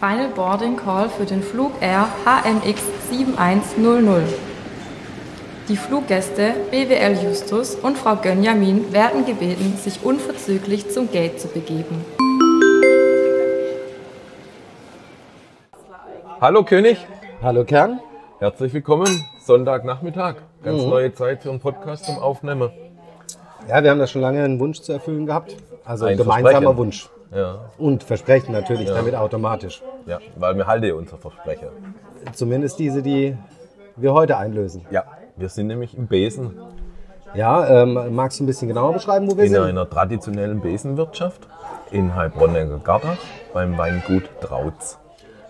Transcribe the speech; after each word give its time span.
Final 0.00 0.30
Boarding 0.30 0.76
Call 0.78 1.10
für 1.10 1.26
den 1.26 1.42
Flug 1.42 1.72
Air 1.82 2.08
HMX 2.24 2.80
7100. 3.10 4.22
Die 5.68 5.76
Fluggäste 5.76 6.54
BWL 6.70 7.22
Justus 7.22 7.74
und 7.74 7.98
Frau 7.98 8.16
Gönjamin 8.16 8.94
werden 8.94 9.26
gebeten, 9.26 9.76
sich 9.76 10.02
unverzüglich 10.02 10.90
zum 10.90 11.10
Gate 11.12 11.38
zu 11.38 11.48
begeben. 11.48 12.02
Hallo 16.40 16.64
König, 16.64 16.96
Hallo 17.42 17.64
Kern. 17.64 18.00
herzlich 18.38 18.72
willkommen. 18.72 19.26
Sonntagnachmittag. 19.44 20.36
Ganz 20.64 20.82
neue 20.82 21.12
Zeit 21.12 21.42
für 21.42 21.50
einen 21.50 21.60
Podcast 21.60 22.06
zum 22.06 22.18
Aufnehmen. 22.18 22.70
Ja, 23.68 23.82
wir 23.84 23.90
haben 23.90 23.98
da 23.98 24.06
schon 24.06 24.22
lange 24.22 24.42
einen 24.42 24.58
Wunsch 24.58 24.80
zu 24.80 24.94
erfüllen 24.94 25.26
gehabt. 25.26 25.54
Also 25.84 26.06
Ein 26.06 26.12
ein 26.12 26.16
gemeinsamer. 26.16 26.74
Wunsch. 26.74 27.10
Ja, 27.32 27.70
Und 27.78 28.02
Versprechen 28.02 28.52
natürlich 28.52 28.88
damit 28.88 29.14
automatisch. 29.14 29.82
ja, 30.06 30.18
weil 30.36 30.56
wir 30.56 30.66
halten 30.66 30.92
unser 30.92 31.16
Versprechen. 31.16 31.68
Zumindest 32.32 32.78
diese, 32.78 33.02
die 33.02 33.36
wir 33.96 34.12
heute 34.12 34.36
einlösen. 34.36 34.84
Ja, 34.90 35.04
wir 35.36 35.48
sind 35.48 35.68
nämlich 35.68 35.96
im 35.96 36.06
Besen. 36.06 36.58
Ja, 37.34 37.82
ähm, 37.82 38.14
magst 38.14 38.40
du 38.40 38.44
ein 38.44 38.46
bisschen 38.46 38.66
genauer 38.68 38.92
beschreiben, 38.92 39.30
wo 39.30 39.36
wir 39.36 39.44
In 39.44 39.50
sind? 39.50 39.62
einer 39.62 39.88
traditionellen 39.88 40.60
Besenwirtschaft 40.60 41.46
in 41.92 42.14
Heilbronner 42.16 42.66
Gardach 42.82 43.16
beim 43.52 43.78
Weingut 43.78 44.24
Trautz. 44.40 44.98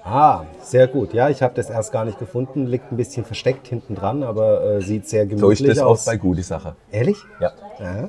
Ah, 0.05 0.45
sehr 0.63 0.87
gut. 0.87 1.13
Ja, 1.13 1.29
ich 1.29 1.43
habe 1.43 1.55
das 1.55 1.69
erst 1.71 1.93
gar 1.93 2.05
nicht 2.05 2.19
gefunden. 2.19 2.67
Liegt 2.67 2.91
ein 2.91 2.97
bisschen 2.97 3.25
versteckt 3.25 3.69
hinten 3.69 3.95
dran, 3.95 4.23
aber 4.23 4.63
äh, 4.65 4.81
sieht 4.81 5.09
sehr 5.09 5.25
So 5.25 5.37
gemütlich 5.37 5.69
ist 5.69 5.77
das 5.77 5.85
auch 5.85 5.91
aus. 5.91 6.05
bei 6.07 6.17
gute 6.17 6.43
Sache. 6.43 6.75
Ehrlich? 6.91 7.19
Ja, 7.39 7.53
Ja. 7.79 8.09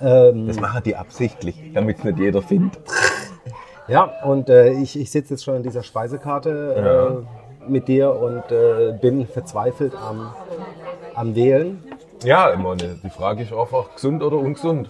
Ähm, 0.00 0.46
das 0.46 0.60
machen 0.60 0.82
die 0.84 0.96
absichtlich, 0.96 1.56
damit 1.72 1.98
es 1.98 2.04
nicht 2.04 2.18
jeder 2.18 2.42
findet. 2.42 2.78
ja, 3.88 4.04
und 4.24 4.48
äh, 4.48 4.72
ich, 4.72 4.98
ich 4.98 5.10
sitze 5.10 5.34
jetzt 5.34 5.44
schon 5.44 5.56
an 5.56 5.62
dieser 5.62 5.82
Speisekarte 5.82 7.24
äh, 7.66 7.70
mit 7.70 7.88
dir 7.88 8.14
und 8.14 8.42
äh, 8.52 8.92
bin 9.00 9.26
verzweifelt 9.26 9.94
am, 9.96 10.32
am 11.14 11.34
Wählen. 11.34 11.82
Ja, 12.24 12.52
ich 12.52 12.58
meine, 12.58 12.98
die 13.02 13.10
Frage 13.10 13.42
ist 13.42 13.52
einfach, 13.52 13.94
gesund 13.94 14.22
oder 14.22 14.36
ungesund? 14.36 14.88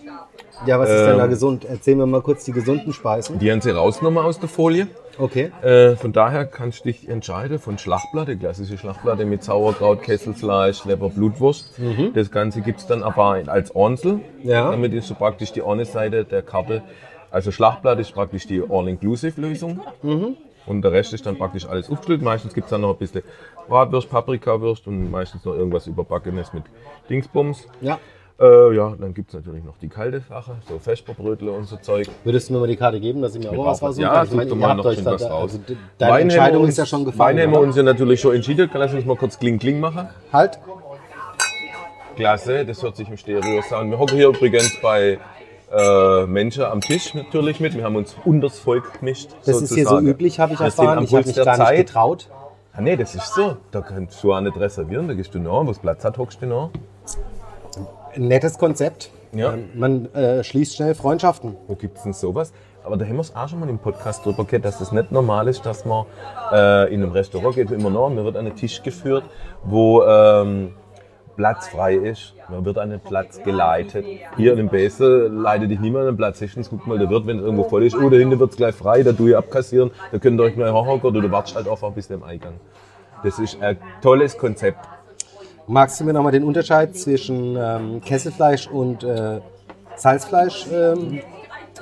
Ja, 0.67 0.79
was 0.79 0.89
ist 0.89 1.05
denn 1.05 1.19
da 1.19 1.25
Ähm, 1.25 1.31
gesund? 1.31 1.65
Erzähl 1.65 1.97
mir 1.97 2.07
mal 2.07 2.23
kurz 2.23 2.45
die 2.45 2.53
gesunden 2.53 2.93
Speisen. 2.93 3.39
Die 3.39 3.51
haben 3.51 3.61
sie 3.61 3.71
rausgenommen 3.71 4.25
aus 4.25 4.39
der 4.39 4.49
Folie. 4.49 4.87
Okay. 5.19 5.51
Äh, 5.63 5.97
von 5.97 6.13
daher 6.13 6.47
kannst 6.47 6.81
du 6.81 6.85
dich 6.85 7.09
entscheiden 7.09 7.59
von 7.59 7.77
Schlachtplatte, 7.79 8.37
klassische 8.37 8.79
Schlachtplatte 8.79 9.25
mit 9.25 9.43
Sauerkraut, 9.45 10.03
Kesselfleisch, 10.03 10.85
Leber, 10.85 11.11
Blutwurst. 11.11 11.79
Das 12.15 12.31
Ganze 12.31 12.63
gibt's 12.63 12.87
dann 12.87 13.03
aber 13.03 13.43
als 13.47 13.75
Ornsel. 13.75 14.21
Ja. 14.43 14.71
Damit 14.71 14.93
ist 14.95 15.09
so 15.09 15.15
praktisch 15.15 15.53
die 15.53 15.63
eine 15.63 15.85
Seite 15.85 16.25
der 16.25 16.43
Karte. 16.43 16.83
Also 17.31 17.51
Schlachtplatte 17.51 18.01
ist 18.01 18.13
praktisch 18.13 18.47
die 18.47 18.63
All-Inclusive-Lösung. 18.69 19.81
Und 20.67 20.83
der 20.83 20.93
Rest 20.93 21.12
ist 21.12 21.27
dann 21.27 21.37
praktisch 21.37 21.67
alles 21.67 21.91
aufgestellt. 21.91 22.23
Meistens 22.23 22.55
gibt's 22.55 22.70
dann 22.70 22.81
noch 22.81 22.91
ein 22.91 22.97
bisschen 22.98 23.23
Bratwurst, 23.69 24.09
Paprikawurst 24.11 24.87
und 24.87 25.11
meistens 25.11 25.45
noch 25.45 25.55
irgendwas 25.55 25.87
Überbackenes 25.87 26.53
mit 26.53 26.65
Dingsbums. 27.11 27.67
Ja. 27.81 27.98
Äh, 28.41 28.75
ja, 28.75 28.95
dann 28.98 29.15
gibt's 29.15 29.33
natürlich 29.33 29.62
noch 29.62 29.77
die 29.79 29.89
kalte 29.89 30.20
Sache, 30.20 30.57
so 30.69 30.79
Vesperbrötle 30.81 31.53
und 31.53 31.65
so 31.67 31.77
Zeug. 31.77 32.09
Würdest 32.25 32.48
du 32.48 32.55
mir 32.55 32.59
mal 32.61 32.67
die 32.67 32.75
Karte 32.77 32.98
geben, 32.98 33.23
dass 33.23 33.37
ich 33.37 33.42
mir 33.45 33.51
auch 33.51 33.65
was 33.67 33.81
Raus- 33.81 33.91
raussuchen 34.01 34.03
Ja, 34.03 34.27
such 34.27 34.45
doch 34.48 34.57
mal 34.57 34.75
noch 34.75 34.92
schön 34.92 35.05
was 35.05 35.23
raus. 35.23 35.42
also 35.42 35.59
de- 35.59 35.77
deine 35.98 36.12
Wein 36.12 36.23
Entscheidung 36.23 36.62
uns- 36.62 36.70
ist 36.70 36.79
ja 36.79 36.87
schon 36.87 37.01
Wein 37.01 37.05
gefallen. 37.12 37.41
haben 37.41 37.53
wir 37.53 37.61
uns 37.61 37.77
ja 37.77 37.83
natürlich 37.85 38.20
schon 38.20 38.35
entschieden. 38.35 38.69
Lass 38.75 38.92
uns 38.92 39.05
mal 39.05 39.17
kurz 39.17 39.39
Kling 39.39 39.59
Kling 39.61 39.79
machen. 39.79 40.09
Halt. 40.33 40.59
Klasse, 42.17 42.65
das 42.65 42.83
hört 42.83 42.97
sich 42.97 43.09
im 43.09 43.17
Stereo 43.17 43.61
an. 43.70 43.91
Wir 43.91 43.98
hocken 43.98 44.17
hier 44.17 44.29
übrigens 44.29 44.81
bei 44.81 45.19
äh, 45.73 46.27
Menschen 46.27 46.65
am 46.65 46.81
Tisch 46.81 47.15
natürlich 47.15 47.61
mit. 47.61 47.75
Wir 47.75 47.84
haben 47.84 47.97
uns 47.97 48.17
unters 48.25 48.59
Volk 48.59 49.01
gemischt. 49.01 49.31
Das 49.45 49.61
ist 49.61 49.75
hier 49.75 49.84
so 49.84 49.91
sozusagen. 49.91 50.07
üblich, 50.07 50.41
habe 50.41 50.53
ich 50.55 50.61
Wir 50.61 50.67
erfahren. 50.67 51.05
Ich 51.05 51.15
habe 51.15 51.27
mich 51.27 51.37
gar 51.37 51.57
nicht 51.57 51.67
Zeit. 51.67 51.87
getraut. 51.87 52.29
Ah, 52.73 52.81
nee, 52.81 52.97
das 52.97 53.15
ist 53.15 53.34
so. 53.34 53.57
Da 53.70 53.81
kannst 53.81 54.23
du 54.23 54.33
auch 54.35 54.41
nicht 54.41 54.57
reservieren. 54.59 55.07
Da 55.09 55.15
gehst 55.15 55.35
du 55.35 55.39
nach. 55.39 55.64
Wo 55.67 55.70
es 55.70 55.79
Platz 55.79 56.05
hat, 56.05 56.19
hockst 56.19 56.42
du 56.42 56.47
nach. 56.47 56.70
Ein 58.14 58.29
nettes 58.29 58.58
Konzept. 58.58 59.11
Ja. 59.33 59.55
Ähm, 59.55 59.69
Man 59.75 60.13
äh, 60.14 60.45
schließt 60.45 60.77
schnell 60.77 60.95
Freundschaften. 60.95 61.57
Wo 61.67 61.75
gibt's 61.75 62.02
denn 62.05 62.13
sowas? 62.13 62.52
Aber 62.85 62.96
da 62.98 63.05
haben 63.07 63.14
wir 63.14 63.20
es 63.23 63.35
auch 63.35 63.48
schon 63.48 63.61
mal 63.61 63.69
im 63.69 63.79
Podcast 63.79 64.25
drüber 64.27 64.45
gehört, 64.45 64.67
dass 64.67 64.81
es 64.81 64.92
nicht 64.92 65.11
normal 65.11 65.48
ist, 65.48 65.64
dass 65.64 65.85
man 65.86 66.05
äh, 66.52 66.92
in 66.92 67.02
einem 67.02 67.13
Restaurant 67.13 67.55
geht 67.55 67.70
immer 67.70 67.89
noch, 67.89 68.11
mir 68.11 68.25
wird 68.25 68.36
an 68.36 68.46
einen 68.46 68.57
Tisch 68.57 68.83
geführt, 68.83 69.25
wo 69.64 70.02
ähm, 70.02 70.75
Platz 71.36 71.68
frei 71.68 71.95
ist. 71.95 72.34
Man 72.48 72.64
wird 72.64 72.78
an 72.78 72.90
den 72.90 73.00
Platz 73.00 73.42
geleitet. 73.42 74.05
Hier 74.36 74.52
in 74.52 74.58
dem 74.58 74.68
Besen 74.68 75.42
leitet 75.42 75.70
dich 75.70 75.80
niemand 75.80 76.02
an 76.02 76.12
den 76.12 76.17
Platz. 76.17 76.40
Höchstens 76.40 76.70
guck 76.70 76.86
mal, 76.86 76.98
der 76.98 77.11
wird, 77.11 77.27
wenn 77.27 77.39
es 77.39 77.45
irgendwo 77.45 77.64
voll 77.64 77.84
ist, 77.84 77.96
oh, 77.96 78.08
da 78.08 78.17
hinten 78.17 78.39
wird's 78.39 78.56
gleich 78.56 78.74
frei, 78.74 79.02
da 79.02 79.12
tu 79.12 79.28
ich 79.28 79.36
abkassieren, 79.36 79.90
da 80.12 80.18
könnt 80.18 80.40
ihr 80.40 80.45
euch 80.45 80.55
gleich 80.55 80.72
hochhocken 80.72 81.11
oder 81.11 81.20
du 81.20 81.30
wartest 81.30 81.56
halt 81.56 81.68
einfach 81.68 81.92
bis 81.92 82.08
zum 82.08 82.22
Eingang. 82.22 82.55
Das 83.22 83.39
ist 83.39 83.61
ein 83.61 83.78
tolles 84.02 84.36
Konzept. 84.36 84.78
Magst 85.67 85.98
du 85.98 86.05
mir 86.05 86.12
nochmal 86.12 86.33
den 86.33 86.45
Unterscheid 86.45 86.95
zwischen 86.95 87.56
ähm, 87.56 88.01
Kesselfleisch 88.02 88.68
und 88.68 89.02
äh, 89.02 89.40
Salzfleisch? 89.96 90.66
Ähm, 90.70 91.20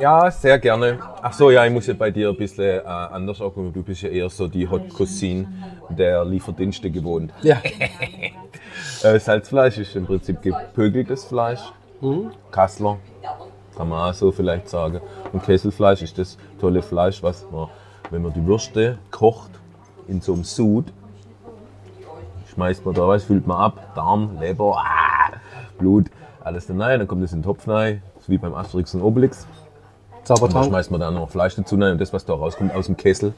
Ja, 0.01 0.31
sehr 0.31 0.59
gerne. 0.59 0.99
Ach 1.21 1.33
so, 1.33 1.51
ja, 1.51 1.65
ich 1.67 1.73
muss 1.73 1.87
ja 1.87 1.95
bei 1.95 2.11
dir 2.11 2.31
ein 2.31 2.37
bisschen 2.37 2.81
äh, 2.81 2.83
anders 2.87 3.41
angucken. 3.41 3.73
Du 3.73 3.83
bist 3.83 4.03
ja 4.03 4.09
eher 4.09 4.31
so 4.31 4.49
die 4.49 4.69
Hot 4.69 4.89
Cousine 4.89 5.47
der 5.91 6.25
Lieferdienste 6.25 6.91
gewohnt. 6.91 7.33
ja. 7.43 7.57
Äh, 9.03 9.19
Salzfleisch 9.19 9.79
ist 9.79 9.97
im 9.97 10.07
Prinzip 10.07 10.41
gepökeltes 10.41 11.25
Fleisch. 11.25 11.61
Kassler, 12.51 12.99
kann 13.77 13.89
man 13.89 14.11
auch 14.11 14.15
so 14.15 14.31
vielleicht 14.33 14.69
sagen. 14.69 15.01
Und 15.33 15.43
Kesselfleisch 15.43 16.03
ist 16.03 16.19
das 16.19 16.39
tolle 16.61 16.83
Fleisch, 16.83 17.23
was 17.23 17.45
man, 17.51 17.69
wenn 18.11 18.23
man 18.23 18.33
die 18.33 18.45
Würste 18.45 18.99
kocht, 19.11 19.51
in 20.09 20.21
so 20.21 20.35
einem 20.35 20.45
Sud, 20.45 20.87
schmeißt 22.53 22.85
man 22.85 22.95
da 22.95 23.07
was, 23.07 23.25
füllt 23.25 23.47
man 23.47 23.59
ab, 23.59 23.95
Darm, 23.95 24.39
Leber, 24.41 24.77
ah, 24.77 25.33
Blut, 25.79 26.07
alles 26.43 26.67
da 26.67 26.75
rein, 26.77 26.99
dann 26.99 27.09
kommt 27.09 27.23
es 27.23 27.33
in 27.33 27.39
den 27.39 27.45
Topf 27.45 27.69
rein, 27.69 28.03
so 28.21 28.33
wie 28.33 28.39
beim 28.39 28.55
Asterix 28.55 28.95
und 28.95 29.03
Obelix. 29.03 29.47
Und 30.23 30.31
dann 30.31 30.37
Zaubertrank. 30.37 30.67
schmeißt 30.67 30.91
man 30.91 31.01
dann 31.01 31.15
noch 31.15 31.29
Fleisch 31.29 31.57
dazu 31.57 31.75
rein 31.75 31.93
und 31.93 32.01
das, 32.01 32.13
was 32.13 32.25
da 32.25 32.35
rauskommt 32.35 32.75
aus 32.75 32.87
dem 32.87 32.97
Kessel, 32.97 33.35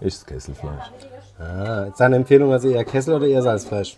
ist 0.00 0.20
das 0.20 0.26
Kesselfleisch. 0.26 0.90
Ah, 1.38 1.84
ist 1.84 1.98
deine 2.00 2.16
Empfehlung 2.16 2.52
also 2.52 2.68
eher 2.68 2.84
Kessel 2.84 3.14
oder 3.14 3.26
eher 3.26 3.42
Salzfleisch? 3.42 3.96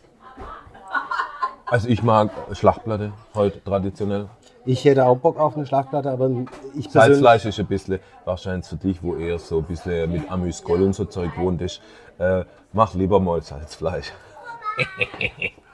Also 1.67 1.89
ich 1.89 2.03
mag 2.03 2.31
Schlachtplatte 2.53 3.13
heute 3.35 3.63
traditionell. 3.65 4.29
Ich 4.65 4.85
hätte 4.85 5.07
auch 5.07 5.17
Bock 5.17 5.39
auf 5.39 5.57
eine 5.57 5.67
Schlagplatte, 5.67 6.11
aber 6.11 6.27
ich 6.27 6.91
persönlich... 6.91 6.93
Salzfleisch 6.93 7.45
ist 7.47 7.59
ein 7.59 7.67
bisschen, 7.67 7.99
wahrscheinlich 8.25 8.67
für 8.67 8.77
dich, 8.77 9.03
wo 9.03 9.17
eher 9.17 9.39
so 9.39 9.59
ein 9.59 9.65
bisschen 9.65 10.13
mit 10.13 10.31
Amüsgol 10.31 10.83
und 10.83 10.93
so 10.93 11.07
Zeug 11.07 11.31
wohnt 11.39 11.63
ist, 11.63 11.81
äh, 12.19 12.45
mach 12.73 12.95
lieber 12.95 13.19
mal 13.21 13.43
Salzfleisch. 13.43 14.13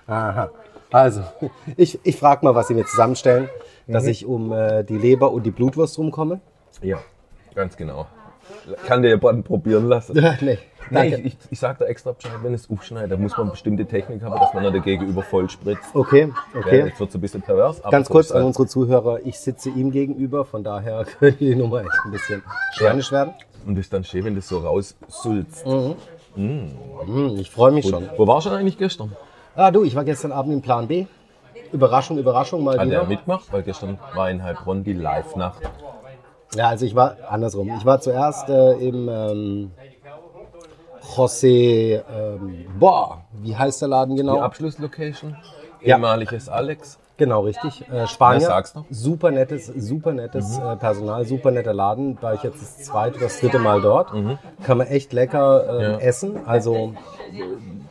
Aha. 0.06 0.50
Also, 0.92 1.22
ich, 1.76 1.98
ich 2.04 2.16
frage 2.16 2.44
mal, 2.44 2.54
was 2.54 2.68
Sie 2.68 2.74
mir 2.74 2.86
zusammenstellen, 2.86 3.48
dass 3.86 4.06
ich 4.06 4.26
um 4.26 4.52
äh, 4.52 4.82
die 4.84 4.96
Leber 4.98 5.32
und 5.32 5.44
die 5.44 5.50
Blutwurst 5.50 5.98
rumkomme. 5.98 6.40
Ja, 6.82 6.98
ganz 7.54 7.76
genau. 7.76 8.06
Kann 8.86 9.02
dir 9.02 9.10
jemand 9.10 9.44
probieren 9.44 9.88
lassen? 9.88 10.14
nee, 10.40 10.58
Nein, 10.90 11.10
danke. 11.10 11.26
ich, 11.28 11.34
ich, 11.34 11.36
ich 11.50 11.58
sag 11.58 11.78
da 11.78 11.84
extra 11.86 12.12
Bescheid, 12.12 12.32
wenn 12.42 12.54
es 12.54 12.70
aufschneidet, 12.70 13.10
da 13.10 13.16
muss 13.16 13.36
man 13.36 13.50
bestimmte 13.50 13.86
Technik 13.86 14.22
haben, 14.22 14.38
dass 14.38 14.54
man 14.54 14.62
der 14.72 14.80
Gegenüber 14.80 15.22
voll 15.22 15.50
spritzt. 15.50 15.94
Okay, 15.94 16.32
Ja, 16.54 16.60
okay. 16.60 16.84
jetzt 16.86 17.00
wird 17.00 17.08
es 17.10 17.14
ein 17.16 17.20
bisschen 17.20 17.42
pervers. 17.42 17.82
Ganz 17.90 18.08
kurz 18.08 18.30
an 18.30 18.38
halt. 18.38 18.46
unsere 18.46 18.66
Zuhörer, 18.68 19.20
ich 19.24 19.38
sitze 19.38 19.70
ihm 19.70 19.90
gegenüber, 19.90 20.44
von 20.44 20.62
daher 20.62 21.04
könnte 21.18 21.38
die 21.38 21.56
Nummer 21.56 21.80
echt 21.80 21.90
ein 22.04 22.12
bisschen 22.12 22.42
schwernisch 22.72 23.10
werden. 23.10 23.34
Und 23.66 23.74
das 23.74 23.86
ist 23.86 23.92
dann 23.92 24.04
schön, 24.04 24.24
wenn 24.24 24.36
das 24.36 24.46
so 24.48 24.58
raussulzt. 24.58 25.66
Hm, 26.36 26.68
ich 27.38 27.50
freue 27.50 27.72
mich 27.72 27.88
schon. 27.88 28.08
Wo 28.16 28.26
warst 28.26 28.46
du 28.46 28.50
denn 28.50 28.60
eigentlich 28.60 28.78
gestern? 28.78 29.10
Ah 29.56 29.70
du, 29.70 29.82
ich 29.84 29.94
war 29.96 30.04
gestern 30.04 30.30
Abend 30.32 30.52
im 30.52 30.62
Plan 30.62 30.86
B. 30.86 31.06
Überraschung, 31.72 32.18
Überraschung 32.18 32.62
mal 32.64 32.72
Hat 32.74 32.80
er 32.80 32.86
wieder. 32.86 33.04
mitgemacht? 33.04 33.52
Weil 33.52 33.62
gestern 33.62 33.98
war 34.14 34.30
in 34.30 34.42
Heilbronn 34.42 34.84
die 34.84 34.92
Live-Nacht. 34.92 35.62
Ja, 36.54 36.68
also 36.68 36.86
ich 36.86 36.94
war 36.94 37.16
andersrum. 37.28 37.68
Ich 37.76 37.84
war 37.84 38.00
zuerst 38.00 38.48
äh, 38.48 38.72
im 38.74 39.08
ähm, 39.10 39.70
José, 41.16 42.02
ähm, 42.10 42.66
boah, 42.78 43.22
wie 43.32 43.56
heißt 43.56 43.80
der 43.82 43.88
Laden 43.88 44.16
Die 44.16 44.22
genau? 44.22 44.40
Abschlusslocation, 44.40 45.36
Ja. 45.82 45.96
ehemaliges 45.96 46.48
Alex. 46.48 46.98
Genau, 47.18 47.40
richtig. 47.40 47.82
Äh, 47.90 48.06
Spanier. 48.06 48.46
Sag's 48.46 48.74
doch. 48.74 48.84
Super 48.90 49.30
nettes, 49.30 49.66
super 49.66 50.12
nettes 50.12 50.58
äh, 50.58 50.76
Personal, 50.76 51.24
super 51.24 51.50
netter 51.50 51.72
Laden. 51.72 52.18
War 52.20 52.34
ich 52.34 52.42
jetzt 52.42 52.60
das 52.60 52.78
zweite 52.84 53.16
oder 53.16 53.24
das 53.26 53.40
dritte 53.40 53.58
Mal 53.58 53.80
dort. 53.80 54.12
Kann 54.62 54.78
man 54.78 54.86
echt 54.86 55.12
lecker 55.12 55.64
ähm, 55.68 55.80
Ja. 55.92 55.98
essen. 55.98 56.46
Also 56.46 56.92
äh, 57.32 57.42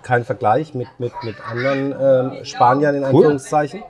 kein 0.04 0.24
Vergleich 0.26 0.76
mit, 0.76 0.88
mit, 1.00 1.12
mit 1.24 1.36
anderen 1.50 1.96
ähm, 2.38 2.46
Spaniern 2.46 2.96
in 2.96 3.04
Anführungszeichen. 3.04 3.82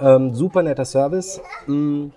Ähm, 0.00 0.34
super 0.34 0.62
netter 0.62 0.84
Service. 0.84 1.40
Mm, 1.66 2.08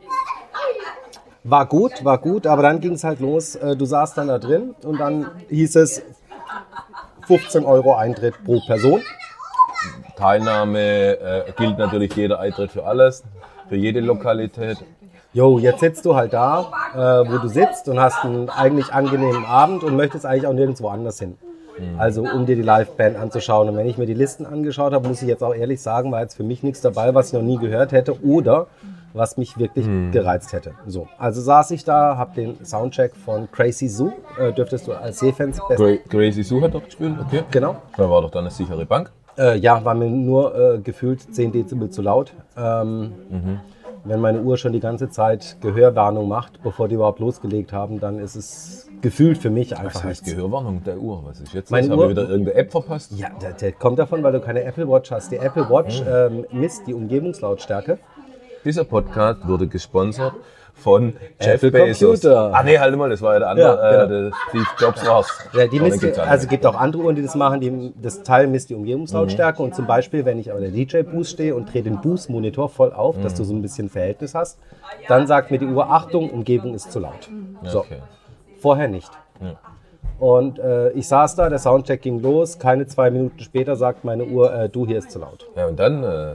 war 1.44 1.65
gut, 1.65 2.03
war 2.03 2.18
gut, 2.18 2.45
aber 2.45 2.62
dann 2.63 2.81
ging 2.81 2.94
es 2.94 3.03
halt 3.03 3.19
los. 3.21 3.56
Äh, 3.56 3.75
du 3.77 3.86
saßt 3.86 4.18
dann 4.18 4.27
da 4.27 4.38
drin 4.39 4.75
und 4.83 5.00
dann 5.00 5.31
hieß 5.50 5.77
es 5.77 6.03
15 7.27 7.63
Euro 7.65 7.95
Eintritt 7.95 8.44
pro 8.44 8.59
Person. 8.68 9.01
Teilnahme 10.21 11.19
äh, 11.19 11.51
gilt 11.57 11.79
natürlich 11.79 12.15
jeder 12.15 12.39
Eintritt 12.39 12.71
für 12.71 12.85
alles, 12.85 13.23
für 13.69 13.75
jede 13.75 14.01
Lokalität. 14.01 14.77
Jo, 15.33 15.57
jetzt 15.57 15.79
sitzt 15.79 16.06
du 16.06 16.15
halt 16.15 16.33
da, 16.33 16.71
äh, 16.94 17.31
wo 17.31 17.39
du 17.39 17.47
sitzt 17.47 17.89
und 17.89 18.00
hast 18.00 18.23
einen 18.23 18.50
eigentlich 18.50 18.94
angenehmen 18.94 19.45
Abend 19.45 19.83
und 19.83 19.95
möchtest 19.95 20.25
eigentlich 20.25 20.45
auch 20.45 20.53
nirgendwo 20.53 20.89
anders 20.89 21.18
hin. 21.18 21.38
Also 21.97 22.21
um 22.23 22.45
dir 22.45 22.56
die 22.56 22.62
Liveband 22.62 23.18
anzuschauen. 23.18 23.69
Und 23.69 23.77
wenn 23.77 23.88
ich 23.88 23.97
mir 23.97 24.06
die 24.06 24.13
Listen 24.13 24.45
angeschaut 24.45 24.94
habe, 24.94 25.07
muss 25.07 25.23
ich 25.23 25.27
jetzt 25.27 25.44
auch 25.44 25.56
ehrlich 25.56 25.81
sagen, 25.81 26.12
war 26.12 26.21
jetzt 26.21 26.35
für 26.35 26.44
mich 26.44 26.62
nichts 26.62 26.81
dabei, 26.81 27.15
was 27.15 27.27
ich 27.27 27.33
noch 27.33 27.41
nie 27.41 27.57
gehört 27.57 27.91
hätte 27.91 28.24
oder 28.24 28.67
was 29.13 29.38
mich 29.38 29.57
wirklich 29.57 29.88
gereizt 30.12 30.53
hätte. 30.53 30.74
So, 30.85 31.07
also 31.17 31.41
saß 31.41 31.71
ich 31.71 31.83
da, 31.83 32.17
habe 32.17 32.35
den 32.35 32.63
Soundcheck 32.63 33.15
von 33.15 33.50
Crazy 33.51 33.88
Zoo, 33.88 34.12
äh, 34.39 34.53
dürftest 34.53 34.88
du 34.88 34.94
als 34.94 35.19
Seefans 35.19 35.59
Gra 35.59 35.95
Crazy 36.07 36.44
Sue 36.44 36.62
hat 36.62 36.74
dort 36.74 36.85
gespielt, 36.85 37.15
okay. 37.19 37.44
Genau. 37.51 37.77
Da 37.97 38.09
war 38.09 38.21
doch 38.21 38.31
dann 38.31 38.45
eine 38.45 38.51
sichere 38.51 38.85
Bank. 38.85 39.12
Äh, 39.41 39.57
ja, 39.57 39.83
war 39.83 39.95
mir 39.95 40.07
nur 40.09 40.55
äh, 40.75 40.79
gefühlt 40.79 41.33
10 41.33 41.51
Dezibel 41.51 41.89
zu 41.89 42.01
laut. 42.01 42.33
Ähm, 42.55 43.13
Wenn 44.03 44.19
meine 44.19 44.41
Uhr 44.41 44.57
schon 44.57 44.73
die 44.73 44.79
ganze 44.79 45.09
Zeit 45.09 45.57
Gehörwarnung 45.61 46.27
macht, 46.27 46.61
bevor 46.63 46.88
die 46.88 46.95
überhaupt 46.95 47.19
losgelegt 47.19 47.71
haben, 47.71 47.99
dann 47.99 48.17
ist 48.19 48.35
es 48.35 48.88
gefühlt 49.01 49.38
für 49.38 49.49
mich 49.51 49.71
Was 49.71 49.79
einfach 49.79 50.03
heißt 50.03 50.23
nichts. 50.23 50.35
Gehörwarnung 50.35 50.83
der 50.83 50.97
Uhr? 50.99 51.23
Was 51.25 51.39
ist 51.39 51.53
jetzt? 51.53 51.69
Meine? 51.71 51.89
Habe 51.89 52.01
Uhr- 52.03 52.09
wieder 52.09 52.23
irgendeine 52.27 52.55
App 52.57 52.71
verpasst? 52.71 53.11
Ja, 53.15 53.29
der, 53.41 53.53
der 53.53 53.71
kommt 53.73 53.99
davon, 53.99 54.23
weil 54.23 54.31
du 54.33 54.39
keine 54.39 54.63
Apple 54.63 54.88
Watch 54.88 55.11
hast. 55.11 55.31
Die 55.31 55.38
Apple 55.38 55.69
Watch 55.69 56.01
ähm, 56.07 56.45
misst 56.51 56.88
die 56.88 56.93
Umgebungslautstärke. 56.95 57.99
Dieser 58.65 58.83
Podcast 58.85 59.47
wurde 59.47 59.67
gesponsert 59.67 60.33
von 60.73 61.13
Jeff 61.39 61.62
Bezos. 61.62 62.21
Computer. 62.21 62.51
Ah 62.53 62.63
nee, 62.63 62.77
halt 62.79 62.95
mal, 62.97 63.09
das 63.09 63.21
war 63.21 63.33
ja 63.33 63.39
der 63.39 63.50
andere, 63.50 63.68
Ja, 63.94 64.06
genau. 64.06 64.27
äh, 64.27 64.31
Steve 64.50 64.65
Jobs 64.79 65.06
war's. 65.06 65.27
Ja, 65.53 65.68
die 65.68 65.79
misst, 65.79 66.19
also 66.19 66.47
gibt 66.47 66.65
auch 66.65 66.75
andere 66.75 67.03
Uhren, 67.03 67.15
die 67.15 67.21
das 67.21 67.35
machen. 67.35 67.62
Die, 67.62 67.94
das 68.01 68.23
Teil 68.23 68.47
misst 68.47 68.69
die 68.69 68.75
Umgebungslautstärke. 68.75 69.62
Und 69.62 69.75
zum 69.75 69.85
Beispiel, 69.85 70.25
wenn 70.25 70.39
ich 70.39 70.51
aber 70.51 70.59
der 70.62 70.71
DJ-Boost 70.71 71.31
stehe 71.31 71.56
und 71.56 71.71
drehe 71.71 71.83
den 71.83 72.01
Boost-Monitor 72.01 72.69
voll 72.69 72.94
auf, 72.94 73.19
dass 73.21 73.35
du 73.35 73.44
so 73.44 73.53
ein 73.53 73.62
bisschen 73.62 73.89
Verhältnis 73.89 74.33
hast, 74.33 74.57
dann 75.07 75.27
sagt 75.27 75.51
mir 75.51 75.59
die 75.59 75.68
Uhr, 75.68 75.89
Achtung, 75.91 76.29
Umgebung 76.31 76.74
ist 76.74 76.91
zu 76.91 77.00
laut. 77.00 77.29
So, 77.63 77.79
Okay. 77.81 77.97
vorher 78.59 78.88
nicht. 78.88 79.12
Ja. 79.41 79.53
Und 80.19 80.59
äh, 80.59 80.91
ich 80.91 81.07
saß 81.07 81.35
da, 81.35 81.50
der 81.50 81.57
Soundcheck 81.57 82.01
ging 82.01 82.21
los. 82.21 82.59
Keine 82.59 82.85
zwei 82.85 83.09
Minuten 83.09 83.39
später 83.39 83.75
sagt 83.75 84.03
meine 84.03 84.25
Uhr, 84.25 84.53
äh, 84.53 84.69
du, 84.69 84.85
hier 84.85 85.00
ist 85.00 85.09
zu 85.12 85.17
laut. 85.19 85.47
Ja, 85.56 85.65
und 85.65 85.79
dann, 85.79 86.03
äh, 86.03 86.33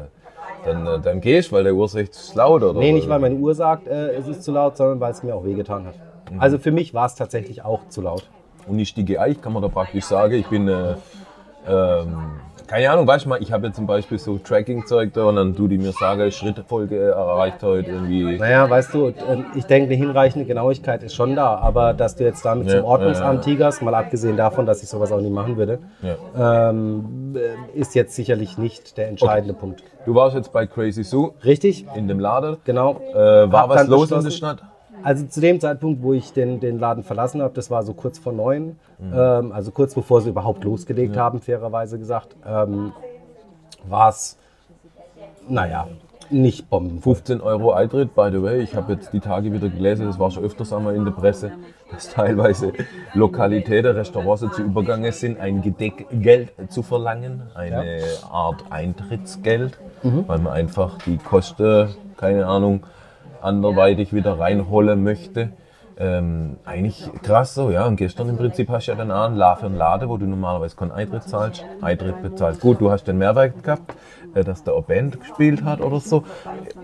dann, 0.67 0.87
äh, 0.87 1.01
dann 1.01 1.21
gehst 1.21 1.53
weil 1.53 1.65
der 1.65 1.75
Uhr 1.75 1.87
ist 1.87 1.95
echt 1.95 2.35
laut, 2.35 2.63
oder? 2.63 2.79
Nee, 2.79 2.93
nicht 2.93 3.09
weil 3.09 3.19
meine 3.19 3.37
Uhr 3.37 3.55
sagt, 3.55 3.87
äh, 3.87 4.15
es 4.15 4.29
ist 4.29 4.43
zu 4.43 4.53
laut, 4.53 4.77
sondern 4.77 5.01
weil 5.01 5.13
es 5.13 5.23
mir 5.23 5.35
auch 5.35 5.45
wehgetan 5.45 5.87
hat. 5.87 5.95
Also 6.39 6.59
für 6.59 6.73
mich 6.73 6.93
war 6.93 7.07
es 7.07 7.15
tatsächlich 7.15 7.65
auch 7.65 7.89
zu 7.89 8.03
laut. 8.03 8.29
Und 8.67 8.79
ich 8.79 8.89
stiege 8.89 9.21
Eich, 9.21 9.41
kann 9.41 9.53
man 9.53 9.63
da 9.63 9.69
praktisch 9.69 10.05
sagen. 10.05 10.35
Ich 10.35 10.47
bin, 10.49 10.67
äh, 10.69 10.95
ähm, 11.69 12.17
keine 12.67 12.91
Ahnung, 12.91 13.07
weißt 13.07 13.25
du 13.25 13.29
mal, 13.29 13.41
ich 13.43 13.53
habe 13.53 13.67
jetzt 13.67 13.77
zum 13.77 13.87
Beispiel 13.87 14.19
so 14.19 14.39
Tracking-Zeug 14.39 15.13
da 15.13 15.25
und 15.25 15.37
dann 15.37 15.55
du 15.55 15.69
die 15.69 15.79
mir 15.79 15.93
sagen, 15.93 16.31
Schrittfolge 16.31 17.11
erreicht 17.11 17.63
heute 17.63 17.91
irgendwie. 17.91 18.39
Naja, 18.39 18.69
weißt 18.69 18.93
du, 18.95 19.09
ähm, 19.29 19.47
ich 19.55 19.65
denke, 19.67 19.87
eine 19.89 19.95
hinreichende 19.97 20.47
Genauigkeit 20.47 21.03
ist 21.03 21.15
schon 21.15 21.37
da, 21.37 21.57
aber 21.57 21.95
dass 21.95 22.17
du 22.17 22.25
jetzt 22.25 22.45
damit 22.45 22.69
Ja, 22.69 22.77
zum 22.79 22.85
Ordnungsamt 22.85 23.47
ja, 23.47 23.53
tigerst, 23.53 23.83
mal 23.83 23.95
abgesehen 23.95 24.37
davon, 24.37 24.67
dass 24.67 24.83
ich 24.83 24.89
sowas 24.89 25.13
auch 25.13 25.21
nie 25.21 25.31
machen 25.31 25.57
würde, 25.57 25.79
Ja. 26.03 26.69
ähm, 26.71 27.37
äh, 27.37 27.79
ist 27.79 27.95
jetzt 27.95 28.15
sicherlich 28.15 28.59
nicht 28.59 28.97
der 28.97 29.09
entscheidende 29.09 29.55
Punkt. 29.55 29.83
Du 30.05 30.15
warst 30.15 30.37
jetzt 30.37 30.53
bei 30.53 30.67
Crazy 30.67 31.05
Sue 31.05 31.33
Richtig? 31.45 31.87
in 31.95 32.09
dem 32.09 32.21
Laden. 32.21 32.57
Genau. 32.65 33.01
Äh, 33.13 33.51
war 33.51 33.63
Hab 33.63 33.69
was 33.71 33.87
los 33.89 34.11
in 34.11 34.23
der 34.23 34.31
Stadt? 34.31 34.63
Also 35.03 35.27
zu 35.27 35.41
dem 35.41 35.61
Zeitpunkt, 35.61 36.03
wo 36.03 36.13
ich 36.13 36.33
den, 36.33 36.61
den 36.61 36.79
Laden 36.79 37.03
verlassen 37.05 37.41
habe, 37.43 37.55
das 37.55 37.71
war 37.71 37.83
so 37.83 37.93
kurz 37.95 38.19
vor 38.19 38.33
neun, 38.33 38.77
Mhm. 38.99 39.13
ähm, 39.15 39.53
also 39.53 39.71
kurz 39.73 39.95
bevor 39.95 40.23
sie 40.23 40.31
überhaupt 40.31 40.65
losgelegt 40.65 41.17
haben, 41.19 41.41
fairerweise 41.41 41.99
gesagt, 41.99 42.35
ähm, 42.47 42.93
war 43.89 44.09
es, 44.09 44.39
naja, 45.49 45.87
nicht 46.31 46.69
Bomben. 46.71 47.01
15 47.01 47.41
Euro 47.41 47.73
Eintritt, 47.73 48.15
by 48.17 48.31
the 48.33 48.43
way. 48.43 48.61
Ich 48.61 48.75
habe 48.75 48.95
jetzt 48.95 49.13
die 49.13 49.21
Tage 49.21 49.53
wieder 49.53 49.69
gelesen, 49.69 50.07
das 50.07 50.19
war 50.19 50.31
schon 50.33 50.43
öfters 50.45 50.73
einmal 50.73 50.97
in 50.97 51.05
der 51.05 51.13
Presse, 51.13 51.53
dass 51.93 52.09
teilweise 52.09 52.73
Lokalitäten, 53.15 53.95
Restaurants 53.95 54.45
zu 54.57 54.63
Übergange 54.63 55.13
sind, 55.13 55.39
ein 55.39 55.63
Gedeckgeld 55.63 56.53
zu 56.69 56.83
verlangen, 56.83 57.43
eine 57.55 58.01
Art 58.29 58.65
Eintrittsgeld, 58.71 59.79
weil 60.03 60.39
man 60.41 60.53
einfach 60.53 60.99
die 61.07 61.19
Kosten, 61.19 61.91
keine 62.17 62.47
Ahnung, 62.47 62.81
anderweitig 63.47 64.13
wieder 64.13 64.39
reinholen 64.39 65.03
möchte. 65.03 65.51
Ähm, 65.99 66.59
eigentlich 66.67 67.09
krass 67.23 67.55
so, 67.55 67.71
ja. 67.71 67.87
Und 67.87 67.97
gestern 67.97 68.29
im 68.29 68.37
Prinzip 68.37 68.69
hast 68.69 68.87
du 68.87 68.93
ja 68.93 68.99
dann 68.99 69.11
auch 69.11 69.25
einen 69.25 69.37
La- 69.37 69.57
für 69.57 69.67
einen 69.67 69.77
Laden, 69.77 70.09
wo 70.11 70.19
du 70.19 70.27
normalerweise 70.27 70.77
keinen 70.77 70.93
Eintritt 70.93 71.23
zahlst. 71.23 71.65
Eintritt 71.81 72.21
bezahlt. 72.21 72.61
Gut, 72.61 72.81
du 72.83 72.91
hast 72.91 73.05
den 73.05 73.17
Mehrwert 73.17 73.63
gehabt, 73.63 73.95
äh, 74.35 74.45
dass 74.45 74.63
der 74.63 74.75
eine 74.75 74.83
Band 74.83 75.21
gespielt 75.21 75.65
hat 75.65 75.81
oder 75.81 76.01
so. 76.01 76.23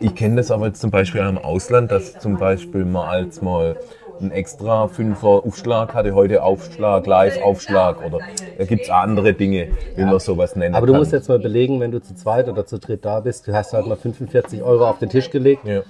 Ich 0.01 0.15
kenne 0.15 0.37
das 0.37 0.51
aber 0.51 0.67
jetzt 0.69 0.81
zum 0.81 0.91
Beispiel 0.91 1.21
auch 1.21 1.29
im 1.29 1.37
Ausland, 1.39 1.91
dass 1.93 2.19
zum 2.19 2.39
Beispiel 2.39 2.87
mal 2.87 3.07
als 3.09 3.43
mal 3.43 3.77
ein 4.21 4.31
extra 4.31 4.89
Fünfer 4.89 5.27
Aufschlag 5.45 5.95
hatte, 5.95 6.15
heute 6.15 6.43
Aufschlag, 6.43 7.07
Live-Aufschlag 7.07 8.03
oder 8.07 8.21
da 8.57 8.65
gibt 8.65 8.85
es 8.85 8.91
andere 8.91 9.35
Dinge, 9.35 9.69
wie 9.97 10.05
man 10.05 10.21
sowas 10.21 10.55
nennen 10.57 10.75
Aber 10.75 10.87
du 10.87 10.93
kann. 10.93 11.01
musst 11.01 11.13
jetzt 11.13 11.29
mal 11.29 11.39
belegen, 11.41 11.81
wenn 11.81 11.91
du 11.91 12.01
zu 12.01 12.15
zweit 12.15 12.49
oder 12.49 12.65
zu 12.65 12.79
dritt 12.79 13.05
da 13.05 13.21
bist, 13.21 13.47
du 13.49 13.53
hast 13.53 13.73
halt 13.73 13.87
mal 13.87 13.97
45 13.97 14.63
Euro 14.63 14.87
auf 14.89 14.99
den 15.01 15.09
Tisch 15.11 15.29
gelegt, 15.31 15.67
ja. 15.67 15.83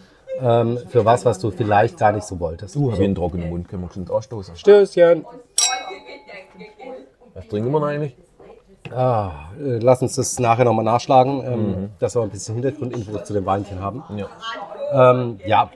Ähm, 0.42 0.78
für 0.88 1.04
was, 1.04 1.24
was 1.24 1.38
du 1.38 1.50
vielleicht 1.50 1.98
gar 1.98 2.12
nicht 2.12 2.26
so 2.26 2.40
wolltest. 2.40 2.74
Du, 2.74 2.90
ich 2.90 3.00
einen 3.00 3.14
trockenen 3.14 3.48
Mund, 3.48 3.68
können 3.68 3.82
wir 3.82 3.90
schon 3.92 4.10
anstoßen. 4.10 4.56
Stößchen. 4.56 5.24
Was 7.34 7.48
trinken 7.48 7.70
wir 7.70 7.80
denn 7.80 7.88
eigentlich? 7.88 8.16
Ah, 8.94 9.50
äh, 9.58 9.78
lass 9.78 10.02
uns 10.02 10.16
das 10.16 10.38
nachher 10.38 10.64
nochmal 10.64 10.84
nachschlagen, 10.84 11.42
ähm, 11.44 11.90
dass 11.98 12.14
wir 12.16 12.22
ein 12.22 12.30
bisschen 12.30 12.54
Hintergrundinfo 12.54 13.22
zu 13.22 13.32
dem 13.32 13.46
Weinchen 13.46 13.80
haben. 13.80 14.02
Ja. 14.16 14.26
Ähm, 15.12 15.38
ja, 15.46 15.70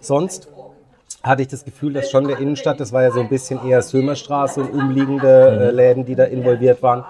sonst 0.00 0.48
hatte 1.22 1.42
ich 1.42 1.48
das 1.48 1.64
Gefühl, 1.64 1.92
dass 1.92 2.10
schon 2.10 2.26
der 2.26 2.38
Innenstadt, 2.38 2.80
das 2.80 2.92
war 2.92 3.02
ja 3.02 3.10
so 3.10 3.20
ein 3.20 3.28
bisschen 3.28 3.64
eher 3.66 3.82
Sömerstraße 3.82 4.62
und 4.62 4.70
umliegende 4.70 5.68
äh, 5.68 5.70
Läden, 5.70 6.06
die 6.06 6.14
da 6.14 6.24
involviert 6.24 6.82
waren, 6.82 7.04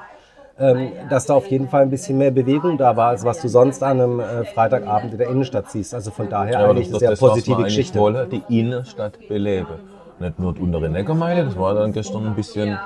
ähm, 0.59 0.93
dass 1.11 1.27
da 1.27 1.35
auf 1.35 1.47
jeden 1.47 1.69
Fall 1.69 1.83
ein 1.83 1.91
bisschen 1.91 2.19
mehr 2.19 2.31
Bewegung 2.31 2.79
da 2.79 2.97
war, 2.97 3.09
als 3.09 3.25
was 3.25 3.41
du 3.43 3.49
sonst 3.49 3.83
an 3.83 4.01
einem 4.01 4.21
äh, 4.21 4.45
Freitagabend 4.45 5.13
in 5.13 5.19
der 5.19 5.29
Innenstadt 5.29 5.71
siehst. 5.71 5.95
Also 5.95 6.11
von 6.11 6.29
daher 6.29 6.61
Ja, 6.61 6.67
eigentlich 6.67 6.89
eine 6.89 6.99
sehr 6.99 7.11
das, 7.11 7.19
positive 7.19 7.63
Geschichte. 7.65 7.99
wollen, 7.99 8.29
die 8.31 8.43
Innenstadt 8.49 9.19
beleben. 9.29 9.79
Nicht 10.19 10.39
nur 10.39 10.55
die 10.55 10.63
untere 10.63 10.89
Neckarmeile, 10.89 11.45
das 11.45 11.59
war 11.59 11.75
dann 11.75 11.93
gestern 11.93 12.27
ein 12.27 12.35
bisschen 12.35 12.79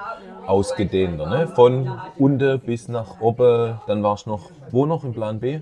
ausgedehnter. 0.47 1.27
Ne? 1.27 1.47
Von 1.47 1.89
unten 2.19 2.59
bis 2.59 2.89
nach 2.89 3.21
oben, 3.21 3.75
dann 3.87 4.03
war 4.03 4.15
es 4.15 4.27
noch, 4.27 4.51
wo 4.71 4.85
noch 4.87 5.05
im 5.05 5.13
Plan 5.13 5.39
B? 5.39 5.61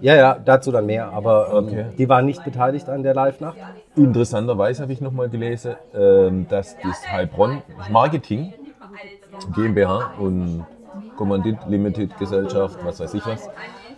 Ja, 0.00 0.14
ja, 0.14 0.38
dazu 0.42 0.70
dann 0.70 0.86
mehr, 0.86 1.12
aber 1.12 1.48
ähm, 1.52 1.66
Okay. 1.66 1.84
die 1.98 2.08
waren 2.08 2.26
nicht 2.26 2.44
beteiligt 2.44 2.88
an 2.88 3.02
der 3.02 3.14
Live-Nacht. 3.14 3.56
Interessanterweise 3.96 4.82
habe 4.82 4.92
ich 4.92 5.00
nochmal 5.00 5.28
gelesen, 5.28 5.74
ähm, 5.94 6.46
dass 6.48 6.76
das 6.82 7.10
Heilbronn 7.10 7.62
Marketing 7.90 8.52
GmbH 9.54 10.12
und 10.18 10.64
Kommandit 11.16 11.58
Limited 11.68 12.16
Gesellschaft, 12.18 12.78
was 12.84 13.00
weiß 13.00 13.14
ich 13.14 13.26
was, 13.26 13.48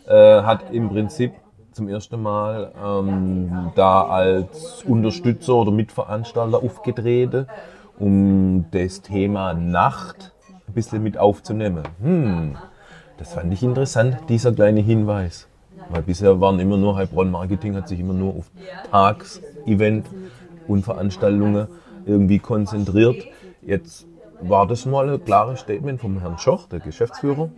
äh, 0.06 0.42
hat 0.42 0.70
im 0.72 0.88
Prinzip 0.88 1.32
zum 1.72 1.88
ersten 1.88 2.20
Mal 2.20 2.72
ähm, 2.84 3.72
da 3.74 4.02
als 4.04 4.84
Unterstützer 4.84 5.54
oder 5.54 5.70
Mitveranstalter 5.70 6.58
aufgetreten, 6.58 7.46
um 7.98 8.66
das 8.70 9.00
Thema 9.00 9.54
Nacht 9.54 10.32
ein 10.68 10.74
bisschen 10.74 11.02
mit 11.02 11.18
aufzunehmen. 11.18 11.82
Hm, 12.02 12.56
das 13.18 13.34
fand 13.34 13.52
ich 13.52 13.62
interessant, 13.62 14.18
dieser 14.28 14.52
kleine 14.52 14.80
Hinweis. 14.80 15.48
Weil 15.88 16.02
bisher 16.02 16.40
waren 16.40 16.58
immer 16.60 16.76
nur 16.76 16.96
Heilbronn 16.96 17.30
Marketing, 17.30 17.74
hat 17.74 17.88
sich 17.88 18.00
immer 18.00 18.14
nur 18.14 18.36
auf 18.36 18.50
Tagsevent 18.90 20.06
und 20.68 20.84
Veranstaltungen 20.84 21.66
irgendwie 22.06 22.38
konzentriert. 22.38 23.26
Jetzt 23.62 24.06
war 24.48 24.66
das 24.66 24.86
mal 24.86 25.08
ein 25.08 25.24
klares 25.24 25.60
Statement 25.60 26.00
vom 26.00 26.20
Herrn 26.20 26.38
Schoch, 26.38 26.66
der 26.68 26.80
Geschäftsführer. 26.80 27.48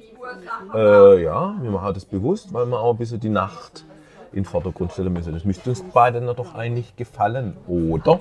Äh, 0.75 1.23
ja, 1.23 1.55
wir 1.61 1.71
machen 1.71 1.95
das 1.95 2.05
bewusst, 2.05 2.53
weil 2.53 2.67
wir 2.67 2.79
auch 2.79 2.93
ein 2.93 2.97
bisschen 2.99 3.21
die 3.21 3.29
Nacht 3.29 3.85
in 4.33 4.41
den 4.41 4.45
Vordergrund 4.45 4.93
stellen 4.93 5.13
müssen. 5.13 5.33
Das 5.33 5.45
müsste 5.45 5.71
uns 5.71 5.83
beiden 5.83 6.27
doch 6.27 6.55
eigentlich 6.55 6.97
gefallen, 6.97 7.57
oder? 7.69 8.21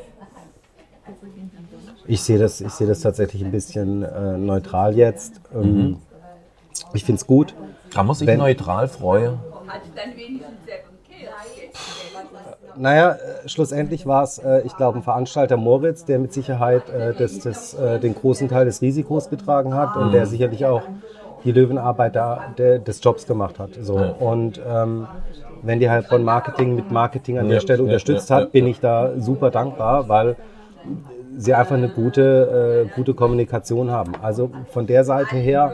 Ich 2.05 2.22
sehe 2.22 2.38
das, 2.38 2.62
ich 2.62 2.72
sehe 2.72 2.88
das 2.88 3.01
tatsächlich 3.01 3.43
ein 3.43 3.51
bisschen 3.51 4.03
äh, 4.03 4.38
neutral 4.38 4.96
jetzt. 4.96 5.41
Ähm, 5.53 5.98
Ich 6.93 7.03
finde 7.03 7.20
es 7.20 7.27
gut. 7.27 7.53
Kann 7.93 8.05
man 8.08 8.15
sich 8.15 8.27
Wenn- 8.27 8.39
neutral 8.39 8.88
freuen? 8.88 9.39
Naja, 12.77 13.12
äh, 13.12 13.48
schlussendlich 13.48 14.06
war 14.06 14.24
es, 14.24 14.38
äh, 14.39 14.62
ich 14.62 14.75
glaube, 14.75 15.00
ein 15.00 15.03
Veranstalter 15.03 15.58
Moritz, 15.58 16.06
der 16.06 16.20
mit 16.20 16.34
Sicherheit 16.34 16.89
äh, 16.89 17.13
das, 17.13 17.39
das, 17.39 17.74
äh, 17.74 18.00
den 18.00 18.15
großen 18.15 18.50
Teil 18.50 18.65
des 18.65 18.82
Risikos 18.82 19.30
getragen 19.30 19.74
hat 19.74 19.96
und 19.98 20.12
der 20.12 20.25
sicherlich 20.25 20.65
auch 20.65 20.84
die 21.44 21.51
Löwenarbeit 21.51 22.15
da, 22.15 22.42
der, 22.58 22.80
des 22.80 23.03
Jobs 23.03 23.27
gemacht 23.27 23.60
hat. 23.60 23.72
So. 23.82 23.96
Und 23.96 24.62
ähm, 24.65 25.08
wenn 25.62 25.80
die 25.80 25.89
halt 25.89 26.06
von 26.06 26.24
Marketing 26.24 26.75
mit 26.75 26.92
Marketing 26.92 27.38
an 27.38 27.48
der 27.48 27.56
Ja, 27.56 27.62
Stelle 27.62 27.80
ja, 27.80 27.86
unterstützt 27.86 28.30
ja, 28.30 28.38
hat, 28.38 28.44
ja, 28.44 28.50
bin 28.50 28.65
ja. 28.65 28.72
ich 28.72 28.80
da 28.80 29.12
super 29.18 29.51
dankbar, 29.51 30.08
weil 30.10 30.36
sie 31.38 31.53
einfach 31.53 31.75
eine 31.75 31.89
gute, 31.89 32.88
äh, 32.88 32.96
gute 32.96 33.13
Kommunikation 33.13 33.92
haben. 33.92 34.13
Also 34.22 34.51
von 34.70 34.86
der 34.88 35.03
Seite 35.03 35.36
her, 35.36 35.74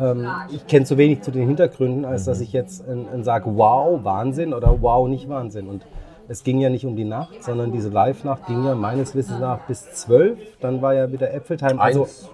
ähm, 0.00 0.26
ich 0.50 0.66
kenne 0.66 0.84
zu 0.84 0.96
wenig 0.96 1.22
zu 1.22 1.30
den 1.30 1.46
Hintergründen, 1.46 2.04
als 2.04 2.24
dass 2.24 2.40
ich 2.40 2.52
jetzt 2.52 2.84
äh, 2.86 2.92
äh, 2.92 3.22
sage, 3.22 3.50
wow, 3.54 4.02
Wahnsinn 4.02 4.54
oder 4.54 4.80
wow, 4.80 5.08
nicht 5.08 5.28
Wahnsinn. 5.28 5.68
Und 5.68 5.84
es 6.28 6.44
ging 6.44 6.60
ja 6.60 6.68
nicht 6.68 6.84
um 6.84 6.94
die 6.94 7.04
Nacht, 7.04 7.42
sondern 7.42 7.72
diese 7.72 7.88
Live-Nacht 7.88 8.46
ging 8.46 8.64
ja 8.64 8.74
meines 8.74 9.14
Wissens 9.14 9.40
nach 9.40 9.60
bis 9.60 9.90
12. 9.94 10.38
Dann 10.60 10.82
war 10.82 10.94
ja 10.94 11.10
wieder 11.10 11.32
Äpfeltime. 11.32 11.80
Also, 11.80 12.02
Eins, 12.02 12.28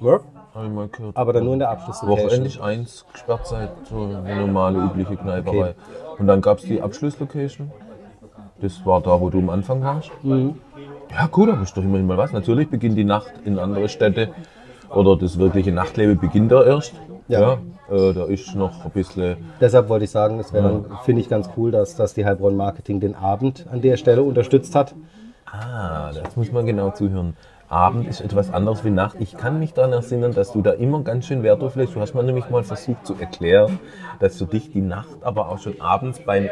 Ja, 0.00 0.20
habe 0.54 0.66
ich 0.66 0.72
mal 0.72 0.88
gehört. 0.88 1.16
aber 1.16 1.32
dann 1.32 1.44
nur 1.44 1.52
in 1.52 1.58
der 1.58 1.70
Abschlusslocation. 1.70 2.26
Wochenendlich 2.26 2.62
eins 2.62 3.04
gesperrt 3.12 3.46
seit 3.46 3.70
so 3.88 4.02
eine 4.02 4.36
normale, 4.46 4.78
übliche 4.78 5.16
Kneiperei. 5.16 5.74
Und 6.18 6.26
dann 6.26 6.40
gab 6.40 6.58
es 6.58 6.64
die 6.64 6.80
Abschlusslocation. 6.80 7.70
Das 8.60 8.84
war 8.86 9.00
da, 9.00 9.20
wo 9.20 9.28
du 9.28 9.38
am 9.38 9.50
Anfang 9.50 9.82
warst. 9.82 10.10
Mhm. 10.22 10.54
Ja, 11.10 11.26
gut, 11.26 11.50
aber 11.50 11.62
ist 11.62 11.76
doch 11.76 11.82
immerhin 11.82 12.06
mal 12.06 12.16
was. 12.16 12.32
Natürlich 12.32 12.70
beginnt 12.70 12.96
die 12.96 13.04
Nacht 13.04 13.32
in 13.44 13.58
andere 13.58 13.88
Städte 13.88 14.30
oder 14.88 15.16
das 15.16 15.38
wirkliche 15.38 15.72
Nachtleben 15.72 16.18
beginnt 16.18 16.52
da 16.52 16.64
erst. 16.64 16.94
Ja. 17.28 17.58
Äh, 17.90 18.12
da 18.12 18.24
ist 18.24 18.54
noch 18.54 18.84
ein 18.84 18.90
bisschen. 18.90 19.36
Deshalb 19.60 19.88
wollte 19.88 20.04
ich 20.04 20.10
sagen, 20.10 20.38
das 20.38 20.52
wäre 20.52 20.64
dann, 20.64 20.98
finde 21.04 21.20
ich 21.20 21.28
ganz 21.28 21.50
cool, 21.56 21.70
dass, 21.70 21.96
dass 21.96 22.14
die 22.14 22.24
Heilbronn 22.24 22.56
Marketing 22.56 23.00
den 23.00 23.14
Abend 23.14 23.66
an 23.70 23.80
der 23.80 23.96
Stelle 23.96 24.22
unterstützt 24.22 24.74
hat. 24.74 24.94
Ah, 25.46 26.12
das 26.12 26.36
muss 26.36 26.50
man 26.52 26.64
genau 26.66 26.90
zuhören. 26.90 27.36
Abend 27.68 28.06
ist 28.06 28.20
etwas 28.20 28.52
anderes 28.52 28.84
wie 28.84 28.90
Nacht. 28.90 29.16
Ich 29.18 29.36
kann 29.36 29.58
mich 29.58 29.72
daran 29.72 29.92
erinnern, 29.92 30.34
dass 30.34 30.52
du 30.52 30.60
da 30.60 30.72
immer 30.72 31.02
ganz 31.02 31.26
schön 31.26 31.42
Wert 31.42 31.62
drauf 31.62 31.74
legst. 31.74 31.94
Du 31.94 32.00
hast 32.00 32.14
mir 32.14 32.22
nämlich 32.22 32.50
mal 32.50 32.62
versucht 32.62 33.06
zu 33.06 33.14
erklären, 33.14 33.80
dass 34.20 34.36
für 34.36 34.44
dich 34.44 34.72
die 34.72 34.82
Nacht 34.82 35.22
aber 35.22 35.48
auch 35.48 35.58
schon 35.58 35.80
abends 35.80 36.20
beim 36.20 36.50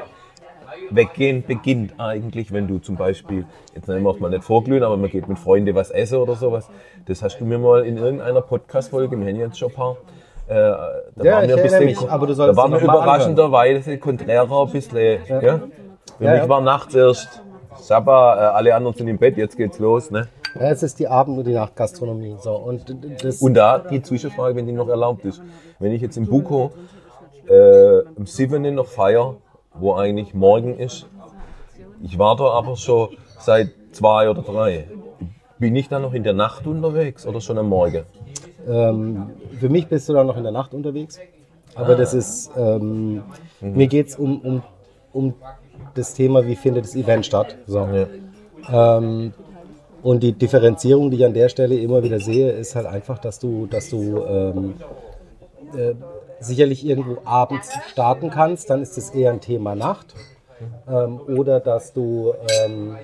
Weggehen 0.90 1.44
beginnt 1.46 1.94
eigentlich, 1.98 2.52
wenn 2.52 2.66
du 2.66 2.78
zum 2.78 2.96
Beispiel, 2.96 3.44
jetzt 3.74 3.86
nehmen 3.86 4.02
wir 4.02 4.10
auch 4.10 4.18
mal 4.18 4.30
nicht 4.30 4.44
vorglühen, 4.44 4.82
aber 4.82 4.96
man 4.96 5.10
geht 5.10 5.28
mit 5.28 5.38
Freunden 5.38 5.74
was 5.74 5.90
essen 5.90 6.18
oder 6.18 6.36
sowas. 6.36 6.68
Das 7.06 7.22
hast 7.22 7.38
du 7.38 7.44
mir 7.44 7.58
mal 7.58 7.84
in 7.84 7.96
irgendeiner 7.96 8.40
Podcast-Folge, 8.40 9.18
wir 9.18 9.26
haben 9.28 9.36
jetzt 9.36 9.58
schon 9.58 9.68
ein 9.68 9.74
paar, 9.74 9.96
äh, 10.50 10.54
da 11.16 11.24
Ja, 11.24 11.32
waren 11.36 11.48
wir 11.48 11.56
ein 11.56 11.62
bisschen, 11.62 11.84
mich, 11.84 12.10
aber 12.10 12.26
du 12.26 12.34
da 12.34 12.56
waren 12.56 12.72
wir 12.72 12.80
überraschenderweise 12.80 13.98
konträrer 13.98 14.66
ein 14.66 14.72
bisschen, 14.72 15.20
ja. 15.28 15.40
Für 15.40 15.44
Ja, 16.24 16.32
mich 16.32 16.42
ja. 16.42 16.48
war 16.48 16.60
nachts 16.60 16.94
erst 16.94 17.40
Sabba, 17.76 18.34
äh, 18.36 18.38
alle 18.54 18.74
anderen 18.74 18.96
sind 18.96 19.08
im 19.08 19.16
Bett, 19.18 19.36
jetzt 19.36 19.56
geht's 19.56 19.78
los, 19.78 20.10
ne? 20.10 20.28
Ja, 20.54 20.70
es 20.70 20.82
ist 20.82 20.98
die 20.98 21.06
Abend- 21.06 21.38
und 21.38 21.46
die 21.46 21.52
Nachtgastronomie. 21.52 22.36
So, 22.40 22.56
und 22.56 22.94
das, 23.22 23.40
Und 23.40 23.54
da 23.54 23.78
die 23.78 24.02
Zwischenfrage, 24.02 24.56
wenn 24.56 24.66
die 24.66 24.72
noch 24.72 24.88
erlaubt 24.88 25.24
ist. 25.24 25.40
Wenn 25.78 25.92
ich 25.92 26.02
jetzt 26.02 26.16
im 26.16 26.26
Buko 26.26 26.72
äh, 27.48 28.00
am 28.16 28.26
7. 28.26 28.74
noch 28.74 28.86
feier, 28.86 29.36
wo 29.74 29.94
eigentlich 29.94 30.34
morgen 30.34 30.76
ist, 30.78 31.06
ich 32.02 32.18
war 32.18 32.34
da 32.36 32.44
aber 32.50 32.76
schon 32.76 33.10
seit 33.38 33.68
zwei 33.92 34.28
oder 34.28 34.42
drei. 34.42 34.88
Bin 35.58 35.76
ich 35.76 35.88
dann 35.88 36.02
noch 36.02 36.14
in 36.14 36.24
der 36.24 36.32
Nacht 36.32 36.66
unterwegs 36.66 37.26
oder 37.26 37.40
schon 37.40 37.56
am 37.58 37.68
Morgen? 37.68 38.02
Ähm, 38.68 39.30
für 39.58 39.68
mich 39.68 39.86
bist 39.88 40.08
du 40.08 40.12
dann 40.12 40.26
noch 40.26 40.36
in 40.36 40.42
der 40.42 40.52
Nacht 40.52 40.74
unterwegs. 40.74 41.18
Aber 41.74 41.94
das 41.94 42.14
ist, 42.14 42.50
ähm, 42.56 43.22
mir 43.60 43.86
geht 43.86 44.08
es 44.08 44.16
um, 44.16 44.40
um, 44.40 44.62
um 45.12 45.34
das 45.94 46.14
Thema, 46.14 46.46
wie 46.46 46.56
findet 46.56 46.84
das 46.84 46.96
Event 46.96 47.26
statt. 47.26 47.56
So. 47.66 47.78
Ja. 47.78 48.98
Ähm, 48.98 49.32
und 50.02 50.22
die 50.22 50.32
Differenzierung, 50.32 51.10
die 51.10 51.18
ich 51.18 51.24
an 51.24 51.34
der 51.34 51.48
Stelle 51.48 51.76
immer 51.76 52.02
wieder 52.02 52.20
sehe, 52.20 52.50
ist 52.52 52.74
halt 52.74 52.86
einfach, 52.86 53.18
dass 53.18 53.38
du, 53.38 53.66
dass 53.66 53.90
du 53.90 54.24
ähm, 54.24 54.74
äh, 55.76 55.94
sicherlich 56.40 56.84
irgendwo 56.86 57.18
abends 57.24 57.70
starten 57.88 58.30
kannst, 58.30 58.70
dann 58.70 58.82
ist 58.82 58.96
es 58.96 59.10
eher 59.10 59.30
ein 59.30 59.40
Thema 59.40 59.74
Nacht. 59.74 60.14
Ähm, 60.88 61.20
oder 61.26 61.60
dass 61.60 61.92
du 61.92 62.34
ähm, 62.64 62.96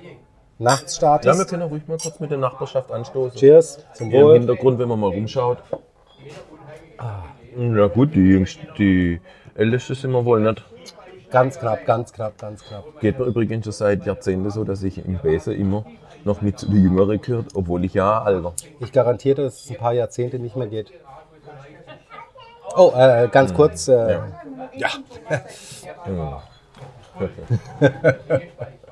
nachts 0.58 1.00
ja, 1.00 1.02
wir 1.14 1.20
startest. 1.20 1.48
können 1.48 1.62
ruhig 1.62 1.86
mal 1.86 1.98
kurz 1.98 2.20
mit 2.20 2.30
der 2.30 2.38
Nachbarschaft 2.38 2.90
anstoßen. 2.90 3.38
Cheers, 3.38 3.84
zum 3.94 4.10
Hier 4.10 4.20
im 4.20 4.26
Wohl. 4.26 4.38
Hintergrund, 4.38 4.78
wenn 4.78 4.88
man 4.88 5.00
mal 5.00 5.10
rumschaut. 5.10 5.58
Ah, 6.98 7.24
Ja 7.58 7.86
gut, 7.88 8.14
die, 8.14 8.20
Jüngst, 8.20 8.58
die 8.78 9.20
Älteste 9.54 9.94
sind 9.94 10.12
wir 10.12 10.24
wohl 10.24 10.40
nicht. 10.40 10.64
Ganz 11.30 11.58
knapp, 11.58 11.84
ganz 11.84 12.12
knapp, 12.12 12.38
ganz 12.38 12.64
knapp. 12.64 13.00
Geht 13.00 13.18
mir 13.18 13.24
übrigens 13.26 13.64
schon 13.64 13.72
seit 13.72 14.06
Jahrzehnten 14.06 14.50
so, 14.50 14.64
dass 14.64 14.82
ich 14.82 15.04
im 15.04 15.18
Besen 15.18 15.54
immer 15.54 15.84
noch 16.24 16.40
mit 16.40 16.58
zu 16.58 16.66
den 16.66 16.82
Jüngeren 16.82 17.20
gehört, 17.20 17.46
obwohl 17.54 17.84
ich 17.84 17.94
ja 17.94 18.22
alter. 18.22 18.52
Ich 18.80 18.92
garantiere, 18.92 19.42
dass 19.42 19.64
es 19.64 19.70
ein 19.70 19.76
paar 19.76 19.92
Jahrzehnte 19.92 20.38
nicht 20.38 20.56
mehr 20.56 20.68
geht. 20.68 20.92
Oh, 22.76 22.92
äh, 22.96 23.28
ganz 23.30 23.54
kurz. 23.54 23.88
Äh, 23.88 24.18
ja. 24.74 24.90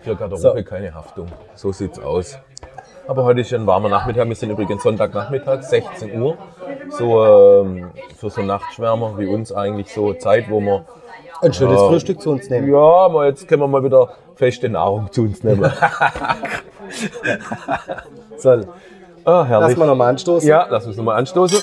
Für 0.00 0.16
Garderobe 0.16 0.64
keine 0.64 0.94
Haftung. 0.94 1.28
So 1.54 1.72
sieht's 1.72 1.98
aus. 1.98 2.38
Aber 3.08 3.24
heute 3.24 3.40
ist 3.40 3.52
ein 3.52 3.66
warmer 3.66 3.88
Nachmittag. 3.88 4.28
Wir 4.28 4.34
sind 4.34 4.50
übrigens 4.50 4.82
Sonntagnachmittag, 4.82 5.62
16 5.62 6.20
Uhr. 6.20 6.36
So 6.90 7.62
ähm, 7.64 7.90
für 8.16 8.30
so 8.30 8.42
Nachtschwärmer 8.42 9.18
wie 9.18 9.26
uns 9.26 9.52
eigentlich 9.52 9.92
so 9.92 10.12
Zeit, 10.14 10.50
wo 10.50 10.60
wir 10.60 10.84
Ein 11.40 11.52
schönes 11.52 11.80
Ja. 11.80 11.88
Frühstück 11.88 12.20
zu 12.20 12.30
uns 12.30 12.48
nehmen. 12.50 12.68
ja, 12.70 13.08
mal 13.08 13.28
jetzt 13.28 13.48
können 13.48 13.62
wir 13.62 13.66
mal 13.68 13.82
wieder 13.82 14.10
feste 14.36 14.68
Nahrung 14.68 15.10
zu 15.10 15.22
uns 15.22 15.42
nehmen. 15.42 15.70
So, 18.36 18.50
ah, 19.24 19.44
herrlich. 19.44 19.68
lass 19.68 19.76
mal 19.76 19.86
nochmal 19.86 20.10
anstoßen. 20.10 20.48
Ja, 20.48 20.66
lass 20.68 20.84
uns 20.84 20.96
nochmal 20.96 21.16
anstoßen. 21.16 21.60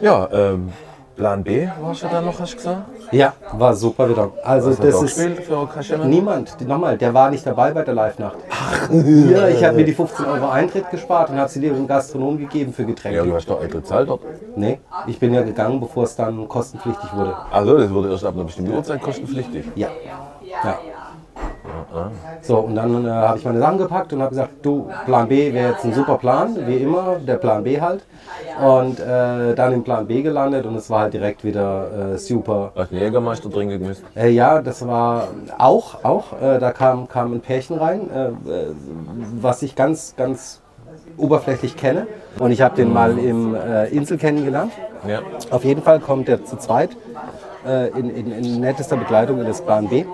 Ja, 0.00 0.28
ähm, 0.30 0.72
Plan 1.18 1.42
B 1.42 1.68
warst 1.80 2.04
du 2.04 2.06
da 2.06 2.20
noch, 2.20 2.38
hast 2.38 2.52
du 2.52 2.56
gesagt? 2.58 2.82
Ja, 3.10 3.32
war 3.52 3.74
super 3.74 4.08
wieder. 4.08 4.30
Also 4.44 4.70
Was 4.70 4.78
das 4.78 5.02
ist 5.02 5.20
niemand. 6.04 6.60
Nochmal, 6.66 6.96
der 6.96 7.12
war 7.12 7.30
nicht 7.30 7.44
dabei 7.44 7.72
bei 7.72 7.82
der 7.82 7.94
Live-Nacht. 7.94 8.36
Ja, 8.92 9.48
ich 9.48 9.64
habe 9.64 9.76
mir 9.76 9.84
die 9.84 9.92
15 9.94 10.24
Euro 10.24 10.48
Eintritt 10.48 10.88
gespart 10.90 11.30
und 11.30 11.38
habe 11.38 11.50
sie 11.50 11.60
dir 11.60 11.72
dem 11.72 11.88
Gastronom 11.88 12.38
gegeben 12.38 12.72
für 12.72 12.82
Ja, 12.82 12.88
Getränke. 12.88 13.22
du 13.24 13.34
hast 13.34 13.50
doch 13.50 13.60
Eintritt 13.60 13.82
gezahlt 13.82 14.08
dort. 14.08 14.20
Nee, 14.54 14.78
ich 15.08 15.18
bin 15.18 15.34
ja 15.34 15.42
gegangen, 15.42 15.80
bevor 15.80 16.04
es 16.04 16.14
dann 16.14 16.46
kostenpflichtig 16.46 17.12
wurde. 17.12 17.34
Also, 17.50 17.76
das 17.76 17.90
wurde 17.92 18.10
erst 18.10 18.24
ab 18.24 18.34
einer 18.34 18.44
bestimmten 18.44 18.72
Uhrzeit 18.72 19.02
kostenpflichtig. 19.02 19.64
Ja. 19.74 19.88
ja. 20.64 20.78
So, 22.42 22.58
und 22.58 22.76
dann 22.76 23.06
äh, 23.06 23.10
habe 23.10 23.38
ich 23.38 23.44
meine 23.44 23.58
Sachen 23.58 23.78
gepackt 23.78 24.12
und 24.12 24.20
habe 24.20 24.30
gesagt, 24.30 24.50
du, 24.62 24.88
Plan 25.06 25.28
B 25.28 25.52
wäre 25.52 25.72
jetzt 25.72 25.84
ein 25.84 25.92
super 25.92 26.18
Plan, 26.18 26.56
wie 26.66 26.76
immer, 26.76 27.16
der 27.26 27.36
Plan 27.36 27.64
B 27.64 27.80
halt. 27.80 28.04
Und 28.62 29.00
äh, 29.00 29.54
dann 29.54 29.72
im 29.72 29.84
Plan 29.84 30.06
B 30.06 30.22
gelandet 30.22 30.66
und 30.66 30.76
es 30.76 30.90
war 30.90 31.02
halt 31.02 31.14
direkt 31.14 31.44
wieder 31.44 32.14
äh, 32.14 32.18
super. 32.18 32.72
Hast 32.76 32.90
du 32.90 32.96
einen 32.96 33.04
Jägermeister 33.04 33.50
trinken 33.50 33.86
müssen? 33.86 34.04
Äh, 34.14 34.30
ja, 34.30 34.60
das 34.60 34.86
war 34.86 35.28
auch, 35.56 36.04
auch, 36.04 36.32
äh, 36.40 36.58
da 36.58 36.72
kam, 36.72 37.08
kam 37.08 37.32
ein 37.32 37.40
Pärchen 37.40 37.78
rein, 37.78 38.10
äh, 38.10 38.30
was 39.40 39.62
ich 39.62 39.74
ganz, 39.74 40.14
ganz 40.16 40.60
oberflächlich 41.16 41.76
kenne. 41.76 42.06
Und 42.38 42.50
ich 42.50 42.60
habe 42.60 42.76
den 42.76 42.92
mal 42.92 43.18
im 43.18 43.56
Insel 43.90 44.18
kennengelernt. 44.18 44.72
Ja. 45.06 45.20
Auf 45.50 45.64
jeden 45.64 45.82
Fall 45.82 46.00
kommt 46.00 46.28
er 46.28 46.44
zu 46.44 46.56
zweit 46.56 46.90
in, 47.96 48.10
in, 48.10 48.32
in 48.32 48.60
nettester 48.60 48.96
Begleitung 48.96 49.40
in 49.40 49.46
das 49.46 49.60
Plan 49.60 49.88
B 49.88 50.04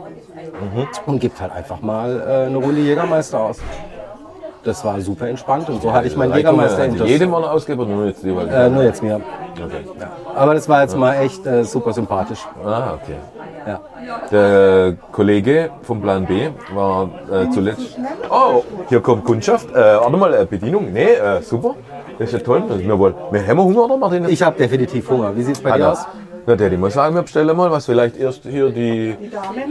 und 1.06 1.18
gibt 1.20 1.40
halt 1.40 1.52
einfach 1.52 1.80
mal 1.80 2.20
äh, 2.20 2.46
eine 2.46 2.56
Runde 2.56 2.80
Jägermeister 2.80 3.40
aus. 3.40 3.58
Das 4.64 4.82
war 4.82 4.98
super 5.02 5.28
entspannt 5.28 5.68
und 5.68 5.82
so 5.82 5.92
hatte 5.92 6.06
ich 6.08 6.16
meinen 6.16 6.34
jägermeister 6.34 6.84
Hat 6.84 7.06
jedem 7.06 7.30
mal 7.30 7.44
ausgegeben 7.44 7.82
oder 7.86 7.94
nur 7.96 8.06
jetzt 8.06 8.22
die? 8.24 8.34
Weil 8.34 8.48
äh, 8.48 8.70
Nur 8.70 8.82
jetzt 8.82 9.02
mir. 9.02 9.16
okay. 9.16 9.84
Aber 10.34 10.54
das 10.54 10.66
war 10.70 10.80
jetzt 10.80 10.96
mal 10.96 11.14
echt 11.16 11.44
äh, 11.46 11.64
super 11.64 11.92
sympathisch. 11.92 12.38
Ah, 12.64 12.94
okay. 12.94 13.16
Ja. 13.66 13.80
Der 14.30 14.94
Kollege 15.12 15.70
vom 15.82 16.00
Plan 16.00 16.24
B 16.26 16.48
war 16.74 17.10
äh, 17.30 17.50
zuletzt. 17.50 17.98
Oh, 18.30 18.62
hier 18.88 19.00
kommt 19.00 19.24
Kundschaft. 19.24 19.70
Äh, 19.70 19.74
warte 19.74 20.16
mal, 20.16 20.32
äh, 20.34 20.46
Bedienung. 20.46 20.92
Nee, 20.92 21.12
äh, 21.12 21.42
super. 21.42 21.74
Das 22.18 22.28
ist 22.28 22.32
ja 22.32 22.38
toll. 22.38 22.62
Das- 22.68 22.78
Wir 22.78 22.98
wollen. 22.98 23.14
Wir 23.30 23.46
haben 23.46 23.60
Hunger, 23.62 23.84
oder 23.84 23.96
Martin? 23.98 24.28
Ich 24.28 24.42
habe 24.42 24.56
definitiv 24.56 25.08
Hunger. 25.10 25.36
Wie 25.36 25.42
sieht 25.42 25.56
es 25.56 25.62
bei 25.62 25.76
dir 25.76 25.92
aus? 25.92 26.06
Na, 26.46 26.56
der, 26.56 26.68
die 26.68 26.76
muss 26.76 26.92
sagen, 26.92 27.14
wir 27.14 27.22
bestellen 27.22 27.56
mal 27.56 27.70
was. 27.70 27.86
Vielleicht 27.86 28.16
erst 28.16 28.42
hier 28.42 28.70
die 28.70 29.16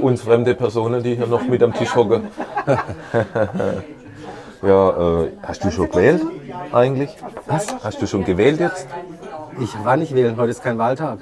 uns 0.02 0.24
fremde 0.24 0.56
Personen, 0.56 1.04
die 1.04 1.16
hier 1.16 1.28
noch 1.28 1.44
mit 1.44 1.62
am 1.62 1.74
Tisch 1.74 1.96
hocken. 1.96 2.28
ja, 4.64 4.90
äh, 4.90 5.32
hast 5.44 5.64
du 5.64 5.72
schon 5.72 5.90
gewählt 5.92 6.22
eigentlich? 6.72 7.16
Was? 7.46 7.76
Hast 7.84 8.02
du 8.02 8.08
schon 8.08 8.26
gewählt 8.26 8.60
jetzt? 8.60 8.88
Ich 9.60 9.72
war 9.84 9.98
nicht 9.98 10.16
wählen, 10.16 10.36
heute 10.38 10.50
ist 10.50 10.64
kein 10.64 10.80
Wahltag. 10.80 11.20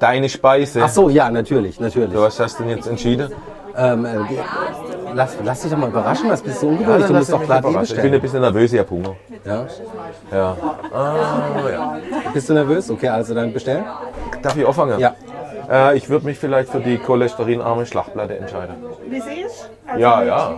Deine 0.00 0.28
Speise. 0.28 0.82
Ach 0.82 0.88
so, 0.88 1.08
ja, 1.08 1.30
natürlich, 1.30 1.78
natürlich. 1.78 2.18
Was 2.18 2.40
hast 2.40 2.58
du 2.58 2.64
denn 2.64 2.76
jetzt 2.76 2.88
entschieden? 2.88 3.30
Ähm, 3.76 4.04
äh, 4.04 4.18
lass, 5.14 5.36
lass 5.44 5.62
dich 5.62 5.70
doch 5.70 5.78
mal 5.78 5.88
überraschen, 5.88 6.28
was 6.28 6.42
bist 6.42 6.62
du 6.62 6.68
ungeduldig? 6.68 7.02
dann 7.02 7.12
du 7.12 7.18
musst 7.18 7.32
doch 7.32 7.42
klar 7.42 7.60
überraschen. 7.60 7.96
Ich 7.96 8.02
bin 8.02 8.14
ein 8.14 8.20
bisschen 8.20 8.40
nervös, 8.40 8.72
ich 8.72 8.78
hab 8.80 8.90
Hunger. 8.90 9.14
Ja? 9.44 9.66
Ja. 10.32 10.56
Ah, 10.92 11.70
ja. 11.70 12.00
Bist 12.32 12.48
du 12.48 12.54
nervös? 12.54 12.90
Okay, 12.90 13.08
also 13.08 13.34
dann 13.34 13.52
bestellen. 13.52 13.84
Darf 14.44 14.56
ich 14.56 14.66
anfangen? 14.66 14.98
Ja. 15.00 15.14
Äh, 15.70 15.96
ich 15.96 16.08
würde 16.10 16.26
mich 16.26 16.38
vielleicht 16.38 16.68
für 16.70 16.80
die 16.80 16.98
cholesterinarme 16.98 17.86
Schlachtplatte 17.86 18.36
entscheiden. 18.38 18.76
Wie 19.08 19.20
sie 19.20 19.40
ist? 19.40 19.70
Also 19.86 20.00
Ja, 20.00 20.22
ja. 20.22 20.54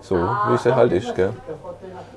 So, 0.00 0.16
wie 0.16 0.56
sie 0.58 0.74
halt 0.74 0.92
ist, 0.92 1.14
gell? 1.14 1.30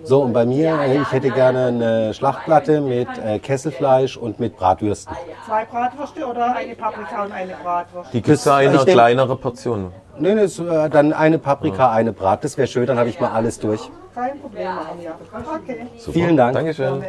So, 0.03 0.21
und 0.23 0.33
bei 0.33 0.45
mir, 0.45 0.79
ich 1.01 1.11
hätte 1.11 1.29
gerne 1.29 1.67
eine 1.67 2.13
Schlachtplatte 2.13 2.81
mit 2.81 3.07
äh, 3.23 3.37
Kesselfleisch 3.39 4.17
und 4.17 4.39
mit 4.39 4.55
Bratwürsten. 4.57 5.15
Zwei 5.45 5.65
Bratwürste 5.65 6.25
oder 6.25 6.55
eine 6.55 6.73
Paprika 6.75 7.23
und 7.25 7.31
eine 7.31 7.53
Bratwurst? 7.61 8.13
Die 8.13 8.21
gibt 8.21 8.37
es 8.37 8.43
Das- 8.45 8.61
in 8.61 8.69
einer 8.69 8.85
kleineren 8.85 9.37
Portion. 9.39 9.91
Nee, 10.17 10.33
nee, 10.33 10.43
äh, 10.43 10.89
dann 10.89 11.11
eine 11.13 11.37
Paprika, 11.37 11.91
eine 11.91 12.13
Brat. 12.13 12.43
Das 12.43 12.57
wäre 12.57 12.67
schön, 12.67 12.85
dann 12.87 12.97
habe 12.97 13.09
ich 13.09 13.19
mal 13.19 13.31
alles 13.31 13.59
durch. 13.59 13.81
Kein 14.15 14.39
Problem 14.39 14.69
wir. 14.99 15.11
Okay. 15.55 15.87
Super. 15.97 16.13
Vielen 16.13 16.37
Dank. 16.37 16.53
Dankeschön. 16.53 17.03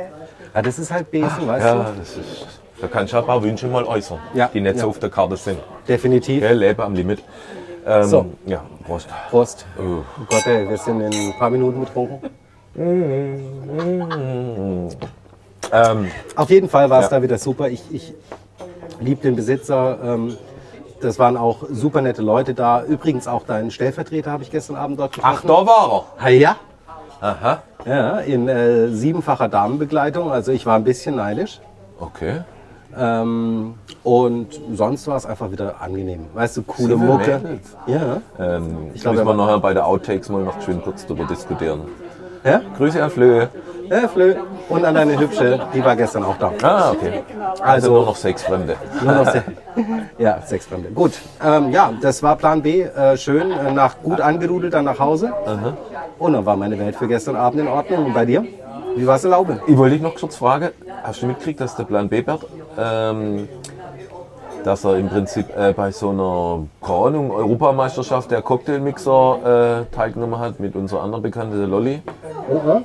Ja, 0.54 0.62
das 0.62 0.78
ist 0.78 0.90
halt 0.92 1.10
Besen, 1.10 1.46
weißt 1.46 1.64
Ja, 1.66 1.74
du? 1.74 1.84
das 1.98 2.16
ist 2.16 2.46
Da 2.80 2.86
kannst 2.88 3.12
du 3.12 3.16
ein 3.18 3.24
paar 3.24 3.42
Wünsche 3.42 3.66
mal 3.68 3.84
äußern, 3.84 4.18
Ja, 4.34 4.50
die 4.52 4.60
nicht 4.60 4.76
so 4.78 4.82
ja. 4.84 4.88
auf 4.90 4.98
der 4.98 5.08
Karte 5.10 5.36
sind. 5.36 5.58
Definitiv. 5.88 6.40
Gell, 6.42 6.58
Leben 6.58 6.82
am 6.82 6.94
Limit. 6.94 7.22
Ähm, 7.86 8.02
So. 8.04 8.26
Ja, 8.44 8.62
Prost. 8.86 9.08
Prost. 9.30 9.64
Oh. 9.78 9.82
Oh 10.20 10.24
Gott, 10.28 10.46
ey, 10.46 10.68
wir 10.68 10.76
sind 10.76 11.00
in 11.00 11.12
ein 11.12 11.34
paar 11.38 11.48
Minuten 11.50 11.80
betrunken. 11.80 12.18
Ähm, 15.72 16.10
Auf 16.36 16.50
jeden 16.50 16.68
Fall 16.68 16.90
war 16.90 17.00
es 17.00 17.06
Ja. 17.10 17.16
da 17.16 17.22
wieder 17.22 17.38
super. 17.38 17.68
Ich, 17.68 17.82
ich 17.90 18.12
liebe 19.00 19.22
den 19.22 19.36
Besitzer. 19.36 19.98
Ähm, 20.04 20.36
das 21.00 21.18
waren 21.18 21.36
auch 21.36 21.64
super 21.70 22.00
nette 22.02 22.22
Leute 22.22 22.54
da. 22.54 22.82
Übrigens 22.84 23.26
auch 23.28 23.44
deinen 23.44 23.70
Stellvertreter 23.70 24.30
habe 24.30 24.42
ich 24.42 24.50
gestern 24.50 24.76
Abend 24.76 24.98
dort 24.98 25.18
ach, 25.22 25.42
getroffen. 25.42 25.48
da 25.48 25.66
war 25.66 26.04
Ah, 26.18 26.28
ja. 26.28 26.56
er. 27.20 27.28
Aha. 27.28 27.62
Ja, 27.86 28.18
in 28.20 28.48
äh, 28.48 28.88
siebenfacher 28.88 29.48
Damenbegleitung. 29.48 30.30
Also 30.30 30.52
ich 30.52 30.66
war 30.66 30.76
ein 30.76 30.84
bisschen 30.84 31.16
neidisch. 31.16 31.60
Okay. 31.98 32.40
Ähm, 32.98 33.74
und 34.02 34.48
sonst 34.72 35.06
war 35.08 35.16
es 35.16 35.26
einfach 35.26 35.50
wieder 35.50 35.80
angenehm. 35.80 36.26
Weißt 36.34 36.56
du, 36.56 36.62
coole 36.62 36.96
Mucke. 36.96 37.38
Mädels? 37.42 37.76
Ja. 37.86 38.20
Ähm, 38.38 38.90
ich 38.94 39.02
glaub, 39.02 39.14
müssen 39.14 39.26
er 39.26 39.32
wir 39.32 39.34
nachher 39.36 39.58
bei 39.60 39.74
der 39.74 39.86
Outtakes 39.86 40.28
mal 40.28 40.42
noch 40.42 40.60
schön 40.62 40.80
kurz 40.82 41.04
darüber 41.06 41.24
diskutieren. 41.24 41.80
Ja? 42.44 42.60
Grüße 42.76 43.02
an 43.02 43.10
Flöhe. 43.10 43.48
Ja, 43.90 44.08
Flö. 44.08 44.34
Und 44.68 44.84
an 44.84 44.94
deine 44.96 45.16
Hübsche, 45.18 45.60
die 45.72 45.84
war 45.84 45.94
gestern 45.94 46.24
auch 46.24 46.36
da. 46.38 46.50
Ah, 46.62 46.90
okay. 46.90 47.22
Also 47.60 47.62
Also- 47.62 47.92
nur 47.92 48.06
noch 48.06 48.16
sechs 48.16 48.42
Fremde. 48.42 48.74
Nur 49.04 49.12
noch 49.14 49.30
se- 49.30 49.44
ja, 50.18 50.40
sechs 50.44 50.66
Fremde. 50.66 50.88
Gut, 50.90 51.12
ähm, 51.44 51.70
ja, 51.70 51.92
das 52.00 52.20
war 52.22 52.34
Plan 52.36 52.62
B. 52.62 52.82
Äh, 52.82 53.16
schön, 53.16 53.52
äh, 53.52 53.72
nach 53.72 53.96
gut 54.02 54.20
angerudelt 54.20 54.74
dann 54.74 54.86
nach 54.86 54.98
Hause. 54.98 55.32
Und 56.18 56.32
dann 56.32 56.44
war 56.46 56.56
meine 56.56 56.76
Welt 56.78 56.96
für 56.96 57.06
gestern 57.06 57.36
Abend 57.36 57.60
in 57.60 57.68
Ordnung. 57.68 58.06
Und 58.06 58.14
bei 58.14 58.24
dir? 58.24 58.44
Wie 58.96 59.06
war 59.06 59.16
es 59.16 59.24
erlauben? 59.24 59.60
Ich 59.66 59.76
wollte 59.76 59.94
dich 59.94 60.02
noch 60.02 60.14
kurz 60.14 60.36
fragen, 60.36 60.70
hast 61.02 61.20
du 61.22 61.26
mitgekriegt, 61.26 61.60
dass 61.60 61.76
der 61.76 61.84
Plan 61.84 62.08
B-Bert, 62.08 62.46
ähm, 62.78 63.46
dass 64.64 64.84
er 64.84 64.96
im 64.96 65.08
Prinzip 65.10 65.54
äh, 65.54 65.72
bei 65.74 65.90
so 65.92 66.08
einer, 66.10 66.66
keine 66.80 67.06
Ahnung, 67.08 67.30
Europameisterschaft 67.30 68.30
der 68.30 68.40
Cocktailmixer 68.40 69.84
äh, 69.90 69.94
teilgenommen 69.94 70.38
hat 70.40 70.60
mit 70.60 70.74
unserer 70.74 71.02
anderen 71.02 71.22
Bekannten, 71.22 71.58
der 71.58 71.68
Lolli. 71.68 72.02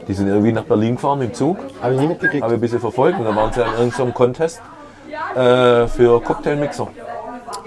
Die 0.07 0.13
sind 0.13 0.27
irgendwie 0.27 0.51
nach 0.51 0.63
Berlin 0.63 0.95
gefahren 0.95 1.21
dem 1.21 1.33
Zug, 1.33 1.57
Habe 1.81 1.93
ich 1.93 1.99
nie 2.01 2.07
mitgekriegt. 2.07 2.43
habe 2.43 2.53
ich 2.55 2.57
ein 2.57 2.61
bisschen 2.61 2.79
verfolgt 2.81 3.17
und 3.17 3.25
da 3.25 3.33
waren 3.35 3.53
sie 3.53 3.63
an 3.63 3.71
irgendeinem 3.77 4.13
Contest 4.13 4.61
äh, 5.35 5.87
für 5.87 6.21
Cocktailmixer. 6.21 6.87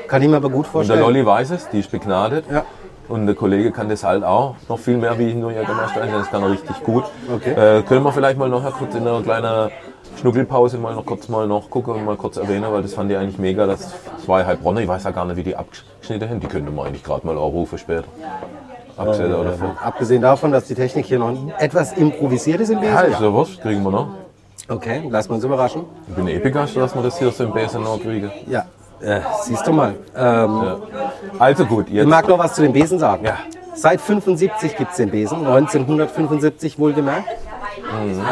Kann 0.06 0.20
ich 0.20 0.28
mir 0.28 0.36
aber 0.36 0.50
gut 0.50 0.58
Und 0.58 0.64
der 0.64 0.72
vorstellen. 0.72 1.00
Lolli 1.00 1.24
weiß 1.24 1.50
es, 1.52 1.68
die 1.70 1.80
ist 1.80 1.90
begnadet. 1.90 2.44
Ja. 2.52 2.64
Und 3.08 3.26
der 3.26 3.34
Kollege 3.34 3.70
kann 3.70 3.88
das 3.88 4.02
halt 4.02 4.24
auch 4.24 4.54
noch 4.68 4.78
viel 4.78 4.96
mehr 4.96 5.18
wie 5.18 5.34
nur 5.34 5.50
Jägermeister 5.50 6.00
einstellen. 6.00 6.22
Das 6.22 6.30
kann 6.30 6.42
er 6.42 6.50
richtig 6.50 6.82
gut. 6.82 7.04
Okay. 7.34 7.52
Äh, 7.52 7.82
können 7.82 8.02
wir 8.02 8.12
vielleicht 8.12 8.38
mal 8.38 8.48
nachher 8.48 8.70
kurz 8.70 8.94
in 8.94 9.06
einer 9.06 9.20
kleinen 9.22 9.70
Schnuckelpause 10.20 10.78
mal 10.78 10.94
noch 10.94 11.04
kurz 11.04 11.28
mal 11.28 11.46
noch 11.46 11.68
gucken 11.68 11.94
und 11.94 12.04
mal 12.04 12.16
kurz 12.16 12.36
erwähnen, 12.36 12.64
weil 12.70 12.82
das 12.82 12.94
fand 12.94 13.10
ich 13.10 13.16
eigentlich 13.16 13.38
mega. 13.38 13.66
Das 13.66 13.92
war 14.26 14.44
halt 14.46 14.62
Bronner. 14.62 14.80
Ich 14.80 14.88
weiß 14.88 15.04
ja 15.04 15.10
gar 15.10 15.26
nicht, 15.26 15.36
wie 15.36 15.42
die 15.42 15.56
abgeschnitten 15.56 16.28
sind. 16.28 16.42
Die 16.42 16.46
könnte 16.46 16.70
man 16.70 16.86
eigentlich 16.86 17.04
gerade 17.04 17.26
mal 17.26 17.32
anrufen 17.32 17.76
später. 17.78 18.04
Abgeschnitten 18.96 19.34
oder 19.34 19.54
so. 19.54 19.64
Abgesehen 19.82 20.22
davon, 20.22 20.52
dass 20.52 20.66
die 20.66 20.74
Technik 20.74 21.04
hier 21.06 21.18
noch 21.18 21.36
etwas 21.58 21.92
improvisiert 21.94 22.60
ist 22.60 22.70
im 22.70 22.80
Besen. 22.80 22.94
Ja, 22.94 23.00
ist 23.02 23.20
ja 23.20 23.32
wurscht, 23.32 23.60
kriegen 23.60 23.82
wir 23.82 23.90
noch. 23.90 24.08
Okay, 24.68 25.02
lassen 25.10 25.28
wir 25.28 25.34
uns 25.34 25.44
überraschen. 25.44 25.84
Ich 26.08 26.14
bin 26.14 26.28
eh 26.28 26.38
begeistert, 26.38 26.84
dass 26.84 26.94
wir 26.94 27.02
das 27.02 27.18
hier 27.18 27.30
so 27.30 27.44
im 27.44 27.52
Besen 27.52 27.82
noch 27.82 28.00
kriegen. 28.00 28.30
Ja, 28.46 28.64
äh, 29.00 29.20
siehst 29.42 29.66
du 29.66 29.72
mal. 29.72 29.94
Ähm, 30.16 30.82
Also 31.38 31.64
gut, 31.66 31.88
Ich 31.88 31.94
jetzt. 31.94 32.06
mag 32.08 32.28
noch 32.28 32.38
was 32.38 32.54
zu 32.54 32.62
dem 32.62 32.72
Besen 32.72 32.98
sagen. 32.98 33.24
Ja. 33.24 33.38
Seit 33.74 34.00
75 34.00 34.76
gibt 34.76 34.92
es 34.92 34.96
den 34.98 35.10
Besen, 35.10 35.38
1975 35.46 36.78
wohlgemerkt. 36.78 37.24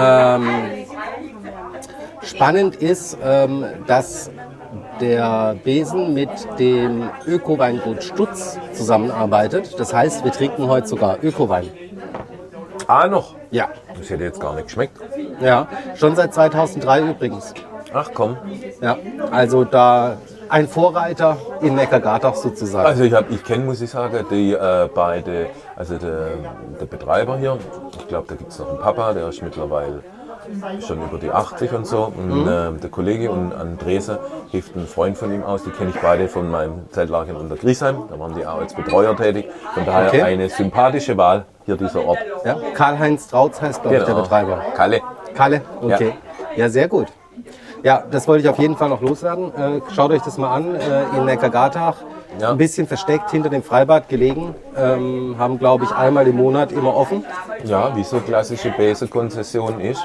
Ähm, 0.01 0.49
spannend 2.23 2.77
ist, 2.77 3.19
ähm, 3.25 3.65
dass 3.87 4.31
der 5.01 5.57
Besen 5.65 6.15
mit 6.15 6.31
dem 6.59 7.11
Öko-Weingut 7.27 8.03
Stutz 8.05 8.59
zusammenarbeitet. 8.73 9.79
Das 9.79 9.93
heißt, 9.93 10.25
wir 10.25 10.31
trinken 10.33 10.69
heute 10.69 10.87
sogar 10.87 11.19
Öko-Wein. 11.23 11.69
Ah, 12.87 13.09
noch. 13.09 13.35
Ja. 13.51 13.69
Das 13.99 14.11
hätte 14.11 14.25
jetzt 14.25 14.41
gar 14.41 14.55
nicht 14.55 14.65
geschmeckt. 14.67 14.97
Ja, 15.41 15.67
schon 15.97 16.15
seit 16.15 16.33
2003 16.35 17.01
übrigens. 17.11 17.53
Ach 17.93 18.11
komm. 18.15 18.37
Ja, 18.81 18.97
also 19.31 19.65
da 19.65 20.17
ein 20.53 20.69
Vorreiter 20.69 21.39
in 21.63 21.75
Neckargatach 21.75 22.35
sozusagen. 22.35 22.87
Also 22.87 23.05
ich, 23.05 23.15
hab- 23.15 23.31
ich 23.31 23.43
kenne, 23.43 23.65
muss 23.65 23.81
ich 23.81 23.89
sagen, 23.91 24.25
die 24.31 24.53
äh, 24.53 24.89
beide, 24.95 25.47
also 25.77 25.97
der, 25.97 26.29
der 26.79 26.85
Betreiber 26.87 27.39
hier, 27.39 27.57
ich 27.99 28.07
glaube, 28.07 28.27
da 28.29 28.35
gibt 28.35 28.53
es 28.53 28.59
noch 28.59 28.69
einen 28.69 28.79
Papa, 28.79 29.15
der 29.15 29.29
ist 29.29 29.43
mittlerweile 29.43 30.03
schon 30.87 31.03
über 31.03 31.19
die 31.19 31.31
80 31.31 31.73
und 31.73 31.87
so. 31.87 32.13
Und 32.15 32.47
äh, 32.47 32.71
der 32.73 32.91
Kollege 32.91 33.31
und 33.31 33.55
Andrese 33.55 34.19
hilft 34.51 34.77
ein 34.77 34.87
Freund 34.87 35.17
von 35.17 35.33
ihm 35.33 35.43
aus, 35.43 35.63
die 35.65 35.71
kenne 35.71 35.89
ich 35.95 36.01
beide 36.03 36.29
von 36.29 36.51
meinem 36.51 36.91
Zeltlager 36.91 37.31
in 37.31 37.37
unter 37.37 37.57
Griesheim. 37.57 38.03
Da 38.11 38.19
waren 38.19 38.35
die 38.35 38.45
auch 38.47 38.61
als 38.61 38.75
Betreuer 38.75 39.17
tätig. 39.17 39.47
Von 39.73 39.87
daher 39.87 40.09
Okay. 40.09 40.23
eine 40.23 40.51
sympathische 40.51 41.17
Wahl 41.17 41.47
hier 41.65 41.77
dieser 41.79 42.05
Ort. 42.05 42.19
ja, 42.45 42.57
Karl-Heinz 42.75 43.29
Trautz 43.29 43.63
heißt, 43.63 43.81
glaube 43.83 43.97
ich, 43.99 44.05
der 44.05 44.15
Betreiber. 44.15 44.61
Kalle. 44.77 45.01
Kalle, 45.35 45.63
okay. 45.81 46.13
Ja. 46.57 46.69
sehr 46.69 46.89
gut. 46.89 47.07
Ja, 47.83 48.05
das 48.11 48.29
wollte 48.29 48.45
ich 48.45 48.49
auf 48.49 48.59
jeden 48.59 48.77
Fall 48.77 48.89
noch 48.89 49.01
loswerden. 49.01 49.53
Äh, 49.55 49.81
schaut 49.95 50.11
euch 50.13 50.23
das 50.23 50.39
mal 50.39 50.55
an 50.55 50.75
äh, 50.75 51.17
in 51.17 51.25
Neckargatach. 51.25 51.97
Ja. 52.41 52.51
Ein 52.51 52.59
bisschen 52.59 52.87
versteckt 52.87 53.31
hinter 53.31 53.51
dem 53.51 53.63
Freibad 53.63 54.09
gelegen. 54.09 54.55
Ähm, 54.77 55.35
haben, 55.39 55.59
glaube 55.59 55.85
ich, 55.85 55.91
einmal 55.93 56.27
im 56.27 56.37
Monat 56.37 56.73
immer 56.73 56.95
offen. 56.97 57.25
Ja, 57.65 57.95
wie 57.95 58.05
so 58.05 58.21
klassische 58.21 58.71
Bäse-Konzession 58.71 59.81
ist. 59.81 60.03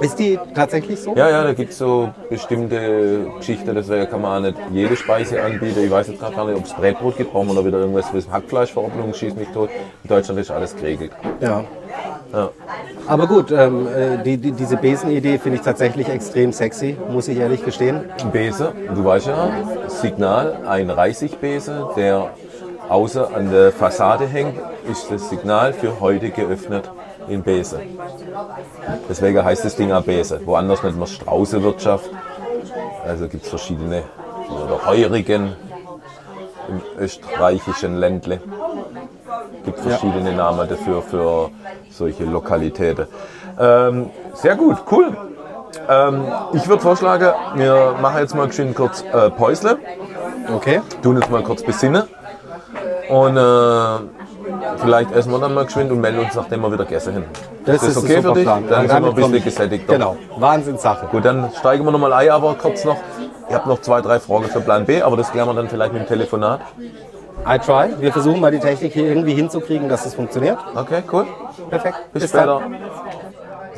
Ist 0.00 0.18
die 0.18 0.38
tatsächlich 0.54 1.00
so? 1.00 1.14
Ja, 1.14 1.28
ja, 1.28 1.44
da 1.44 1.52
gibt 1.52 1.70
es 1.70 1.78
so 1.78 2.10
bestimmte 2.28 3.26
Geschichten, 3.38 3.72
deswegen 3.74 4.08
kann 4.10 4.20
man 4.20 4.38
auch 4.38 4.48
nicht 4.48 4.58
jede 4.72 4.96
Speise 4.96 5.40
anbieten. 5.40 5.78
Ich 5.84 5.90
weiß 5.90 6.08
jetzt 6.08 6.18
gerade 6.18 6.34
gar 6.34 6.46
nicht, 6.46 6.56
ob 6.56 6.64
es 6.64 6.72
Bretbrot 6.72 7.16
gibt, 7.18 7.32
brauchen 7.32 7.48
wir 7.48 7.54
da 7.54 7.64
wieder 7.64 7.78
irgendwas 7.78 8.08
für 8.08 8.16
das 8.16 8.28
Hackfleischverordnung, 8.28 9.14
schießt 9.14 9.36
mich 9.36 9.48
tot. 9.50 9.70
In 10.02 10.08
Deutschland 10.08 10.40
ist 10.40 10.50
alles 10.50 10.74
geregelt. 10.74 11.12
Ja. 11.40 11.64
Ja. 12.32 12.50
Aber 13.06 13.26
gut, 13.26 13.50
ähm, 13.50 13.86
äh, 13.88 14.22
die, 14.22 14.36
die, 14.38 14.52
diese 14.52 14.76
Besenidee 14.76 15.38
finde 15.38 15.58
ich 15.58 15.64
tatsächlich 15.64 16.08
extrem 16.08 16.52
sexy, 16.52 16.96
muss 17.10 17.28
ich 17.28 17.38
ehrlich 17.38 17.64
gestehen. 17.64 18.04
Ein 18.20 18.30
Bese, 18.30 18.72
du 18.94 19.04
weißt 19.04 19.26
ja, 19.26 19.50
Signal, 19.88 20.58
ein 20.66 20.88
Reisigbese, 20.88 21.88
der 21.96 22.30
außer 22.88 23.34
an 23.34 23.50
der 23.50 23.72
Fassade 23.72 24.26
hängt, 24.26 24.54
ist 24.90 25.10
das 25.10 25.28
Signal 25.28 25.72
für 25.72 26.00
heute 26.00 26.30
geöffnet 26.30 26.90
in 27.28 27.42
Bese. 27.42 27.80
Deswegen 29.08 29.44
heißt 29.44 29.64
das 29.64 29.76
Ding 29.76 29.92
auch 29.92 30.02
Bese. 30.02 30.40
Woanders 30.44 30.82
nennt 30.82 30.96
man 30.96 31.04
es 31.04 31.12
Straußewirtschaft. 31.12 32.10
Also 33.04 33.28
gibt 33.28 33.44
es 33.44 33.48
verschiedene, 33.50 34.04
oder 34.48 34.86
Heurigen 34.86 35.56
im 36.68 36.80
österreichischen 36.98 37.96
Ländle. 37.96 38.40
Gibt 39.64 39.80
verschiedene 39.80 40.32
Namen 40.32 40.68
dafür 40.68 41.02
für 41.02 41.50
solche 41.90 42.24
Lokalitäten. 42.24 43.06
Ähm, 43.58 44.10
sehr 44.34 44.56
gut, 44.56 44.78
cool. 44.90 45.16
Ähm, 45.88 46.24
ich 46.52 46.66
würde 46.68 46.82
vorschlagen, 46.82 47.32
wir 47.54 47.94
machen 48.00 48.18
jetzt 48.18 48.34
mal 48.34 48.50
schön 48.52 48.74
kurz 48.74 49.02
äh, 49.12 49.30
Päusle, 49.30 49.78
Okay. 50.54 50.80
tun 51.02 51.16
uns 51.16 51.28
mal 51.30 51.42
kurz 51.42 51.62
besinnen 51.62 52.02
und 53.08 53.36
äh, 53.36 53.98
vielleicht 54.78 55.12
essen 55.12 55.30
wir 55.30 55.38
dann 55.38 55.54
mal 55.54 55.64
geschwind 55.64 55.90
und 55.92 56.00
melden 56.00 56.18
uns, 56.20 56.34
nachdem 56.34 56.60
wir 56.62 56.72
wieder 56.72 56.84
gegessen 56.84 57.14
haben. 57.14 57.24
Das 57.64 57.82
ist, 57.82 57.96
okay 57.96 58.20
für 58.20 58.32
dich? 58.32 58.42
Plan. 58.44 58.64
Dann 58.68 58.88
sind 58.88 59.02
wir 59.02 59.08
ein 59.10 59.14
bisschen 59.14 59.44
gesättigter. 59.44 59.92
Genau, 59.92 60.16
Wahnsinnssache. 60.36 61.06
Gut, 61.06 61.24
dann 61.24 61.50
steigen 61.58 61.84
wir 61.84 61.92
nochmal 61.92 62.12
ein, 62.12 62.30
aber 62.30 62.54
kurz 62.54 62.84
noch. 62.84 62.96
Ich 63.48 63.54
habe 63.54 63.68
noch 63.68 63.80
zwei, 63.80 64.00
drei 64.00 64.18
Fragen 64.18 64.44
für 64.46 64.60
Plan 64.60 64.84
B, 64.84 65.02
aber 65.02 65.16
das 65.16 65.30
klären 65.30 65.46
wir 65.48 65.54
dann 65.54 65.68
vielleicht 65.68 65.92
mit 65.92 66.02
dem 66.02 66.08
Telefonat. 66.08 66.60
I 67.44 67.58
try. 67.58 67.90
Wir 67.98 68.12
versuchen 68.12 68.40
mal 68.40 68.52
die 68.52 68.60
Technik 68.60 68.92
hier 68.92 69.06
irgendwie 69.06 69.34
hinzukriegen, 69.34 69.88
dass 69.88 70.06
es 70.06 70.14
funktioniert. 70.14 70.58
Okay, 70.74 71.02
cool. 71.12 71.26
Perfekt. 71.70 71.96
Bis, 72.12 72.28
später. 72.28 72.60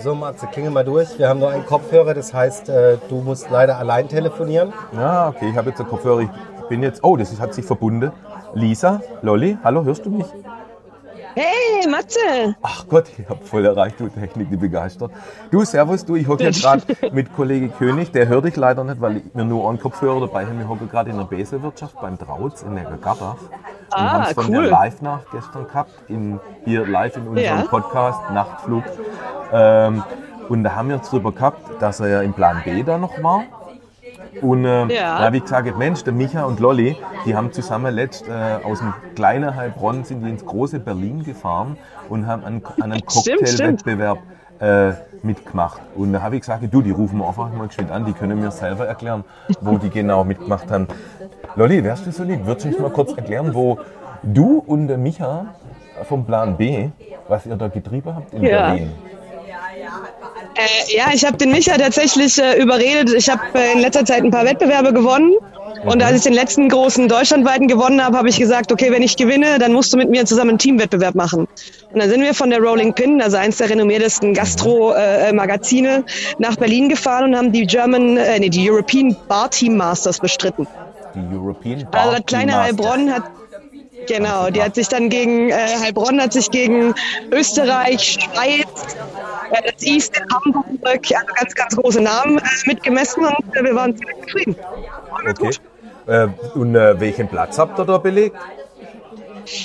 So, 0.02 0.14
Matze, 0.14 0.46
klingel 0.48 0.70
mal 0.70 0.84
durch. 0.84 1.18
Wir 1.18 1.30
haben 1.30 1.40
nur 1.40 1.48
einen 1.48 1.64
Kopfhörer, 1.64 2.12
das 2.12 2.34
heißt, 2.34 2.68
äh, 2.68 2.98
du 3.08 3.22
musst 3.22 3.50
leider 3.50 3.78
allein 3.78 4.06
telefonieren. 4.06 4.72
Ja, 4.92 5.28
okay, 5.28 5.48
ich 5.50 5.56
habe 5.56 5.70
jetzt 5.70 5.80
einen 5.80 5.88
Kopfhörer. 5.88 6.20
Ich 6.20 6.28
bin 6.68 6.82
jetzt. 6.82 7.02
Oh, 7.02 7.16
das 7.16 7.40
hat 7.40 7.54
sich 7.54 7.64
verbunden. 7.64 8.12
Lisa, 8.52 9.00
Lolli, 9.22 9.56
hallo, 9.64 9.82
hörst 9.84 10.04
du 10.04 10.10
mich? 10.10 10.26
Hey, 11.34 11.88
Matze! 11.90 12.54
Ach 12.62 12.86
Gott, 12.88 13.06
ich 13.18 13.28
habe 13.28 13.44
voll 13.44 13.64
erreicht, 13.66 13.98
du 13.98 14.08
Technik, 14.08 14.50
die 14.50 14.56
begeistert. 14.56 15.10
Du, 15.50 15.64
servus, 15.64 16.04
du, 16.04 16.14
ich 16.14 16.28
hocke 16.28 16.44
jetzt 16.44 16.62
gerade 16.62 16.82
mit 17.12 17.34
Kollege 17.34 17.68
König, 17.70 18.12
der 18.12 18.28
hört 18.28 18.44
dich 18.44 18.54
leider 18.56 18.84
nicht, 18.84 19.00
weil 19.00 19.16
ich 19.16 19.34
mir 19.34 19.44
nur 19.44 19.68
einen 19.68 19.80
Kopfhörer 19.80 20.20
dabei 20.20 20.46
habe. 20.46 20.56
Wir 20.58 20.68
hocken 20.68 20.88
gerade 20.88 21.10
in 21.10 21.16
der 21.16 21.24
Besewirtschaft 21.24 22.00
beim 22.00 22.16
Trautz 22.18 22.62
in 22.62 22.76
der 22.76 22.84
Gattach. 22.84 23.34
Und 23.34 23.50
Ah, 23.90 24.12
haben 24.12 24.22
es 24.24 24.32
von 24.32 24.46
cool. 24.46 24.62
der 24.62 24.70
Live-Nacht 24.70 25.26
gestern 25.32 25.66
gehabt, 25.66 25.90
in, 26.08 26.38
hier 26.64 26.86
live 26.86 27.16
in 27.16 27.26
unserem 27.28 27.58
Ja. 27.60 27.66
Podcast, 27.66 28.20
Nachtflug. 28.32 28.84
Ähm, 29.52 30.04
und 30.48 30.62
da 30.62 30.74
haben 30.76 30.88
wir 30.88 30.96
jetzt 30.96 31.10
drüber 31.10 31.32
gehabt, 31.32 31.58
dass 31.82 31.98
er 32.00 32.08
ja 32.08 32.20
im 32.22 32.32
Plan 32.32 32.62
B 32.64 32.82
da 32.84 32.96
noch 32.98 33.20
war. 33.22 33.42
Und 34.40 34.64
äh, 34.64 34.86
Ja. 34.86 35.18
da 35.18 35.24
habe 35.26 35.36
ich 35.36 35.42
gesagt, 35.44 35.76
Mensch, 35.78 36.04
der 36.04 36.12
Micha 36.12 36.44
und 36.44 36.60
Lolli, 36.60 36.96
die 37.26 37.34
haben 37.36 37.52
zusammen 37.52 37.94
letzt 37.94 38.28
äh, 38.28 38.32
aus 38.64 38.78
dem 38.80 38.92
kleinen 39.14 39.54
Heilbronn 39.54 40.04
sind 40.04 40.22
die 40.24 40.30
ins 40.30 40.44
große 40.44 40.80
Berlin 40.80 41.24
gefahren 41.24 41.76
und 42.08 42.26
haben 42.26 42.44
an, 42.44 42.62
an 42.80 42.92
einem. 42.92 43.04
Cocktailwettbewerb 43.04 44.18
äh, 44.60 44.92
mitgemacht. 45.22 45.80
Und 45.94 46.12
da 46.12 46.22
habe 46.22 46.36
ich 46.36 46.42
gesagt, 46.42 46.62
du, 46.70 46.82
die 46.82 46.90
rufen 46.90 47.18
wir 47.18 47.26
einfach 47.28 47.50
mal 47.52 47.66
geschwind 47.66 47.90
an, 47.90 48.04
die 48.04 48.12
können 48.12 48.40
mir 48.40 48.50
selber 48.50 48.86
erklären, 48.86 49.24
wo 49.60 49.78
die 49.78 49.90
genau 49.90 50.24
mitgemacht 50.24 50.70
haben. 50.70 50.86
Lolli, 51.56 51.82
wärst 51.84 52.06
du 52.06 52.12
so 52.12 52.22
lieb? 52.24 52.44
Würdest 52.46 52.64
du 52.66 52.68
mich 52.70 52.78
mal 52.78 52.90
kurz 52.90 53.12
erklären, 53.12 53.54
wo 53.54 53.78
du 54.22 54.58
und 54.66 54.88
der 54.88 54.98
Micha 54.98 55.46
vom 56.08 56.24
Plan 56.24 56.56
B, 56.56 56.90
was 57.28 57.46
ihr 57.46 57.56
da 57.56 57.68
getrieben 57.68 58.14
habt 58.14 58.32
in 58.34 58.42
Ja. 58.42 58.70
Berlin? 58.70 58.90
Äh, 60.54 60.96
ja, 60.96 61.06
ich 61.12 61.24
habe 61.24 61.36
den 61.36 61.50
Micha 61.50 61.76
tatsächlich 61.76 62.38
äh, 62.38 62.60
überredet. 62.60 63.12
Ich 63.12 63.28
habe 63.28 63.42
äh, 63.54 63.72
in 63.72 63.80
letzter 63.80 64.04
Zeit 64.04 64.22
ein 64.22 64.30
paar 64.30 64.44
Wettbewerbe 64.44 64.92
gewonnen. 64.92 65.34
Und 65.84 66.02
als 66.02 66.18
ich 66.18 66.22
den 66.22 66.32
letzten 66.32 66.68
großen 66.68 67.08
deutschlandweiten 67.08 67.66
gewonnen 67.66 68.02
habe, 68.02 68.16
habe 68.16 68.28
ich 68.28 68.38
gesagt, 68.38 68.72
okay, 68.72 68.90
wenn 68.90 69.02
ich 69.02 69.16
gewinne, 69.16 69.58
dann 69.58 69.72
musst 69.72 69.92
du 69.92 69.96
mit 69.96 70.08
mir 70.08 70.24
zusammen 70.24 70.50
einen 70.50 70.58
Teamwettbewerb 70.58 71.14
machen. 71.14 71.46
Und 71.92 72.00
dann 72.00 72.08
sind 72.08 72.22
wir 72.22 72.34
von 72.34 72.50
der 72.50 72.60
Rolling 72.60 72.94
Pin, 72.94 73.20
also 73.20 73.36
eins 73.36 73.58
der 73.58 73.68
renommiertesten 73.68 74.32
Gastro-Magazine, 74.32 76.04
nach 76.38 76.56
Berlin 76.56 76.88
gefahren 76.88 77.30
und 77.30 77.36
haben 77.36 77.52
die 77.52 77.66
German, 77.66 78.16
äh, 78.16 78.38
nee, 78.38 78.48
die 78.48 78.70
European 78.70 79.16
Bar 79.28 79.50
Team 79.50 79.76
Masters 79.76 80.20
bestritten. 80.20 80.66
Die 81.14 81.36
European 81.36 81.86
Bar 81.90 82.00
Also 82.00 82.16
das 82.16 82.26
kleine 82.26 82.62
Heilbronn 82.62 83.12
hat 83.12 83.24
genau, 84.06 84.50
die 84.50 84.62
hat 84.62 84.74
sich 84.74 84.88
dann 84.88 85.08
gegen 85.08 85.50
äh, 85.50 85.54
Heilbronn 85.54 86.20
hat 86.20 86.32
sich 86.32 86.50
gegen 86.50 86.94
Österreich, 87.30 88.18
Schweiz, 88.20 88.96
äh, 89.50 89.72
das 89.72 89.82
East 89.82 90.20
Hamburg, 90.32 90.64
also 90.82 91.34
ganz 91.34 91.54
ganz 91.54 91.76
große 91.76 92.00
Namen 92.00 92.38
äh, 92.38 92.42
mitgemessen 92.66 93.24
und 93.24 93.56
äh, 93.56 93.64
wir 93.64 93.74
waren 93.74 93.96
ziemlich 93.96 94.16
zufrieden. 94.22 94.56
Okay. 95.28 95.50
Äh, 96.06 96.28
und 96.54 96.74
äh, 96.74 96.98
welchen 97.00 97.28
Platz 97.28 97.58
habt 97.58 97.78
ihr 97.78 97.84
da 97.84 97.98
belegt? 97.98 98.36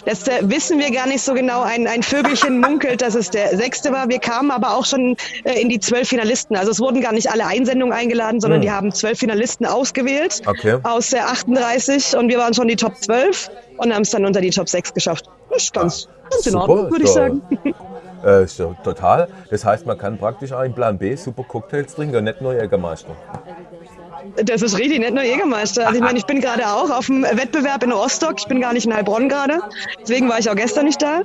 Das 0.06 0.28
äh, 0.28 0.42
wissen 0.44 0.80
wir 0.80 0.92
gar 0.92 1.08
nicht 1.08 1.22
so 1.22 1.34
genau. 1.34 1.62
Ein, 1.62 1.88
ein 1.88 2.04
Vögelchen 2.04 2.60
munkelt, 2.62 3.02
dass 3.02 3.16
es 3.16 3.30
der 3.30 3.56
sechste 3.58 3.92
war. 3.92 4.10
Wir 4.10 4.20
kamen 4.20 4.52
aber 4.52 4.76
auch 4.76 4.86
schon 4.86 5.16
äh, 5.44 5.62
in 5.62 5.70
die 5.70 5.80
zwölf 5.80 6.10
Finalisten. 6.10 6.56
Also 6.56 6.72
es 6.72 6.80
wurden 6.80 7.02
gar 7.02 7.14
nicht 7.14 7.32
alle 7.32 7.46
Einsendungen 7.46 7.94
eingeladen, 7.94 8.40
sondern 8.42 8.62
die 8.62 8.72
haben 8.72 8.92
zwölf 8.94 9.20
Finalisten 9.20 9.66
ausgewählt 9.66 10.42
Okay. 10.46 10.80
aus 10.84 11.10
der 11.10 11.28
38 11.30 12.16
und 12.18 12.30
wir 12.30 12.38
waren 12.38 12.54
schon 12.54 12.68
die 12.68 12.76
Top 12.76 12.96
12 12.98 13.50
und 13.78 13.94
haben 13.94 14.02
es 14.02 14.12
dann 14.12 14.26
unter 14.26 14.42
die 14.42 14.50
Top 14.50 14.70
6 14.70 14.94
geschafft. 14.94 15.26
Das 15.50 15.64
ist 15.64 15.74
ganz, 15.74 16.08
ganz 16.30 16.46
in 16.46 16.56
Ordnung, 16.56 16.92
würde 16.92 17.04
ich 17.04 17.12
sagen. 17.12 17.42
Äh, 18.22 18.44
ja 18.44 18.76
total. 18.84 19.30
Das 19.50 19.64
heißt, 19.64 19.86
man 19.86 19.98
kann 19.98 20.18
praktisch 20.18 20.52
auch 20.52 20.64
in 20.64 20.74
Plan 20.74 20.98
B 20.98 21.16
super 21.16 21.44
Cocktails 21.44 21.96
trinken 21.96 22.18
und 22.18 22.26
nicht 22.26 22.42
nur 22.42 22.54
Jägermeister. 22.54 23.16
Das 24.44 24.62
ist 24.62 24.78
richtig, 24.78 25.00
nicht 25.00 25.14
nur 25.14 25.24
Jägermeister. 25.24 25.86
Also 25.88 25.96
ich 25.98 26.04
meine, 26.04 26.18
ich 26.18 26.26
bin 26.26 26.42
gerade 26.42 26.68
auch 26.68 26.90
auf 26.90 27.08
dem 27.08 27.24
Wettbewerb 27.24 27.84
in 27.84 27.92
Rostock. 27.92 28.36
Ich 28.38 28.48
bin 28.48 28.62
gar 28.62 28.74
nicht 28.74 28.86
in 28.86 28.94
Heilbronn 28.94 29.30
gerade. 29.30 29.60
Deswegen 30.02 30.30
war 30.30 30.40
ich 30.40 30.50
auch 30.50 30.56
gestern 30.56 30.86
nicht 30.86 31.02
da. 31.02 31.22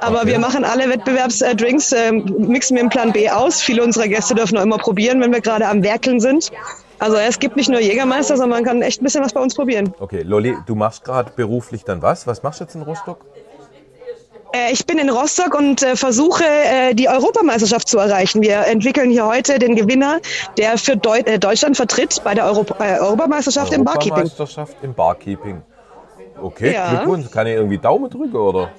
Aber 0.00 0.18
Okay. 0.20 0.28
wir 0.28 0.38
machen 0.38 0.64
alle 0.64 0.88
Wettbewerbsdrinks, 0.88 1.92
äh, 1.92 2.12
mixen 2.12 2.76
wir 2.76 2.82
im 2.82 2.88
Plan 2.88 3.12
B 3.12 3.28
aus. 3.30 3.60
Viele 3.60 3.82
unserer 3.84 4.08
Gäste 4.08 4.34
dürfen 4.34 4.56
auch 4.58 4.62
immer 4.62 4.78
probieren, 4.78 5.20
wenn 5.20 5.32
wir 5.32 5.40
gerade 5.40 5.66
am 5.68 5.82
Werkeln 5.82 6.20
sind. 6.20 6.50
Also 6.98 7.16
es 7.16 7.38
gibt 7.38 7.56
nicht 7.56 7.68
nur 7.68 7.80
Jägermeister, 7.80 8.36
sondern 8.38 8.58
man 8.58 8.64
kann 8.64 8.80
echt 8.80 9.02
ein 9.02 9.04
bisschen 9.04 9.22
was 9.22 9.34
bei 9.34 9.40
uns 9.40 9.54
probieren. 9.54 9.92
Okay, 10.00 10.22
Lolli, 10.22 10.56
du 10.66 10.74
machst 10.74 11.04
gerade 11.04 11.30
beruflich 11.36 11.84
dann 11.84 12.00
was? 12.00 12.26
Was 12.26 12.42
machst 12.42 12.60
du 12.60 12.64
jetzt 12.64 12.74
in 12.74 12.82
Rostock? 12.82 13.18
Äh, 14.56 14.72
ich 14.72 14.86
bin 14.86 14.98
in 14.98 15.10
Rostock 15.10 15.54
und 15.54 15.82
äh, 15.82 15.96
versuche, 15.96 16.44
äh, 16.44 16.94
die 16.94 17.08
Europameisterschaft 17.08 17.88
zu 17.88 17.98
erreichen. 17.98 18.42
Wir 18.42 18.66
entwickeln 18.66 19.10
hier 19.10 19.26
heute 19.26 19.58
den 19.58 19.74
Gewinner, 19.76 20.20
der 20.56 20.78
für 20.78 20.96
Deu 20.96 21.18
äh, 21.18 21.38
Deutschland 21.38 21.76
vertritt 21.76 22.20
bei 22.24 22.34
der 22.34 22.46
Europ 22.46 22.78
äh, 22.80 22.98
Europameisterschaft 22.98 23.72
im 23.72 23.84
Barkeeping. 23.84 24.12
Europameisterschaft 24.12 24.76
im 24.82 24.94
Barkeeping. 24.94 25.62
Okay, 26.40 26.72
Ja. 26.74 26.90
Glückwunsch. 26.90 27.30
Kann 27.30 27.46
ich 27.46 27.54
irgendwie 27.54 27.78
Daumen 27.78 28.10
drücken, 28.10 28.36
oder? 28.36 28.70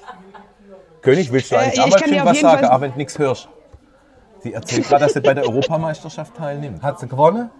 König, 1.02 1.30
willst 1.32 1.50
du 1.50 1.56
Äh, 1.56 1.58
eigentlich 1.58 1.86
ich 1.86 2.04
schön 2.04 2.20
auf 2.20 2.26
was 2.26 2.40
sagen, 2.40 2.66
Fall- 2.66 2.70
auch 2.76 2.80
wenn 2.80 2.92
du 2.92 2.98
nichts 2.98 3.18
hörst? 3.18 3.48
Sie 4.40 4.52
erzählt 4.52 4.88
gerade, 4.88 5.04
dass 5.04 5.14
sie 5.14 5.20
bei 5.20 5.34
der 5.34 5.44
Europameisterschaft 5.44 6.36
teilnimmt. 6.36 6.82
Hat 6.82 7.00
sie 7.00 7.08
gewonnen? 7.08 7.50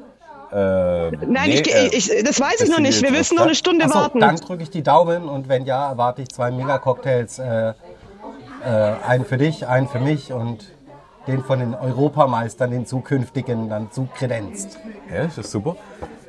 Äh, 0.50 0.54
Nein, 0.56 1.50
nee, 1.50 1.60
ich, 1.60 1.74
äh, 1.74 1.86
ich, 1.88 2.24
das 2.24 2.40
weiß 2.40 2.60
ich 2.62 2.70
noch 2.70 2.78
nicht. 2.78 3.02
Wir 3.02 3.10
müssen 3.10 3.34
noch 3.34 3.44
eine 3.44 3.54
Stunde 3.54 3.84
Achso, 3.84 3.98
warten. 3.98 4.20
dann 4.20 4.36
drücke 4.36 4.62
ich 4.62 4.70
die 4.70 4.82
Daumen 4.82 5.28
und 5.28 5.48
wenn 5.48 5.66
ja, 5.66 5.90
erwarte 5.90 6.22
ich 6.22 6.28
zwei 6.28 6.50
Mega-Cocktails. 6.52 7.38
Äh, 7.38 7.74
äh, 8.64 8.68
einen 9.06 9.24
für 9.24 9.36
dich, 9.38 9.66
einen 9.66 9.88
für 9.88 10.00
mich 10.00 10.32
und 10.32 10.72
den 11.26 11.44
von 11.44 11.58
den 11.58 11.74
Europameistern, 11.74 12.70
den 12.70 12.86
zukünftigen, 12.86 13.68
dann 13.68 13.90
zukredenzt. 13.92 14.78
ja, 15.12 15.22
ist 15.24 15.36
das 15.36 15.50
super. 15.50 15.76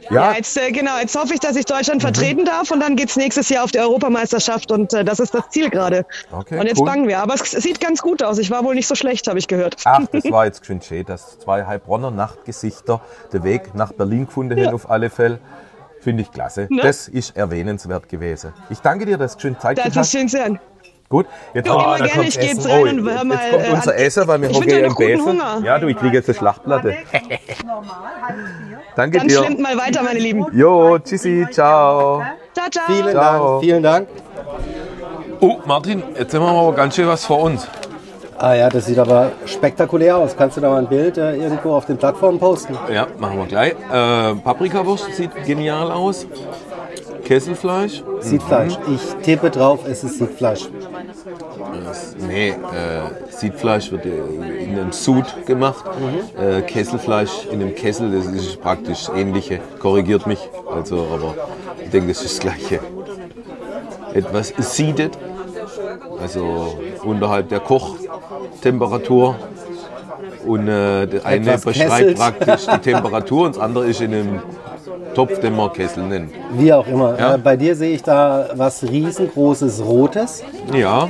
Ja, 0.09 0.31
Ja, 0.31 0.33
jetzt, 0.35 0.57
äh, 0.57 0.71
genau, 0.71 0.97
jetzt 0.99 1.15
hoffe 1.17 1.33
ich, 1.33 1.39
dass 1.39 1.55
ich 1.55 1.65
Mhm. 1.69 1.73
Deutschland 1.75 2.01
vertreten 2.01 2.43
darf 2.43 2.71
und 2.71 2.79
dann 2.81 2.95
geht's 2.97 3.15
nächstes 3.15 3.47
Jahr 3.49 3.63
auf 3.63 3.71
die 3.71 3.79
Europameisterschaft 3.79 4.71
und 4.71 4.93
äh, 4.93 5.05
das 5.05 5.19
ist 5.19 5.33
das 5.33 5.49
Ziel 5.51 5.69
gerade. 5.69 6.05
Okay, 6.31 6.59
und 6.59 6.65
jetzt 6.67 6.79
cool. 6.79 6.85
bangen 6.85 7.07
wir. 7.07 7.19
Aber 7.19 7.35
es 7.35 7.51
sieht 7.51 7.79
ganz 7.79 8.01
gut 8.01 8.21
aus. 8.23 8.39
Ich 8.39 8.49
war 8.51 8.63
wohl 8.65 8.75
nicht 8.75 8.87
so 8.87 8.95
schlecht, 8.95 9.27
habe 9.27 9.39
ich 9.39 9.47
gehört. 9.47 9.75
Ach, 9.85 10.01
das 10.11 10.29
war 10.31 10.45
jetzt 10.45 10.65
schön 10.65 10.81
schön, 10.81 11.05
dass 11.05 11.39
zwei 11.39 11.65
Heilbronner 11.65 12.11
Nachtgesichter 12.11 12.99
den 13.31 13.43
Weg 13.43 13.73
nach 13.75 13.93
Berlin 13.93 14.25
gefunden 14.25 14.59
haben, 14.65 14.73
auf 14.73 14.89
alle 14.89 15.09
Fälle. 15.09 15.39
Finde 16.01 16.23
ich 16.23 16.31
klasse. 16.31 16.67
Ne? 16.69 16.81
Das 16.81 17.07
ist 17.07 17.35
erwähnenswert 17.37 18.07
gewesen. 18.09 18.53
Ich 18.69 18.79
danke 18.79 19.05
dir, 19.05 19.17
dass 19.17 19.35
du 19.35 19.41
schön 19.41 19.59
Zeit 19.59 19.77
Das 19.77 19.83
gehabt 19.83 19.95
ist 19.95 19.97
hast. 19.97 20.11
schön 20.11 20.41
hören. 20.41 20.59
Gut, 21.09 21.25
jetzt, 21.55 21.65
Ja, 21.67 21.95
gerne, 21.97 22.09
kommt's 22.11 22.27
ich 22.35 22.39
geh 22.39 22.45
Essen. 22.45 22.57
jetzt 22.57 22.69
rein 22.69 22.81
oh, 22.81 22.89
und 22.89 23.03
hör 23.09 23.13
jetzt 23.15 23.23
mal, 23.25 23.37
kommt 23.49 23.65
äh, 23.67 23.71
unser 23.73 23.91
an- 23.93 23.97
Essen, 23.97 24.27
weil 24.27 24.41
wir 24.43 24.49
hocken 24.49 24.67
dir 24.67 24.85
im 24.85 24.95
Besen. 24.95 25.25
Hunger. 25.25 25.61
Ja, 25.65 25.79
du, 25.79 25.87
ich 25.87 25.97
kriege 25.97 26.15
jetzt 26.17 26.29
eine 26.29 26.37
Schlachtplatte. 26.37 26.97
Danke 28.95 29.17
Dann 29.17 29.27
dir. 29.27 29.37
schlimmt 29.43 29.59
mal 29.59 29.75
weiter, 29.77 30.03
meine 30.03 30.19
Lieben. 30.19 30.45
Jo, 30.53 30.99
tschüssi, 30.99 31.47
ciao. 31.49 32.21
Ciao, 32.53 32.69
ciao. 32.69 32.83
Vielen 32.87 33.09
Ciao. 33.11 33.49
Dank, 33.53 33.63
vielen 33.63 33.83
Dank. 33.83 34.07
Oh, 35.39 35.57
Martin, 35.65 36.03
jetzt 36.17 36.33
haben 36.35 36.43
wir 36.43 36.49
aber 36.51 36.73
ganz 36.73 36.95
schön 36.95 37.07
was 37.07 37.25
vor 37.25 37.39
uns. 37.41 37.67
Ah 38.37 38.53
ja, 38.53 38.69
das 38.69 38.85
sieht 38.85 38.99
aber 38.99 39.31
spektakulär 39.45 40.15
aus. 40.17 40.35
Kannst 40.37 40.57
du 40.57 40.61
da 40.61 40.69
mal 40.69 40.77
ein 40.79 40.87
Bild 40.87 41.17
äh, 41.17 41.35
irgendwo 41.35 41.73
auf 41.73 41.85
den 41.85 41.97
Plattformen 41.97 42.39
posten? 42.39 42.77
Ja, 42.93 43.07
machen 43.17 43.37
wir 43.37 43.45
gleich. 43.47 43.71
Äh, 43.91 44.35
Paprikawurst 44.35 45.13
sieht 45.15 45.31
genial 45.45 45.91
aus. 45.91 46.25
Kesselfleisch. 47.25 48.03
Siedfleisch. 48.21 48.77
Ich 48.93 49.25
tippe 49.25 49.49
drauf, 49.49 49.79
es 49.87 50.03
ist 50.03 50.19
Siedfleisch. 50.19 50.69
Das, 51.85 52.15
nee, 52.17 52.49
äh, 52.49 52.55
Siedfleisch 53.29 53.91
wird 53.91 54.05
in 54.05 54.77
einem 54.77 54.91
Sud 54.91 55.25
gemacht. 55.45 55.85
Äh, 56.39 56.61
Kesselfleisch 56.61 57.45
in 57.51 57.61
einem 57.61 57.75
Kessel, 57.75 58.11
das 58.11 58.25
ist 58.27 58.61
praktisch 58.61 59.05
das 59.05 59.15
ähnliche. 59.15 59.59
Korrigiert 59.79 60.27
mich. 60.27 60.39
Also, 60.71 61.07
aber 61.13 61.35
ich 61.83 61.89
denke, 61.89 62.09
das 62.09 62.23
ist 62.23 62.35
das 62.35 62.39
gleiche. 62.39 62.79
Etwas 64.13 64.53
seeded, 64.57 65.17
also 66.21 66.77
unterhalb 67.03 67.49
der 67.49 67.59
Kochtemperatur. 67.59 69.35
Und 70.45 70.67
äh, 70.67 71.05
der 71.05 71.25
eine 71.25 71.47
Etwas 71.47 71.65
beschreibt 71.65 71.91
kesselt. 71.91 72.17
praktisch 72.17 72.65
die 72.65 72.79
Temperatur 72.91 73.45
und 73.45 73.55
das 73.55 73.61
andere 73.61 73.87
ist 73.87 74.01
in 74.01 74.13
einem 74.13 74.41
Topf, 75.13 75.39
den 75.39 75.55
man 75.55 75.73
Kessel 75.73 76.03
nennt. 76.03 76.31
Wie 76.53 76.71
auch 76.71 76.87
immer. 76.87 77.19
Ja. 77.19 77.35
Äh, 77.35 77.37
bei 77.37 77.57
dir 77.57 77.75
sehe 77.75 77.93
ich 77.93 78.03
da 78.03 78.49
was 78.53 78.83
riesengroßes 78.83 79.83
Rotes. 79.83 80.43
Ja, 80.73 81.09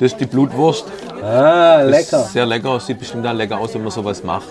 das 0.00 0.12
ist 0.12 0.20
die 0.20 0.26
Blutwurst. 0.26 0.86
Ah, 1.22 1.82
Das 1.82 1.90
lecker. 1.90 2.18
Sehr 2.24 2.46
lecker, 2.46 2.80
sieht 2.80 2.98
bestimmt 2.98 3.26
auch 3.26 3.34
lecker 3.34 3.58
aus, 3.58 3.74
wenn 3.74 3.82
man 3.82 3.90
sowas 3.90 4.24
macht. 4.24 4.48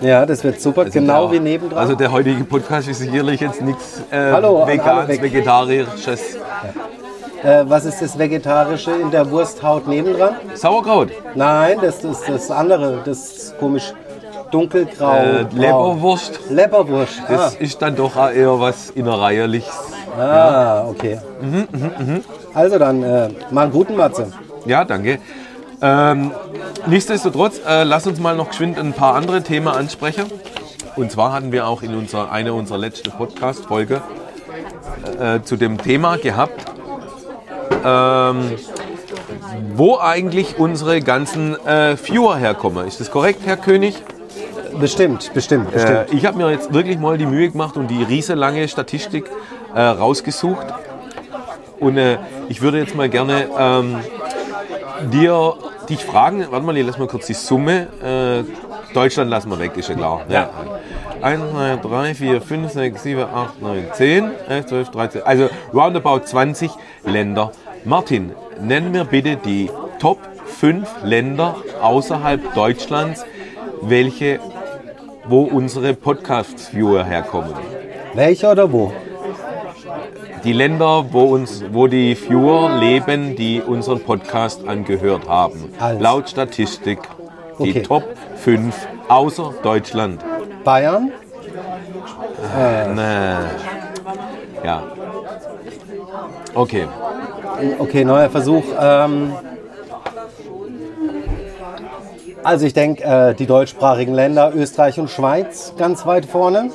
Ja, 0.00 0.26
das 0.26 0.42
wird 0.42 0.60
super. 0.60 0.82
Also 0.82 0.98
genau 0.98 1.30
wie 1.30 1.38
nebendran. 1.38 1.78
Also 1.78 1.94
der 1.94 2.10
heutige 2.10 2.42
Podcast 2.42 2.88
ist 2.88 2.98
sicherlich 2.98 3.40
jetzt 3.40 3.62
nichts 3.62 4.02
äh, 4.10 4.32
Hallo 4.32 4.66
Veganes, 4.66 5.08
weg. 5.08 5.22
Vegetarisches. 5.22 6.36
äh, 7.44 7.64
was 7.68 7.84
ist 7.84 8.02
das 8.02 8.18
Vegetarische 8.18 8.90
in 8.90 9.12
der 9.12 9.30
Wursthaut 9.30 9.86
nebendran? 9.86 10.34
Sauerkraut, 10.54 11.10
Nein, 11.36 11.78
das 11.80 12.02
ist 12.02 12.28
das 12.28 12.50
andere. 12.50 12.98
Das 13.04 13.18
ist 13.18 13.58
komisch 13.60 13.92
dunkelgrau. 14.50 15.14
äh. 15.14 15.42
Leberwurst. 15.52 16.40
Leberwurst. 16.50 17.22
Das 17.28 17.54
ist 17.54 17.80
dann 17.80 17.94
doch 17.94 18.16
eher 18.16 18.58
was 18.58 18.90
Innereierliches. 18.90 19.72
Ah, 20.18 20.22
ah 20.22 20.86
okay. 20.88 21.18
Mhm, 21.40 22.24
Also 22.52 22.78
dann, 22.78 23.02
äh, 23.02 23.28
mal 23.50 23.62
einen 23.62 23.72
guten 23.72 23.96
Matze. 23.96 24.26
Ja, 24.66 24.84
danke. 24.84 25.18
Ähm, 25.80 26.30
nichtsdestotrotz, 26.86 27.60
äh, 27.66 27.82
lass 27.84 28.06
uns 28.06 28.20
mal 28.20 28.36
noch 28.36 28.50
geschwind 28.50 28.78
ein 28.78 28.92
paar 28.92 29.14
andere 29.14 29.42
Themen 29.42 29.68
ansprechen. 29.68 30.26
Und 30.96 31.10
zwar 31.10 31.32
hatten 31.32 31.50
wir 31.52 31.66
auch 31.66 31.82
in 31.82 31.94
unserer, 31.94 32.30
einer 32.30 32.54
unserer 32.54 32.78
letzten 32.78 33.10
Podcast-Folge 33.10 34.00
äh, 35.18 35.40
zu 35.42 35.56
dem 35.56 35.78
Thema 35.78 36.18
gehabt, 36.18 36.64
ähm, 37.84 38.52
wo 39.74 39.98
eigentlich 39.98 40.58
unsere 40.58 41.00
ganzen 41.00 41.54
äh, 41.66 41.96
Viewer 41.96 42.36
herkommen. 42.36 42.86
Ist 42.86 43.00
das 43.00 43.10
korrekt, 43.10 43.40
Herr 43.44 43.56
König? 43.56 44.02
Bestimmt, 44.78 45.32
bestimmt, 45.34 45.68
Äh, 45.70 45.72
bestimmt. 45.72 46.06
ich 46.12 46.26
habe 46.26 46.38
mir 46.38 46.50
jetzt 46.50 46.72
wirklich 46.72 46.98
mal 46.98 47.18
die 47.18 47.26
Mühe 47.26 47.50
gemacht 47.50 47.76
und 47.76 47.88
die 47.88 48.02
riesenlange 48.02 48.68
Statistik 48.68 49.24
äh, 49.74 49.80
rausgesucht. 49.80 50.66
Und 51.80 51.96
äh, 51.98 52.18
ich 52.48 52.62
würde 52.62 52.78
jetzt 52.78 52.94
mal 52.94 53.08
gerne 53.08 53.46
ähm, 53.58 53.96
dir 55.10 55.54
dich 55.88 56.04
fragen, 56.04 56.46
warte 56.50 56.64
mal, 56.64 56.76
ich 56.76 56.86
lass 56.86 56.98
mal 56.98 57.08
kurz 57.08 57.26
die 57.26 57.34
Summe. 57.34 57.88
Äh, 58.02 58.94
Deutschland 58.94 59.30
lassen 59.30 59.50
wir 59.50 59.58
weg, 59.58 59.76
ist 59.76 59.88
ja 59.88 59.94
klar. 59.94 60.22
Ja. 60.28 60.50
1, 61.22 61.42
2, 61.52 61.76
3, 61.76 62.14
4, 62.14 62.42
5, 62.42 62.72
6, 62.72 63.02
7, 63.02 63.22
8, 63.22 63.62
9, 63.62 63.84
10, 63.92 64.30
11, 64.48 64.66
12, 64.66 64.90
13. 64.90 65.22
Also 65.22 65.48
roundabout 65.72 66.20
20 66.24 66.70
Länder. 67.04 67.52
Martin, 67.84 68.32
nenn 68.60 68.90
mir 68.90 69.04
bitte 69.04 69.36
die 69.36 69.70
Top 69.98 70.18
5 70.46 70.88
Länder 71.04 71.56
außerhalb 71.80 72.54
Deutschlands, 72.54 73.24
welche, 73.82 74.40
wo 75.26 75.42
unsere 75.42 75.94
Podcast-Viewer 75.94 77.04
herkommen. 77.04 77.54
Welche 78.14 78.48
oder 78.48 78.70
wo? 78.72 78.92
Die 80.44 80.52
Länder, 80.52 81.06
wo, 81.12 81.24
uns, 81.24 81.62
wo 81.72 81.86
die 81.86 82.16
Viewer 82.16 82.78
leben, 82.78 83.36
die 83.36 83.60
unseren 83.60 84.00
Podcast 84.00 84.66
angehört 84.66 85.28
haben. 85.28 85.72
Also. 85.78 86.02
Laut 86.02 86.28
Statistik 86.28 86.98
die 87.58 87.70
Okay. 87.70 87.82
Top 87.82 88.04
5 88.36 88.74
außer 89.08 89.54
Deutschland. 89.62 90.20
Bayern? 90.64 91.12
Nee. 92.94 94.64
Ja. 94.64 94.82
Okay. 96.54 96.88
Okay, 97.78 98.04
neuer 98.04 98.30
Versuch. 98.30 98.64
Ähm, 98.80 99.32
also 102.42 102.66
ich 102.66 102.74
denke, 102.74 103.04
äh, 103.04 103.34
die 103.34 103.46
deutschsprachigen 103.46 104.14
Länder, 104.14 104.52
Österreich 104.54 104.98
und 104.98 105.08
Schweiz 105.10 105.74
ganz 105.78 106.04
weit 106.06 106.26
vorne. 106.26 106.70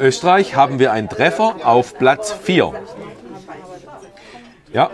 Österreich 0.00 0.56
haben 0.56 0.78
wir 0.78 0.92
einen 0.92 1.08
Treffer 1.08 1.56
auf 1.64 1.96
Platz 1.98 2.32
4. 2.32 2.72
Ja, 4.72 4.90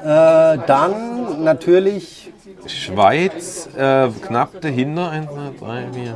Äh, 0.00 0.58
dann 0.66 1.42
natürlich, 1.42 2.32
Schweiz 2.66 3.68
äh, 3.76 4.08
knapp 4.26 4.60
dahinter. 4.60 5.10
1, 5.10 5.26
2, 5.58 5.66
3, 5.66 5.92
4, 5.92 6.14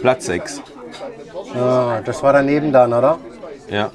Platz 0.00 0.26
6. 0.26 0.58
äh, 0.58 0.62
das 2.04 2.22
war 2.22 2.34
daneben 2.34 2.72
dann, 2.72 2.92
oder? 2.92 3.18
Ja. 3.70 3.90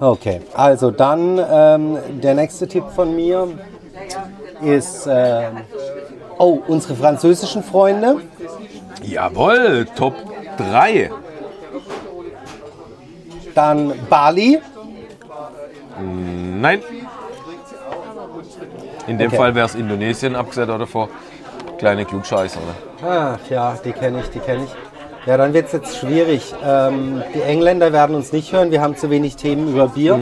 Okay, 0.00 0.42
also 0.54 0.90
dann 0.90 1.40
ähm, 1.50 1.98
der 2.20 2.34
nächste 2.34 2.66
Tipp 2.66 2.84
von 2.94 3.14
mir 3.14 3.48
ist, 4.60 5.06
äh, 5.06 5.44
oh, 6.38 6.58
unsere 6.66 6.94
französischen 6.96 7.62
Freunde. 7.62 8.20
Jawohl, 9.02 9.86
Top 9.96 10.14
3. 10.56 11.10
Dann 13.54 13.92
Bali. 14.10 14.58
Nein. 15.98 16.82
In 19.06 19.18
dem 19.18 19.28
Okay. 19.28 19.36
Fall 19.36 19.54
wäre 19.54 19.66
es 19.66 19.74
Indonesien 19.74 20.34
abgesetzt 20.36 20.70
oder 20.70 20.86
vor. 20.86 21.08
Kleine 21.78 22.04
Klugscheißer. 22.04 22.60
Ne? 22.60 23.06
Ah, 23.08 23.38
ja, 23.50 23.78
die 23.84 23.92
kenne 23.92 24.20
ich, 24.20 24.30
die 24.30 24.38
kenne 24.40 24.64
ich. 24.64 24.70
Ja, 25.26 25.36
dann 25.36 25.52
wird 25.52 25.66
es 25.66 25.72
jetzt 25.72 25.96
schwierig. 25.96 26.54
Ähm, 26.64 27.22
die 27.34 27.42
Engländer 27.42 27.92
werden 27.92 28.14
uns 28.16 28.32
nicht 28.32 28.52
hören, 28.52 28.70
wir 28.70 28.80
haben 28.80 28.96
zu 28.96 29.10
wenig 29.10 29.36
Themen 29.36 29.68
über 29.68 29.88
Bier. 29.88 30.14